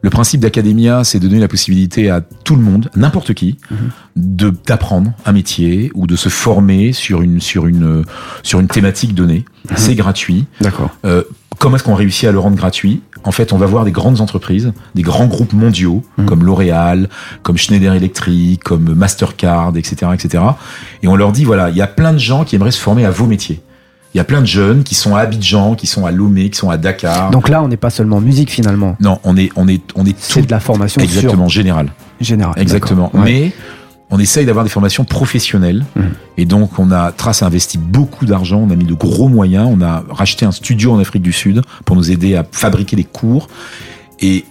[0.04, 3.76] Le principe d'Academia, c'est de donner la possibilité à tout le monde, n'importe qui, Mhm.
[4.16, 8.04] de d'apprendre un métier ou de se former sur une sur une
[8.42, 9.46] sur une thématique donnée.
[9.70, 9.76] Mhm.
[9.78, 10.44] C'est gratuit.
[10.60, 10.90] D'accord.
[11.06, 11.22] Euh,
[11.58, 13.00] comment est-ce qu'on réussit à le rendre gratuit?
[13.24, 16.26] En fait, on va voir des grandes entreprises, des grands groupes mondiaux Mhm.
[16.26, 17.08] comme L'Oréal,
[17.42, 20.44] comme Schneider Electric, comme Mastercard, etc., etc.
[21.02, 23.06] Et on leur dit voilà, il y a plein de gens qui aimeraient se former
[23.06, 23.62] à vos métiers.
[24.14, 26.56] Il y a plein de jeunes qui sont à Abidjan, qui sont à Lomé, qui
[26.58, 27.30] sont à Dakar.
[27.32, 28.96] Donc là, on n'est pas seulement musique finalement.
[29.00, 31.86] non, on est on est on est C'est de la formation exactement général.
[32.20, 32.54] sur général.
[32.56, 33.10] Exactement.
[33.12, 33.24] Ouais.
[33.24, 33.52] Mais
[34.10, 35.84] on essaye d'avoir des formations professionnelles.
[35.96, 36.10] Mhm.
[36.36, 39.68] Et donc, on a, Trace a investi beaucoup d'argent, on a mis de gros moyens,
[39.68, 43.04] on a racheté un studio en Afrique du Sud pour nous aider à fabriquer les
[43.04, 43.48] cours.
[44.20, 44.44] Et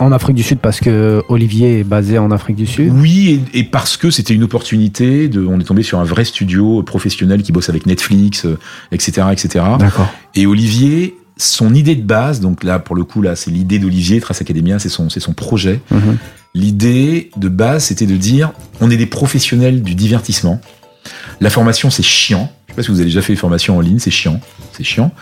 [0.00, 2.90] En, Afrique du Sud parce que Olivier est basé en Afrique du Sud.
[2.94, 6.24] oui, et, et parce que c'était une opportunité, de, on est tombé sur un vrai
[6.24, 8.58] studio professionnel qui bosse avec Netflix, euh,
[8.92, 9.64] etc., etc.
[9.78, 10.08] D'accord.
[10.34, 14.20] Et Olivier, son idée de base, donc là, pour le coup, là, c'est l'idée d'Olivier,
[14.20, 15.80] Trace Academia, c'est son, c'est son projet.
[15.90, 16.18] Mhm.
[16.54, 20.60] L'idée de base, c'était de dire, on est des professionnels du divertissement.
[21.40, 22.50] La formation, c'est chiant.
[22.66, 24.40] Je sais pas si vous avez déjà fait une formation en ligne, c'est chiant.
[24.72, 25.12] C'est chiant.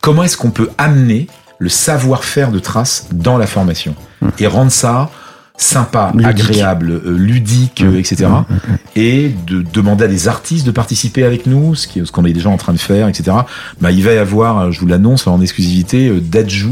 [0.00, 1.28] Comment est-ce qu'on peut amener
[1.62, 3.94] le savoir-faire de trace dans la formation
[4.40, 5.10] et rendre ça
[5.56, 6.26] sympa, Ludique.
[6.28, 8.26] agréable, euh, ludique, euh, etc.
[8.26, 8.54] Mmh,
[8.96, 12.56] Et de demander à des artistes de participer avec nous, ce qu'on est déjà en
[12.56, 13.36] train de faire, etc.
[13.80, 16.70] Bah, il va y avoir, euh, je vous l'annonce en exclusivité, Dadju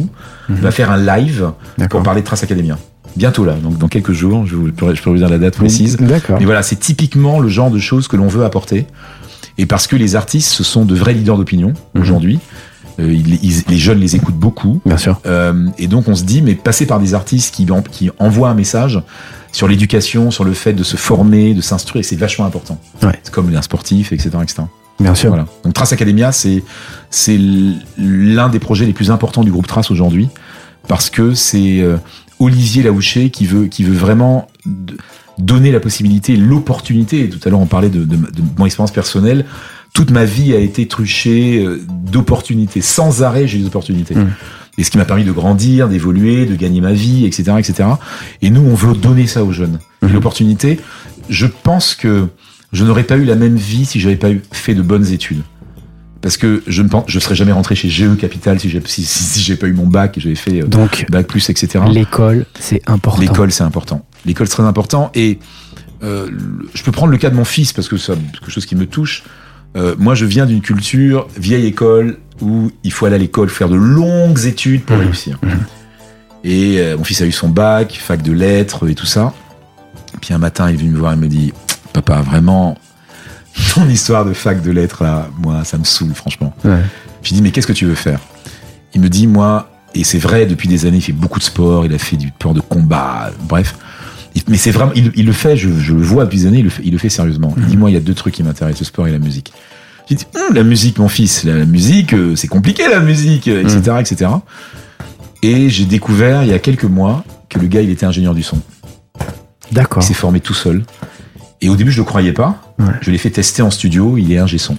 [0.49, 1.51] va faire un live
[1.89, 2.77] pour parler de Trace Academia.
[3.17, 5.57] Bientôt là, donc dans quelques jours, je, vous, pourrais- je peux vous dire la date
[5.57, 5.97] précise.
[5.99, 6.39] D'accord.
[6.41, 8.87] Mais voilà, c'est typiquement le genre de choses que l'on veut apporter.
[9.59, 12.03] Et parce que les artistes, ce sont de vrais leaders d'opinion Mhm.
[12.03, 12.39] aujourd'hui.
[13.01, 14.81] Euh, ils- ils- les jeunes les écoutent beaucoup.
[14.85, 15.21] Bien sûr.
[15.27, 18.51] Euh, et donc on se dit, mais passer par des artistes qui, en- qui envoient
[18.51, 19.01] un message
[19.53, 22.79] sur l'éducation, sur le fait de se former, de s'instruire, c'est vachement important.
[23.03, 23.19] Ouais.
[23.23, 24.31] C'est comme un sportif, etc.
[24.43, 24.63] etc.
[25.01, 25.31] Bien sûr.
[25.31, 25.47] Voilà.
[25.65, 26.63] Donc Trace Academia, c'est
[27.99, 30.29] l'un des projets les plus importants du groupe Trace aujourd'hui
[30.89, 31.97] parce que c'est euh,
[32.39, 34.47] Olivier Laouché qui veut qui veut vraiment
[35.39, 37.29] donner la possibilité, l'opportunité.
[37.31, 39.47] Tout à l'heure, on parlait de, de- de mon expérience personnelle.
[39.93, 42.81] Toute ma vie a été truchée euh, d'opportunités.
[42.81, 44.15] Sans arrêt, j'ai eu des opportunités.
[44.15, 44.31] Mm.
[44.79, 47.89] Et ce qui m'a permis de grandir, d'évoluer, de gagner ma vie, etc., etc.
[48.41, 49.79] Et nous, on veut donner ça aux jeunes.
[50.03, 50.13] Mhm.
[50.13, 50.81] L'opportunité.
[51.29, 52.29] Je pense que
[52.73, 55.43] je n'aurais pas eu la même vie si j'avais pas eu fait de bonnes études.
[56.23, 59.05] Parce que je ne pense, je serais jamais rentré chez GE Capital si j'ai si,
[59.05, 61.85] si, si j'ai pas eu mon bac et j'avais fait euh, Donc, bac plus, etc.
[61.91, 63.21] l'école, c'est important.
[63.21, 64.07] L'école, c'est important.
[64.27, 65.11] L'école, c'est très important.
[65.15, 65.39] Et
[66.03, 66.31] euh,
[66.75, 68.87] je peux prendre le cas de mon fils parce que c'est quelque chose qui me
[68.87, 69.25] touche.
[69.77, 73.69] Euh, moi, je viens d'une culture vieille école où il faut aller à l'école, faire
[73.69, 75.03] de longues études pour Mhm.
[75.05, 75.39] réussir.
[76.43, 79.33] Et euh, mon fils a eu son bac, fac de lettres et tout ça.
[80.21, 81.53] Puis un matin, il est venu me voir et me dit
[81.93, 82.77] Papa, vraiment,
[83.75, 86.55] ton histoire de fac de lettres, là, moi, ça me saoule, franchement.
[86.65, 86.79] Ouais.
[87.23, 88.21] Je lui dis, mais qu'est-ce que tu veux faire?
[88.95, 91.85] Il me dit, moi, et c'est vrai, depuis des années, il fait beaucoup de sport,
[91.85, 93.75] il a fait du sport de combat, bref.
[94.49, 96.65] Mais c'est vraiment, il, il le fait, je, je le vois depuis des années, il
[96.65, 97.55] le fait, il le fait sérieusement.
[97.59, 99.53] Il dit, moi, il y a deux trucs qui m'intéressent, le sport et la musique.
[100.09, 103.49] Je dis, Hum, la musique, mon fils, la, la musique, euh, c'est compliqué, la musique,
[103.49, 104.31] euh, etc., etc.
[105.43, 108.43] Et j'ai découvert, il y a quelques mois, que le gars, il était ingénieur du
[108.43, 108.59] son.
[109.73, 110.03] D'accord.
[110.03, 110.85] Il s'est formé tout seul.
[111.61, 112.61] Et au début, je le croyais pas.
[112.79, 112.87] Ouais.
[113.01, 114.77] Je l'ai fait tester en studio, il est ingé son.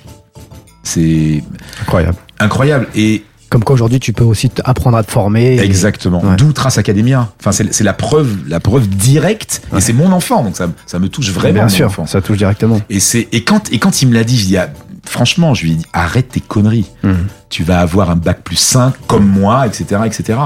[0.83, 1.43] C'est
[1.81, 2.17] incroyable.
[2.39, 2.87] incroyable.
[2.95, 5.55] Et Comme quoi aujourd'hui tu peux aussi apprendre à te former.
[5.57, 6.23] et- Exactement.
[6.25, 6.37] Ouais.
[6.37, 7.29] D'où Trace Academia.
[7.39, 9.61] Enfin, c'est la preuve, la preuve directe.
[9.71, 9.77] Ouais.
[9.77, 11.53] Et c'est mon enfant, donc ça, ça me touche vraiment.
[11.53, 12.05] Bien mon sûr, enfant.
[12.07, 12.79] ça touche directement.
[12.89, 14.69] Et c'est et quand et quand il me l'a dit, je dis ah,
[15.05, 16.89] franchement, je lui ai dit arrête tes conneries.
[17.03, 17.27] Mhm.
[17.49, 20.39] Tu vas avoir un bac plus 5 comme moi, etc., etc.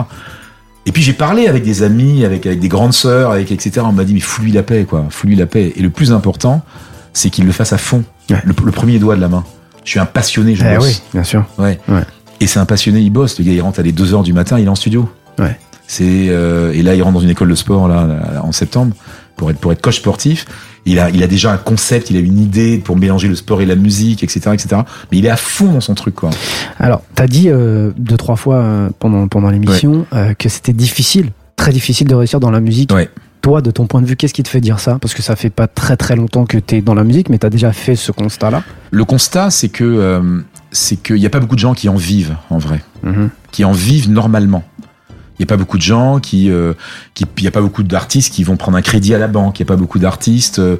[0.88, 3.82] Et puis j'ai parlé avec des amis, avec avec des grandes sœurs, avec etc.
[3.88, 5.74] On m'a dit mais fous-lui la paix, quoi, fous-lui la paix.
[5.76, 6.64] Et le plus important,
[7.14, 8.42] c'est qu'il le fasse à fond, Ouais.
[8.44, 9.44] le, le premier doigt de la main.
[9.84, 11.46] Je suis un passionné, je Eh oui, bien sûr.
[11.60, 11.80] Ouais.
[11.88, 12.02] Ouais.
[12.40, 13.40] Et c'est un passionné, il bosse.
[13.40, 15.10] Le gars, il rentre à les 2 heures du matin, il est en studio.
[15.40, 15.58] Ouais.
[15.88, 18.96] C'est euh, et là, il rentre dans une école de sport là, là, en septembre
[19.36, 20.46] pour être pour être coach sportif.
[20.86, 23.62] Il a il a déjà un concept, il a une idée pour mélanger le sport
[23.62, 24.82] et la musique, etc., etc.
[25.12, 26.30] Mais il est à fond dans son truc, quoi.
[26.80, 31.32] Alors, t'as dit euh, deux trois fois euh, pendant pendant l'émission euh, que c'était difficile,
[31.56, 32.94] très difficile de réussir dans la musique.
[32.94, 33.10] Ouais.
[33.46, 34.98] Toi, de ton point de vue, qu'est-ce qui te fait dire ça?
[35.00, 37.52] Parce que ça fait pas très très longtemps que t'es dans la musique, mais t'as
[37.52, 38.64] déjà fait ce constat-là.
[38.90, 40.42] Le constat, c'est que euh,
[40.72, 42.82] c'est qu'il y a pas beaucoup de gens qui en vivent en vrai,
[43.52, 44.64] qui en vivent normalement.
[45.38, 46.74] Il n'y a pas beaucoup de gens qui, euh,
[47.14, 49.60] qui, il y a pas beaucoup d'artistes qui vont prendre un crédit à la banque.
[49.60, 50.78] Il n'y a pas beaucoup d'artistes euh,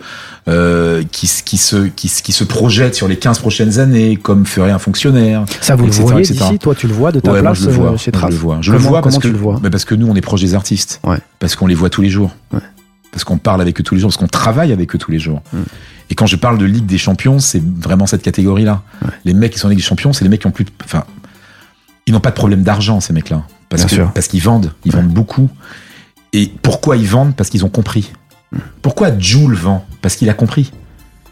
[0.48, 4.72] euh, qui, se, qui, s- qui se projettent sur les 15 prochaines années comme ferait
[4.72, 5.44] un fonctionnaire.
[5.62, 7.60] Ça, vous Etc., le voyez d'ici Toi, tu le vois de ta Ouais, moi, place
[7.64, 7.98] je le euh, vois.
[7.98, 8.58] chez moi, Trace je le vois.
[8.62, 10.42] Je Comment- le vois parce que, le vois bah, parce que nous, on est proche
[10.42, 11.02] des artistes.
[11.04, 11.18] Ouais.
[11.40, 12.34] Parce qu'on les voit tous les jours.
[12.54, 12.60] Ouais.
[13.12, 14.10] Parce qu'on parle avec eux tous les jours.
[14.10, 15.42] Parce qu'on travaille avec eux tous les jours.
[15.54, 15.58] Mm.
[16.12, 18.84] Et quand je parle de Ligue des Champions, c'est vraiment cette catégorie-là.
[19.26, 20.70] Les mecs qui sont en Ligue des Champions, c'est les mecs qui ont plus de,
[20.84, 21.04] enfin,
[22.08, 23.44] ils n'ont pas de problème d'argent, ces mecs-là.
[23.70, 24.72] Parce que, parce qu'ils vendent.
[24.86, 25.02] Ils Ouais.
[25.02, 25.50] vendent beaucoup.
[26.34, 27.36] Et pourquoi ils vendent?
[27.36, 28.12] Parce qu'ils ont compris.
[28.82, 29.86] Pourquoi Joule vend?
[30.02, 30.72] Parce qu'il a compris.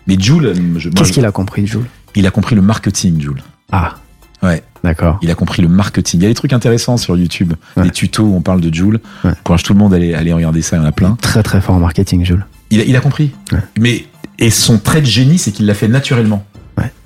[0.08, 1.86] Mais Joule, euh, Qu'est-ce qu'il a compris, Jules
[2.16, 3.42] il a compris le marketing, Joule.
[3.72, 3.96] Ah.
[4.44, 4.62] Ouais.
[4.84, 5.18] D'accord.
[5.22, 6.20] Il a compris le marketing.
[6.20, 7.84] Il y a des trucs intéressants sur YouTube, Ouais.
[7.84, 9.00] des tutos où on parle de Joule.
[9.24, 9.32] Ouais.
[9.32, 11.16] Encourage tout le monde à aller, aller regarder ça, il y en a plein.
[11.22, 12.46] Très très fort en marketing, Jules.
[12.70, 13.32] Il a, il a compris.
[13.52, 13.60] Ouais.
[13.80, 14.06] Mais
[14.40, 16.46] et son trait de génie, c'est qu'il l'a fait naturellement.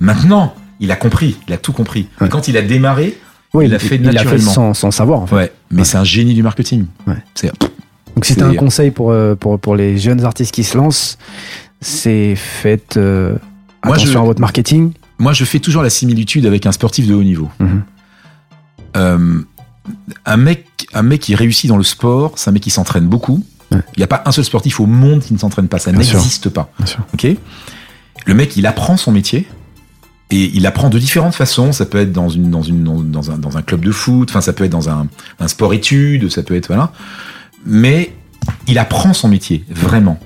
[0.00, 2.08] Maintenant, il a compris, il a tout compris.
[2.24, 3.16] Et quand il a démarré,
[3.54, 4.52] Oui, Il l'a fait il l'a fait naturellement.
[4.52, 5.34] sans, sans savoir, en fait.
[5.34, 5.84] ouais, mais Ouais.
[5.84, 6.86] c'est un génie du marketing.
[7.06, 7.14] Ouais.
[7.34, 7.50] C'est
[8.14, 11.16] Donc si un conseil pour, euh, pour, pour les jeunes artistes qui se lancent,
[11.80, 13.36] c'est faites euh,
[13.84, 14.92] Moi, je- à votre marketing.
[15.18, 17.48] moi, je fais toujours la similitude avec un sportif de haut niveau.
[17.60, 17.82] Mhm.
[18.96, 19.40] Euh,
[20.26, 23.44] un mec, un mec qui réussit dans le sport, c'est un mec qui s'entraîne beaucoup.
[23.70, 23.78] Ouais.
[23.96, 25.78] Il n'y a pas un seul sportif au monde qui ne s'entraîne pas.
[25.78, 26.70] Ça n'existe pas.
[26.78, 27.00] Bien sûr.
[28.26, 29.46] Le mec, il apprend son métier
[30.30, 31.72] et il apprend de différentes façons.
[31.72, 34.28] Ça peut être dans une, dans une, dans, un, dans un club de foot.
[34.30, 35.06] Enfin, ça peut être dans un,
[35.40, 36.30] un sport études.
[36.30, 36.92] Ça peut être voilà.
[37.64, 38.12] Mais
[38.66, 40.18] il apprend son métier vraiment.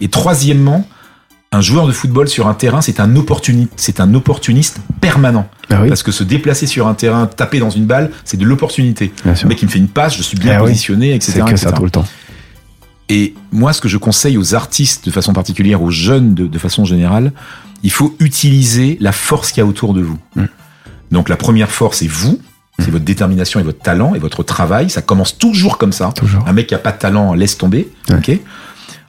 [0.00, 0.86] Et troisièmement,
[1.52, 5.48] un joueur de football sur un terrain, c'est un opportuniste, c'est un opportuniste permanent.
[5.68, 8.44] Ah oui, Parce que se déplacer sur un terrain, taper dans une balle, c'est de
[8.44, 9.12] l'opportunité.
[9.24, 10.68] Le mec, il me fait une passe, je suis bien oui.
[10.68, 11.32] positionné, etc.
[11.34, 11.66] C'est que etc.
[11.66, 12.06] ça tout le temps.
[13.10, 16.58] Et moi, ce que je conseille aux artistes de façon particulière, aux jeunes de, de
[16.58, 17.32] façon générale,
[17.82, 20.18] il faut utiliser la force qu'il y a autour de vous.
[20.36, 20.44] Mm.
[21.10, 22.40] Donc la première force, c'est vous,
[22.78, 24.90] c'est votre détermination et votre talent et votre travail.
[24.90, 26.12] Ça commence toujours comme ça.
[26.14, 26.46] Toujours.
[26.46, 27.90] Un mec qui a pas de talent, laisse tomber.
[28.08, 28.16] Ouais.
[28.16, 28.38] ok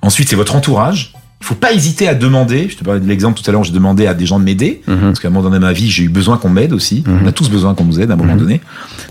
[0.01, 1.13] Ensuite, c'est votre entourage.
[1.41, 2.69] Il faut pas hésiter à demander.
[2.69, 4.81] Je te parlais de l'exemple tout à l'heure, j'ai demandé à des gens de m'aider.
[4.87, 4.99] Mhm.
[5.01, 7.03] Parce qu'à un moment donné de ma vie, j'ai eu besoin qu'on m'aide aussi.
[7.05, 7.19] Mhm.
[7.23, 8.39] On a tous besoin qu'on nous aide à un moment Mhm.
[8.39, 8.61] donné.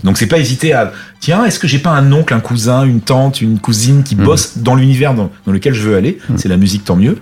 [0.03, 3.01] Donc c'est pas hésiter à tiens, est-ce que j'ai pas un oncle, un cousin, une
[3.01, 6.17] tante, une cousine qui bosse dans l'univers dans, dans lequel je veux aller?
[6.37, 7.17] C'est la musique, tant mieux.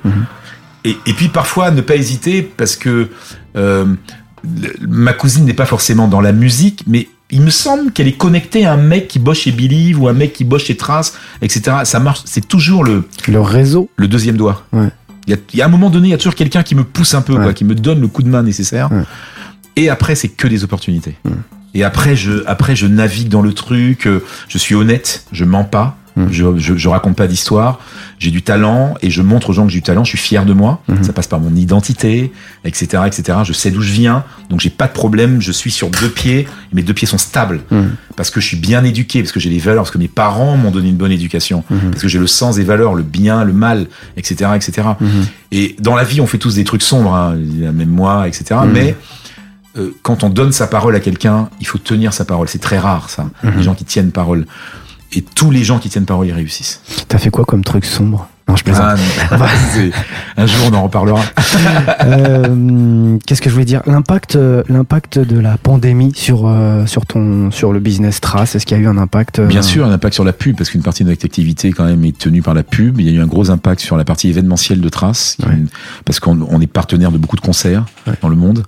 [0.86, 3.10] Et, et puis parfois ne pas hésiter parce que
[3.58, 3.86] euh,
[4.44, 8.18] le- ma cousine n'est pas forcément dans la musique, mais il me semble qu'elle est
[8.18, 11.16] connectée à un mec qui bosse chez Believe ou un mec qui bosse chez Trace,
[11.42, 11.78] etc.
[11.84, 12.22] Ça marche.
[12.26, 14.66] C'est toujours le Le réseau, le deuxième doigt.
[14.72, 14.88] Ouais.
[15.30, 16.74] Il y, a, il y a un moment donné, il y a toujours quelqu'un qui
[16.74, 17.44] me pousse un peu, Ouais.
[17.44, 18.92] quoi, qui me donne le coup de main nécessaire.
[18.92, 19.04] Ouais.
[19.76, 21.16] Et après, c'est que des opportunités.
[21.76, 24.08] Et après, je, après, je navigue dans le truc.
[24.08, 26.28] euh, Je suis honnête, je mens pas, Mm.
[26.32, 27.80] je, je, je raconte pas d'histoire.
[28.20, 30.04] J'ai du talent et je montre aux gens que j'ai du talent.
[30.04, 30.82] Je suis fier de moi.
[30.88, 31.04] Mhm.
[31.04, 32.32] Ça passe par mon identité,
[32.66, 33.40] etc., etc.
[33.46, 35.40] Je sais d'où je viens, donc j'ai pas de problème.
[35.42, 36.40] Je suis sur deux pieds.
[36.42, 37.92] et Mes deux pieds sont stables Mhm.
[38.18, 40.58] parce que je suis bien éduqué, parce que j'ai des valeurs, parce que mes parents
[40.58, 43.54] m'ont donné une bonne éducation parce que j'ai le sens des valeurs, le bien, le
[43.54, 43.88] mal,
[44.18, 44.90] etc., etc.
[45.52, 48.60] Et dans la vie, on fait tous des trucs sombres, hein, même moi, etc.
[48.72, 48.96] Mais
[49.78, 52.48] euh, quand on donne sa parole à quelqu'un, il faut tenir sa parole.
[52.50, 53.30] C'est très rare, ça.
[53.44, 54.46] Les gens qui tiennent parole.
[55.14, 56.82] Et tous les gens qui tiennent parole, ils réussissent.
[57.08, 58.28] t'as fait quoi comme truc sombre?
[58.48, 58.98] Non, je plaisante.
[59.32, 59.38] Ah,
[60.38, 61.22] un jour, on en reparlera.
[62.04, 63.82] Euh, Qu'est-ce que je voulais dire?
[63.86, 68.56] L'impact, euh, l'impact de la pandémie sur euh, sur ton sur le business Trace.
[68.56, 70.58] Est-ce qu'il y a eu un impact euh, Bien sûr, un impact sur la pub,
[70.58, 73.00] parce qu'une partie de notre activité quand même est tenue par la pub.
[73.00, 75.38] Il y a eu un gros impact sur la partie événementielle de Trace,
[76.06, 78.14] parce qu'on on est partenaire de beaucoup de concerts Ouais.
[78.22, 78.64] dans le monde.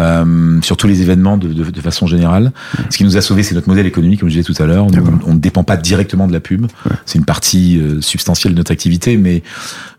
[0.00, 2.52] Euh, sur tous les événements de, de, de façon générale.
[2.88, 4.86] Ce qui nous a sauvé, c'est notre modèle économique, comme je disais tout à l'heure.
[5.26, 6.66] On ne dépend pas directement de la pub.
[7.04, 9.42] C'est une partie euh, substantielle de notre activité, mais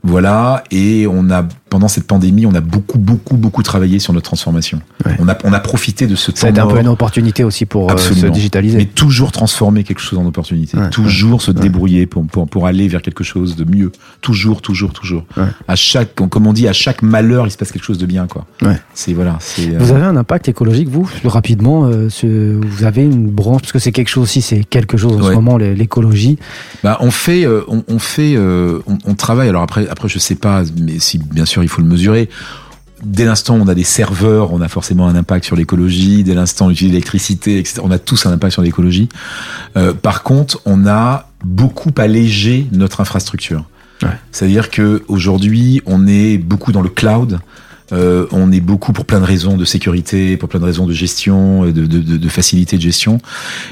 [0.03, 4.26] Voilà, et on a pendant cette pandémie, on a beaucoup, beaucoup, beaucoup travaillé sur notre
[4.26, 4.81] transformation.
[5.05, 5.15] Ouais.
[5.19, 7.43] On, a, on a profité de ce temps Ça a été un peu une opportunité
[7.43, 8.77] aussi pour euh, se digitaliser.
[8.77, 10.77] mais toujours transformer quelque chose en opportunité.
[10.77, 13.91] Ouais, toujours se débrouiller pour, pour, pour aller vers quelque chose de mieux.
[14.21, 15.26] Toujours, toujours, toujours.
[15.67, 18.26] À chaque, comme on dit, à chaque malheur, il se passe quelque chose de bien,
[18.26, 18.45] quoi.
[18.63, 18.80] Ouais.
[18.95, 19.76] C'est voilà, c'est.
[19.76, 23.73] euh, Vous avez un impact écologique, vous, rapidement euh, ce- Vous avez une branche, parce
[23.73, 26.39] que c'est quelque chose aussi, c'est quelque chose en ce moment, l'é- l'écologie.
[26.84, 29.49] Bah, on fait, euh, on, on fait, euh, on, on travaille.
[29.49, 32.30] Alors après, après, je sais pas, mais si bien sûr, il faut le mesurer.
[33.03, 36.24] Dès l'instant où on a des serveurs, on a forcément un impact sur l'écologie.
[36.24, 39.07] Dès l'instant où on utilise l'électricité, etc., on a tous un impact sur l'écologie.
[39.78, 43.64] Euh, par contre, on a beaucoup allégé notre infrastructure.
[44.03, 44.10] Ouais.
[44.32, 47.40] C'est-à-dire que aujourd'hui, on est beaucoup dans le cloud.
[47.91, 50.94] Euh, on est beaucoup pour plein de raisons de sécurité, pour plein de raisons de
[50.94, 53.20] gestion, et de, de, de, de facilité de gestion.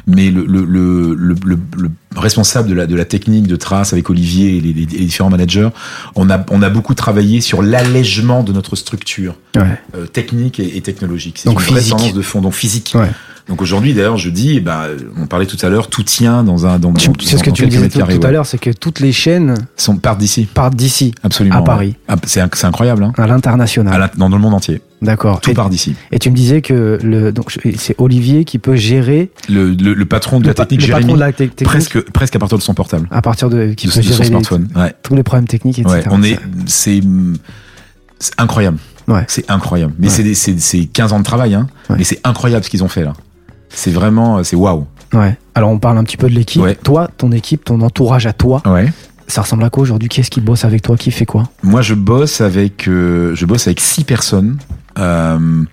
[0.07, 3.93] Mais le, le, le, le, le- le responsable de la, de la technique de trace
[3.93, 5.69] avec Olivier et les, les- les différents managers,
[6.15, 9.79] on a, on a beaucoup travaillé sur l'allègement de notre structure Ouais.
[9.95, 11.37] euh, technique et, et technologique.
[11.37, 11.91] C'est une vraie physique.
[11.91, 12.93] tendance de fond, donc physique.
[12.95, 13.09] Ouais.
[13.49, 14.87] Donc aujourd'hui, d'ailleurs, je dis, ben,
[15.17, 17.65] on parlait tout à l'heure, tout tient dans un dans, Tu, dans- ce que tu
[17.65, 21.55] disais tout, à l'heure, c'est que toutes les chaînes Sont partent d'ici, partent d'ici, absolument.
[21.55, 21.61] À.
[21.61, 21.95] Paris.
[22.09, 23.13] Ah, c'est inc- c'est incroyable, hein.
[23.17, 24.11] à l'international.
[24.17, 25.39] Dans le monde entier, D'accord.
[25.39, 25.95] tout Et, part d'ici.
[26.11, 30.05] et tu me disais que le, donc c'est Olivier qui peut gérer Le, le, le
[30.05, 32.57] patron de le, la technique, le Jérémy, de la te- technique presque presque à partir
[32.57, 34.67] de son portable, à partir de qui de, peut de son les- smartphone.
[34.75, 34.93] Ouais.
[35.03, 36.01] tous les problèmes techniques, etc.
[36.11, 37.01] On est, c'est,
[38.37, 38.77] incroyable.
[39.07, 39.23] Ouais.
[39.27, 39.93] C'est incroyable.
[39.99, 40.13] Mais Ouais.
[40.13, 41.67] c'est, des- c'est, c'est 15 ans de travail, hein.
[41.89, 41.95] Ouais.
[41.99, 43.13] Mais c'est incroyable ce qu'ils ont fait là.
[43.69, 44.85] C'est vraiment, c'est waouh.
[45.13, 45.37] Ouais.
[45.55, 46.61] Alors on parle un petit peu de l'équipe.
[46.61, 46.75] Ouais.
[46.75, 48.91] Toi, ton équipe, ton entourage à toi, Ouais.
[49.27, 50.09] ça ressemble à quoi aujourd'hui?
[50.09, 50.97] Qui est-ce qui bosse avec toi?
[50.97, 51.49] Qui fait quoi?
[51.63, 54.57] Moi, je bosse avec, euh, je bosse avec six personnes.
[54.99, 55.63] Euh,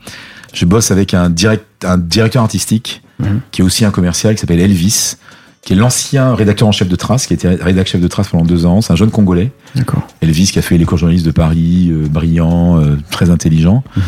[0.53, 3.41] je bosse avec un direct, un directeur artistique Mhm.
[3.51, 5.15] qui est aussi un commercial qui s'appelle Elvis,
[5.63, 8.29] qui est l'ancien rédacteur en chef de Trace, qui a été rédacteur chef de Trace
[8.29, 8.81] pendant deux ans.
[8.83, 9.51] C'est un jeune Congolais.
[9.75, 10.07] D'accord.
[10.21, 14.03] Elvis qui a fait l'école journaliste de Paris, euh, brillant, euh, très intelligent, Mhm.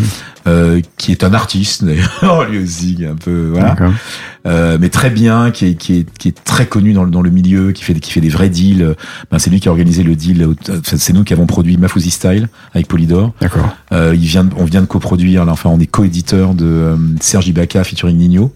[0.46, 3.92] Euh, qui est un artiste d'ailleurs, lui aussi, un peu voilà, D'accord.
[4.46, 7.22] euh, mais très bien, qui est, qui est, qui est très connu dans le, dans
[7.22, 8.82] le milieu, qui fait, qui fait des vrais deals.
[8.82, 8.94] Euh,
[9.30, 10.46] Ben, c'est lui qui a organisé le deal.
[10.70, 13.32] enfin, C'est nous qui avons produit Mafouzi Style avec Polydor.
[13.40, 13.74] D'accord.
[13.92, 17.48] Euh, il vient, on vient de coproduire, là, enfin, on est coéditeur de euh, Serge
[17.48, 18.52] Ibaka featuring Nino.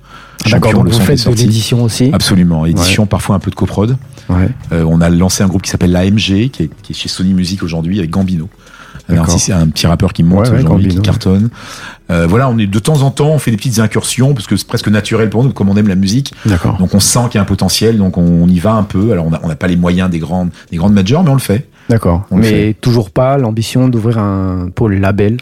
[0.46, 0.70] D'accord.
[0.70, 2.10] Champion, Donc vous faites de l'édition aussi.
[2.14, 3.96] Absolument, édition, parfois un peu de coprod.
[4.30, 4.48] Ouais.
[4.72, 6.18] Euh, on a lancé un groupe qui s'appelle l'AMG,
[6.50, 8.48] qui est, qui est chez Sony Music aujourd'hui, avec Gambino.
[9.08, 9.30] Un, D'accord.
[9.30, 11.50] artiste, un petit rappeur qui monte Ouais, ouais, aujourd'hui, qui cartonne.
[12.10, 14.56] Euh, voilà, on est de temps en temps, on fait des petites incursions parce que
[14.56, 16.32] c'est presque naturel pour nous, comme on aime la musique.
[16.44, 16.76] D'accord.
[16.78, 19.12] Donc on sent qu'il y a un potentiel, donc on, on y va un peu.
[19.12, 21.40] Alors on n'a on pas les moyens des grandes, des grandes majors, mais on le
[21.40, 21.68] fait.
[21.88, 22.24] D'accord.
[22.30, 25.38] Mais toujours pas l'ambition d'ouvrir un pôle label.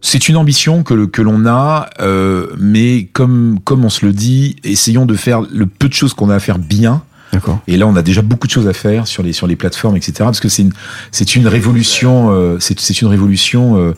[0.00, 4.56] C'est une ambition que, que l'on a, euh, mais comme, comme on se le dit,
[4.62, 7.02] essayons de faire le peu de choses qu'on a à faire bien.
[7.68, 9.96] Et là, on a déjà beaucoup de choses à faire sur les sur les plateformes,
[9.96, 10.12] etc.
[10.20, 10.72] Parce que c'est une
[11.12, 13.94] c'est une révolution, euh, c'est c'est une révolution euh,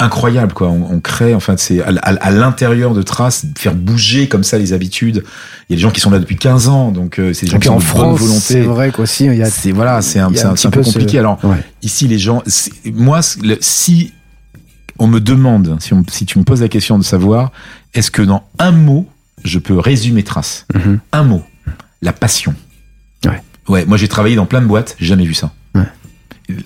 [0.00, 0.68] incroyable, quoi.
[0.68, 5.24] On, on crée, enfin, c'est à, l'intérieur de Trace, faire bouger comme ça les habitudes.
[5.68, 7.52] Il y a des gens qui sont là depuis 15 ans, donc euh, c'est des
[7.52, 8.60] gens qui sont en France, c'est volonté.
[8.62, 9.50] vrai qu'aussi il y a.
[9.50, 11.18] C'est voilà, c'est un, c'est un un, petit c'est un peu peu ce- compliqué.
[11.18, 11.56] Alors Ouais.
[11.82, 14.12] ici, les gens, c'est- moi, c'est le- si
[15.00, 17.50] on me demande, si, on, si tu me poses la question de savoir,
[17.94, 19.06] est-ce que dans un mot,
[19.44, 20.66] je peux résumer Trace?
[20.74, 21.00] Mhm.
[21.12, 21.42] Un mot,
[22.02, 22.54] la passion.
[23.24, 23.42] Ouais.
[23.68, 25.52] Ouais, moi j'ai travaillé dans plein de boîtes, j'ai jamais vu ça.
[25.74, 25.82] Ouais.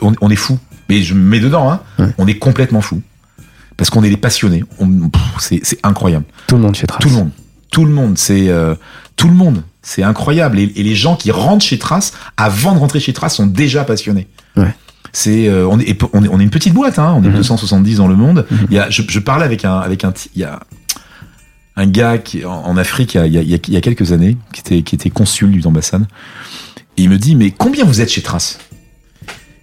[0.00, 1.80] On, on est fou, mais je me mets dedans, hein.
[1.98, 2.14] Ouais.
[2.18, 3.02] On est complètement fou.
[3.76, 4.62] Parce qu'on est des passionnés.
[5.38, 6.24] C'est incroyable.
[6.46, 7.00] Tout le monde chez Trace.
[7.00, 7.30] Tout le monde.
[7.70, 8.18] Tout le monde.
[8.18, 8.74] C'est euh,
[9.16, 9.64] tout le monde.
[9.80, 10.59] C'est incroyable.
[10.60, 13.82] Et, et les gens qui rentrent chez Trace, avant de rentrer chez Trace, sont déjà
[13.84, 14.28] passionnés.
[14.56, 14.72] Ouais.
[15.12, 16.98] C'est euh, on, est, et on est on est une petite boîte.
[16.98, 17.36] Hein, on est Mhm.
[17.36, 18.46] 270 dans le monde.
[18.50, 18.66] Mhm.
[18.70, 20.60] Il y a, je, je parlais avec un avec un ti- il y a
[21.77, 23.59] un gars qui en, en Afrique il y, a, il, y a, il y a-
[23.69, 26.05] il y a quelques années qui était qui était consul d'une ambassade.
[26.97, 28.59] Et il me dit mais combien vous êtes chez Trace?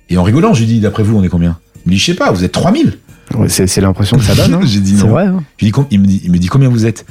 [0.10, 1.60] Et en rigolant, je lui dis d'après vous on est combien?
[1.86, 2.98] Il me dit je sais pas, vous êtes 3000.
[3.36, 4.56] Ouais, c'est l'impression que ça donne.
[4.56, 4.62] hein.
[4.66, 5.12] J'ai dit C'est non.
[5.12, 5.28] vrai.
[5.28, 5.44] hein.
[5.58, 7.06] Je dis, il, me dit, il me dit combien vous êtes?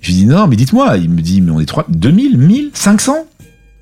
[0.00, 0.96] Je lui dis non, mais dites-moi.
[0.96, 3.26] Il me dit mais on est 3, 2000, 1000, 500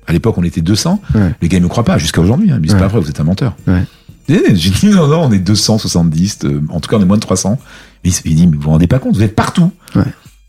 [0.07, 1.01] À l'époque, on était 200.
[1.15, 1.33] Ouais.
[1.41, 2.51] Les gars, ils me croient pas jusqu'à aujourd'hui.
[2.51, 2.55] Hein.
[2.55, 2.79] Ils me disent Ouais.
[2.81, 3.55] pas vrai, vous êtes un menteur.
[3.65, 3.83] Ouais.
[4.27, 6.39] J'ai dit non, non, on est 270.
[6.43, 7.57] euh, en tout cas, on est moins de 300.
[8.03, 9.71] Mais il dit mais vous vous rendez pas compte, vous êtes partout.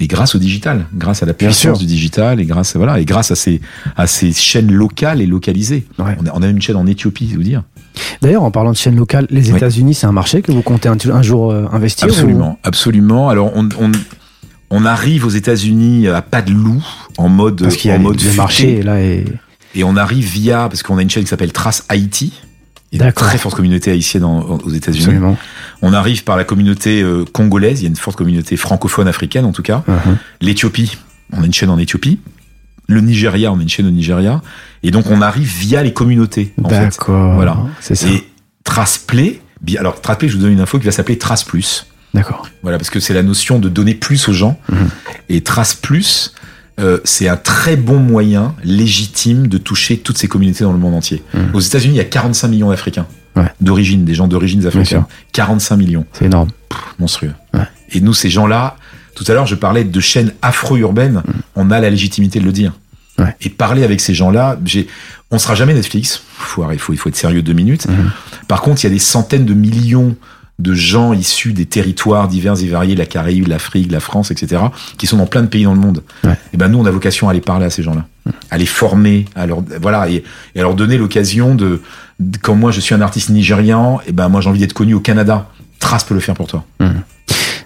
[0.02, 3.30] Et grâce au digital, grâce à la puissance du digital et grâce voilà et grâce
[3.30, 3.60] à ces
[3.96, 5.84] à ces chaînes locales et localisées.
[5.98, 6.16] Ouais.
[6.20, 7.62] On a, on a une chaîne en Éthiopie, je vous dire.
[8.22, 9.56] D'ailleurs, en parlant de chaînes locales, les Oui.
[9.56, 13.28] États-Unis, c'est un marché que vous comptez un, un jour euh, investir ou- Absolument, absolument.
[13.28, 13.92] Alors on, on,
[14.70, 16.82] on arrive aux États-Unis à pas de loup,
[17.18, 19.24] en mode Parce qu'il y a en mode le marché là et
[19.74, 22.32] et on arrive via parce qu'on a une chaîne qui s'appelle Trace Haïti.
[22.92, 25.04] Il y a une très forte communauté haïtienne en- aux États-Unis.
[25.82, 27.80] On arrive par la communauté euh, congolaise.
[27.80, 29.84] Il y a une forte communauté francophone africaine en tout cas.
[29.86, 30.16] Mhm.
[30.40, 30.98] L'Éthiopie,
[31.32, 32.18] on a une chaîne en Éthiopie.
[32.88, 34.42] Le Nigeria, on a une chaîne au Nigeria.
[34.82, 36.52] Et donc on arrive via les communautés.
[36.58, 37.34] D'accord.
[37.34, 37.56] Voilà.
[37.80, 38.08] C'est ça.
[38.08, 38.24] Et
[38.64, 41.44] Trace Play, bi- alors Trace Play, je vous donne une info qui va s'appeler Trace
[41.44, 41.86] Plus.
[42.12, 42.48] D'accord.
[42.62, 44.58] Voilà, parce que c'est la notion de donner plus aux gens.
[45.28, 46.34] Et Trace Plus,
[46.80, 50.94] euh, c'est un très bon moyen légitime de toucher toutes ces communautés dans le monde
[50.94, 51.22] entier.
[51.52, 53.06] Aux États-Unis, il y a 45 millions d'Africains.
[53.36, 53.46] Ouais.
[53.60, 55.04] D'origine, des gens d'origine africaine.
[55.32, 56.04] 45 millions.
[56.12, 56.50] C'est énorme.
[56.98, 57.32] Monstrueux.
[57.54, 57.66] Ouais.
[57.92, 58.76] Et nous, ces gens-là,
[59.14, 61.22] tout à l'heure, je parlais de chaînes afro-urbaines.
[61.54, 62.72] On a la légitimité de le dire.
[63.18, 63.36] Ouais.
[63.42, 64.58] Et parler avec ces gens-là,
[65.30, 66.22] on sera jamais Netflix.
[66.36, 67.86] Faut, il faut, il faut être sérieux deux minutes.
[67.86, 68.10] Mhm.
[68.48, 70.16] Par contre, il y a des centaines de millions
[70.60, 74.62] de gens issus des territoires divers et variés, la Caraïbe, l'Afrique, la France, etc.,
[74.98, 76.02] qui sont dans plein de pays dans le monde.
[76.24, 76.36] Ouais.
[76.52, 78.04] Et ben nous, on a vocation à aller parler à ces gens-là,
[78.50, 80.22] à les former, à leur voilà, et,
[80.54, 81.80] et à leur donner l'occasion de,
[82.20, 84.94] de- quand moi je suis un artiste nigérian, et ben moi j'ai envie d'être connu
[84.94, 85.48] au Canada.
[85.78, 86.64] Trace peut le faire pour toi.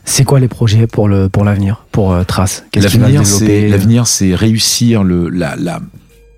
[0.05, 2.65] C'est quoi les projets pour le pour l'avenir pour euh, Trace?
[2.71, 5.81] Qu'est-ce va L'avenir, c'est développer l'avenir, c'est réussir le, la, la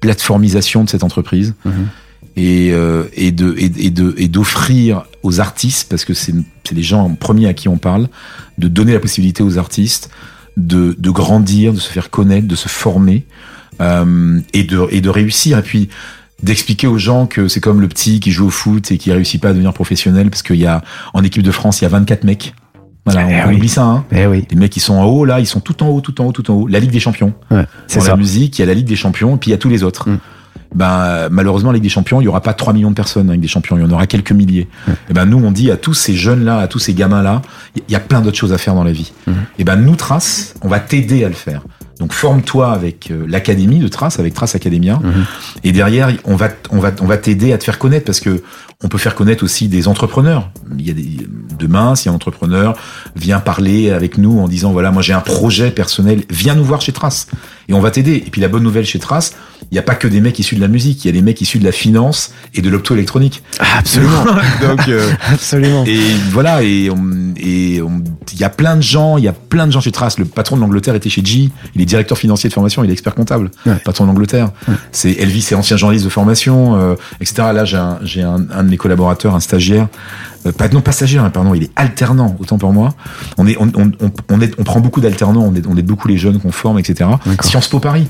[0.01, 1.73] plateformisation de cette entreprise Mhm.
[2.37, 6.35] Et, euh, et de et, de et d'offrir aux artistes parce que c'est
[6.65, 8.09] c'est les gens premiers à qui on parle
[8.59, 10.11] de donner la possibilité aux artistes
[10.57, 13.25] de de grandir, de se faire connaître, de se former
[13.81, 15.89] euh, et de et de réussir et puis
[16.43, 19.41] d'expliquer aux gens que c'est comme le petit qui joue au foot et qui réussit
[19.41, 20.83] pas à devenir professionnel parce qu'il y a
[21.15, 22.55] en équipe de France il y a 24 mecs.
[23.07, 23.55] Voilà, Eh on, oui.
[23.57, 24.05] oublie ça hein.
[24.11, 24.45] Eh oui.
[24.51, 26.33] Les mecs qui sont en haut, là, ils sont tout en haut, tout en haut,
[26.33, 26.67] tout en haut.
[26.67, 27.33] La Ligue des Champions.
[27.53, 28.09] Ouais, c'est ça.
[28.11, 29.69] la musique, il y a la Ligue des Champions, et puis il y a tous
[29.69, 30.11] les autres.
[30.11, 30.19] Mm.
[30.77, 33.33] Ben, malheureusement, la Ligue des Champions, il y aura pas 3 millions de personnes la
[33.33, 34.69] Ligue des Champions, il y en aura quelques milliers.
[35.11, 37.43] Et ben, nous, on dit à tous ces jeunes-là, à tous ces gamins-là,
[37.77, 39.13] il y a plein d'autres choses à faire dans la vie.
[39.27, 39.33] Mm.
[39.59, 41.63] Et ben, nous, Trace, on va t'aider à le faire.
[41.99, 45.01] Donc, forme-toi avec euh, l'académie de Trace, avec Trace Academia.
[45.03, 45.25] Mhm.
[45.65, 48.43] Et derrière, on va, on va, on va t'aider à te faire connaître parce que
[48.85, 50.51] on peut faire connaître aussi des entrepreneurs.
[50.79, 51.27] Il y a des,
[51.59, 52.77] demain, si un entrepreneur
[53.15, 56.83] vient parler avec nous en disant voilà, moi j'ai un projet personnel, viens nous voir
[56.83, 57.27] chez Trace
[57.69, 58.23] et on va t'aider.
[58.27, 59.35] Et puis la bonne nouvelle chez Trace,
[59.71, 61.23] il n'y a pas que des mecs issus de la musique, il y a des
[61.23, 63.43] mecs issus de la finance et de l'optoélectronique.
[63.79, 64.25] Absolument.
[64.61, 65.85] Donc euh, Absolument.
[65.87, 65.99] et
[66.31, 66.91] voilà et
[67.37, 70.19] il y a plein de gens, il y a plein de gens chez Trace.
[70.19, 72.93] Le patron de l'Angleterre était chez G, il est directeur financier de formation, il est
[72.93, 73.51] expert comptable.
[73.65, 73.77] Ouais.
[73.85, 74.51] Patron de l'Angleterre.
[74.93, 77.49] C'est Elvis, c'est ancien journaliste de formation, euh, etc.
[77.55, 77.77] Là, j'ai
[78.23, 79.89] un, un, un de mes collaborateurs, un stagiaire,
[80.47, 82.95] euh, pas non pas stagiaire, hein, pardon, il est alternant autant pour moi.
[83.39, 83.71] On est on
[84.31, 86.79] on est, on prend beaucoup d'alternants, on est on est beaucoup les jeunes qu'on forme,
[86.79, 87.09] etc.
[87.43, 88.09] Sciences Po Paris.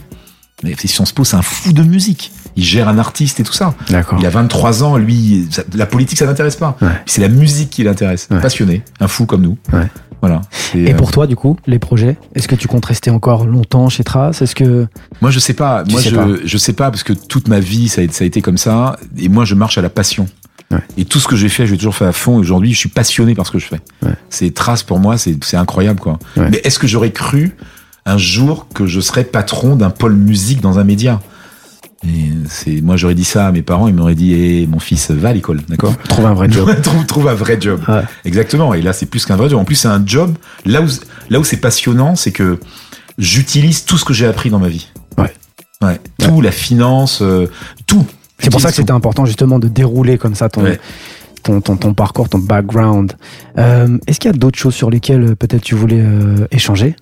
[0.65, 2.33] Mais Sciences Po, c'est un fou de musique.
[2.57, 3.75] Il gère un artiste et tout ça.
[3.91, 4.19] D'accord.
[4.19, 6.79] Il a 23 ans, lui, ça- la politique, ça l'intéresse pas.
[6.81, 6.89] Ouais.
[7.05, 8.27] C'est la musique qui l'intéresse.
[8.31, 8.41] Ouais.
[8.41, 9.59] Passionné, un fou comme nous.
[9.75, 9.87] Ouais.
[10.23, 10.41] Voilà.
[10.75, 13.89] Et euh, pour toi, du coup, les projets Est-ce que tu comptes rester encore longtemps
[13.89, 14.43] chez Trace?
[14.43, 14.87] Est-ce que
[15.21, 15.85] moi, je sais pas.
[15.85, 16.27] Tu Moi, sais je, pas.
[16.45, 18.97] je sais pas parce que toute ma vie, ça a, ça a été comme ça.
[19.19, 20.27] Et moi, je marche à la passion.
[20.71, 20.79] Ouais.
[20.97, 22.37] Et tout ce que j'ai fait, je l'ai toujours fait à fond.
[22.39, 23.81] Et aujourd'hui, je suis passionné par ce que je fais.
[24.03, 24.15] Ouais.
[24.31, 26.19] C'est trace pour moi, c'est c'est incroyable, quoi.
[26.37, 26.49] Ouais.
[26.51, 27.55] Mais est-ce que j'aurais cru
[28.05, 31.21] un jour que je serais patron d'un pôle musique dans un média?
[32.05, 35.11] Et c'est moi j'aurais dit ça à mes parents ils m'auraient dit eh, mon fils
[35.11, 37.81] va à l'école d'accord trouver un vrai job trouve, trouve un vrai job.
[37.89, 38.03] Ouais.
[38.25, 38.75] Exactement.
[38.75, 39.59] Et là, c'est plus qu'un vrai job.
[39.59, 40.35] En plus, c'est un job.
[40.65, 40.87] Là où,
[41.31, 42.59] là où c'est passionnant, c'est que
[43.19, 44.89] j'utilise tout ce que j'ai appris dans ma vie.
[45.19, 45.33] Ouais.
[45.83, 46.01] Ouais.
[46.19, 47.47] Tout, la finance, euh,
[47.87, 48.05] tout.
[48.39, 50.79] C'est pour ça que c'était important justement de dérouler comme ça ton, Ouais.
[51.43, 53.15] ton, ton, ton parcours, ton background.
[53.59, 56.95] Euh, Est-ce qu'il y a d'autres choses sur lesquelles euh, peut-être tu voulais euh, échanger?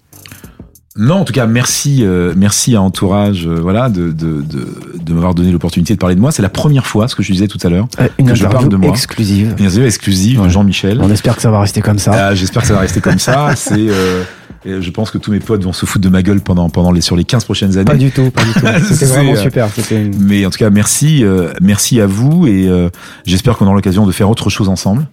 [0.97, 4.69] Non, en tout cas, merci, euh, merci à Entourage, euh, voilà, de, de, de,
[5.05, 6.31] de m'avoir donné l'opportunité de parler de moi.
[6.31, 8.47] C'est la première fois, ce que je disais tout à l'heure, Euh, Une Que je
[8.47, 8.91] parle de moi.
[8.91, 9.47] exclusive.
[9.47, 10.51] une interview exclusive Ouais.
[10.51, 11.01] Jean-Michel.
[11.03, 12.12] On espère que ça va rester comme ça.
[12.29, 13.51] Ah, J'espère que ça va rester comme ça.
[13.57, 14.23] C'est, euh,
[14.65, 16.93] et je pense que tous mes potes vont se foutre de ma gueule pendant, pendant
[16.93, 17.85] les, sur les 15 prochaines années.
[17.87, 18.61] Pas du tout, pas du tout.
[18.83, 19.66] C'était C'est, vraiment euh, super.
[19.91, 22.89] Une- Mais en tout cas, merci, euh, merci à vous et euh,
[23.27, 25.07] j'espère qu'on aura l'occasion de faire autre chose ensemble.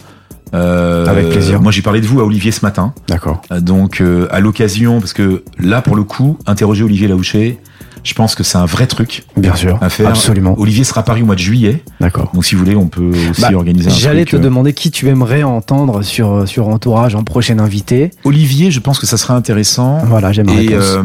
[0.53, 1.61] Euh, Avec plaisir.
[1.61, 3.41] Moi, j'ai parlé de vous à Olivier ce matin, D'accord.
[3.51, 7.59] Euh, donc euh, à l'occasion, parce que là, pour le coup, interroger Olivier Laouché,
[8.03, 9.77] je pense que c'est un vrai truc Bien sûr.
[9.79, 10.09] à faire.
[10.09, 10.55] Absolument.
[10.59, 12.31] Olivier sera à Paris au mois de juillet, D'accord.
[12.33, 14.39] donc si vous voulez, on peut aussi Bah, organiser un J'allais te euh.
[14.39, 18.09] demander qui tu aimerais entendre sur, sur Entourage en prochain invité.
[18.23, 19.99] Olivier, je pense que ça serait intéressant.
[20.05, 21.03] Voilà, j'aime la Et euh,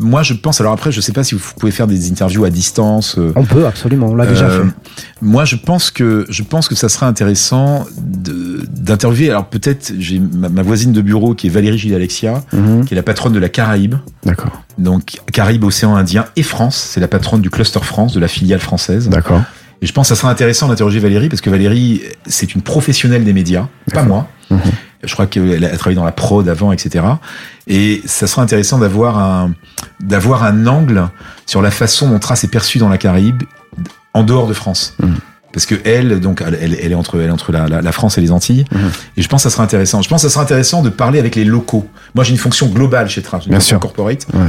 [0.00, 0.60] moi, je pense.
[0.60, 3.16] Alors après, je sais pas si vous pouvez faire des interviews à distance.
[3.18, 4.06] euh, On peut, absolument.
[4.08, 4.70] On l'a déjà Euh, fait.
[5.20, 9.30] Moi, je pense que je pense que ça serait intéressant d'interviewer.
[9.30, 12.84] Alors peut-être, j'ai ma, ma voisine de bureau qui est Valérie Gilles Alexia, Mhm.
[12.84, 14.62] qui est la patronne de la Caraïbe, D'accord.
[14.78, 16.76] donc Caraïbe, océan Indien et France.
[16.76, 19.08] C'est la patronne du cluster France, de la filiale française.
[19.08, 19.42] D'accord.
[19.80, 23.24] Et je pense que ça serait intéressant d'interroger Valérie parce que Valérie, c'est une professionnelle
[23.24, 24.28] des médias, pas moi.
[25.04, 27.04] Je crois qu'elle a travaillé dans la prod avant, etc.
[27.68, 29.52] Et ça serait intéressant d'avoir un,
[30.00, 31.08] d'avoir un angle
[31.46, 33.44] sur la façon dont Trace est perçue dans la Caraïbe,
[34.14, 34.96] en dehors de France.
[35.00, 35.14] Mhm.
[35.52, 38.18] Parce que elle, donc, elle, elle- est entre, elle est entre la, la- la France
[38.18, 38.64] et les Antilles.
[38.72, 38.90] Mhm.
[39.16, 40.02] Et je pense que ça serait intéressant.
[40.02, 41.88] Je pense que ça serait intéressant de parler avec les locaux.
[42.16, 43.80] Moi, j'ai une fonction globale chez Trace, une Bien fonction sûr.
[43.80, 44.26] corporate.
[44.34, 44.40] Ouais.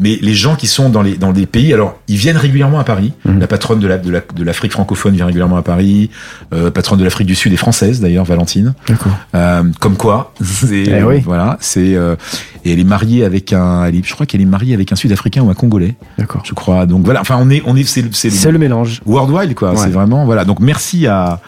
[0.00, 2.84] Mais les gens qui sont dans les dans des pays, alors ils viennent régulièrement à
[2.84, 3.12] Paris.
[3.24, 3.40] Mhm.
[3.40, 6.10] La patronne de la de la- de l'Afrique francophone vient régulièrement à Paris.
[6.54, 8.74] Euh, patronne de l'Afrique du Sud est française d'ailleurs, Valentine.
[8.88, 9.12] D'accord.
[9.34, 11.20] Euh, comme quoi, c'est Eh oui.
[11.20, 12.16] voilà, c'est euh,
[12.64, 14.96] et elle est mariée avec un, elle est- je crois qu'elle est mariée avec un
[14.96, 16.42] Sud-Africain ou un Congolais, D'accord.
[16.44, 16.86] je crois.
[16.86, 19.02] Donc voilà, enfin on est on est c'est c'est C'est le mélange.
[19.04, 19.72] worldwide quoi.
[19.72, 19.76] Ouais.
[19.76, 20.44] C'est vraiment voilà.
[20.44, 21.40] Donc merci à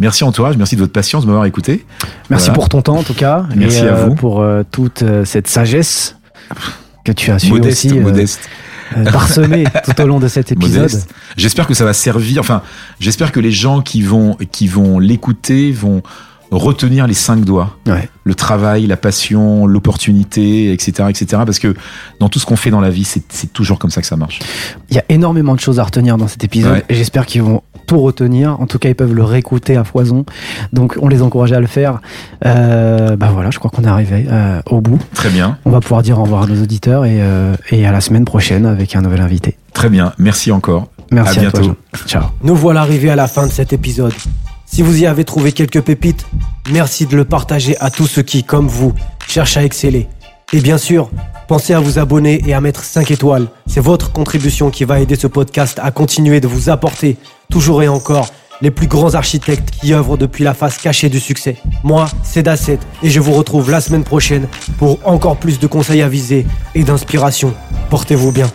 [0.00, 1.84] merci entourage, merci de votre patience de m'avoir écouté.
[2.28, 2.54] Merci Voilà.
[2.54, 3.46] pour ton temps en tout cas.
[3.54, 4.14] Merci et, à euh, vous.
[4.14, 6.16] Pour euh, toute euh, cette sagesse
[7.04, 8.40] que tu as su Modeste, aussi euh, modeste.
[8.96, 10.90] euh, parsemer tout au long de cet épisode.
[11.36, 12.40] J'espère que ça va servir.
[12.40, 12.62] Enfin,
[12.98, 16.02] j'espère que les gens qui vont qui vont l'écouter vont
[16.56, 17.76] retenir les cinq doigts.
[17.86, 18.08] Ouais.
[18.24, 21.42] Le travail, la passion, l'opportunité, etc., etc.
[21.46, 21.74] Parce que
[22.20, 24.38] dans tout ce qu'on fait dans la vie, c'est toujours comme ça que ça marche.
[24.90, 26.84] Il y a énormément de choses à retenir dans cet épisode Ouais.
[26.90, 28.58] j'espère qu'ils vont tout retenir.
[28.60, 30.24] En tout cas, ils peuvent le réécouter à foison.
[30.72, 32.00] Donc, on les encourage à le faire.
[32.46, 34.98] Euh, bah voilà, je crois qu'on est arrivé euh, au bout.
[35.14, 37.92] Très bien, On va pouvoir dire au revoir à nos auditeurs et, euh, et à
[37.92, 39.58] la semaine prochaine avec un nouvel invité.
[39.74, 40.12] très bien.
[40.18, 40.88] Merci encore.
[41.10, 41.74] Merci À à, bientôt.
[42.06, 42.22] Ciao.
[42.42, 44.12] Nous voilà arrivés à la fin de cet épisode.
[44.74, 46.26] Si vous y avez trouvé quelques pépites,
[46.72, 48.92] merci de le partager à tous ceux qui, comme vous,
[49.28, 50.08] cherchent à exceller.
[50.52, 51.10] Et bien sûr,
[51.46, 53.46] pensez à vous abonner et à mettre 5 étoiles.
[53.68, 57.18] C'est votre contribution qui va aider ce podcast à continuer de vous apporter,
[57.52, 58.30] toujours et encore,
[58.62, 61.56] les plus grands architectes qui œuvrent depuis la face cachée du succès.
[61.84, 64.48] Moi, c'est Dasset et je vous retrouve la semaine prochaine
[64.78, 67.54] pour encore plus de conseils avisés et d'inspiration.
[67.90, 68.50] Portez-vous bien.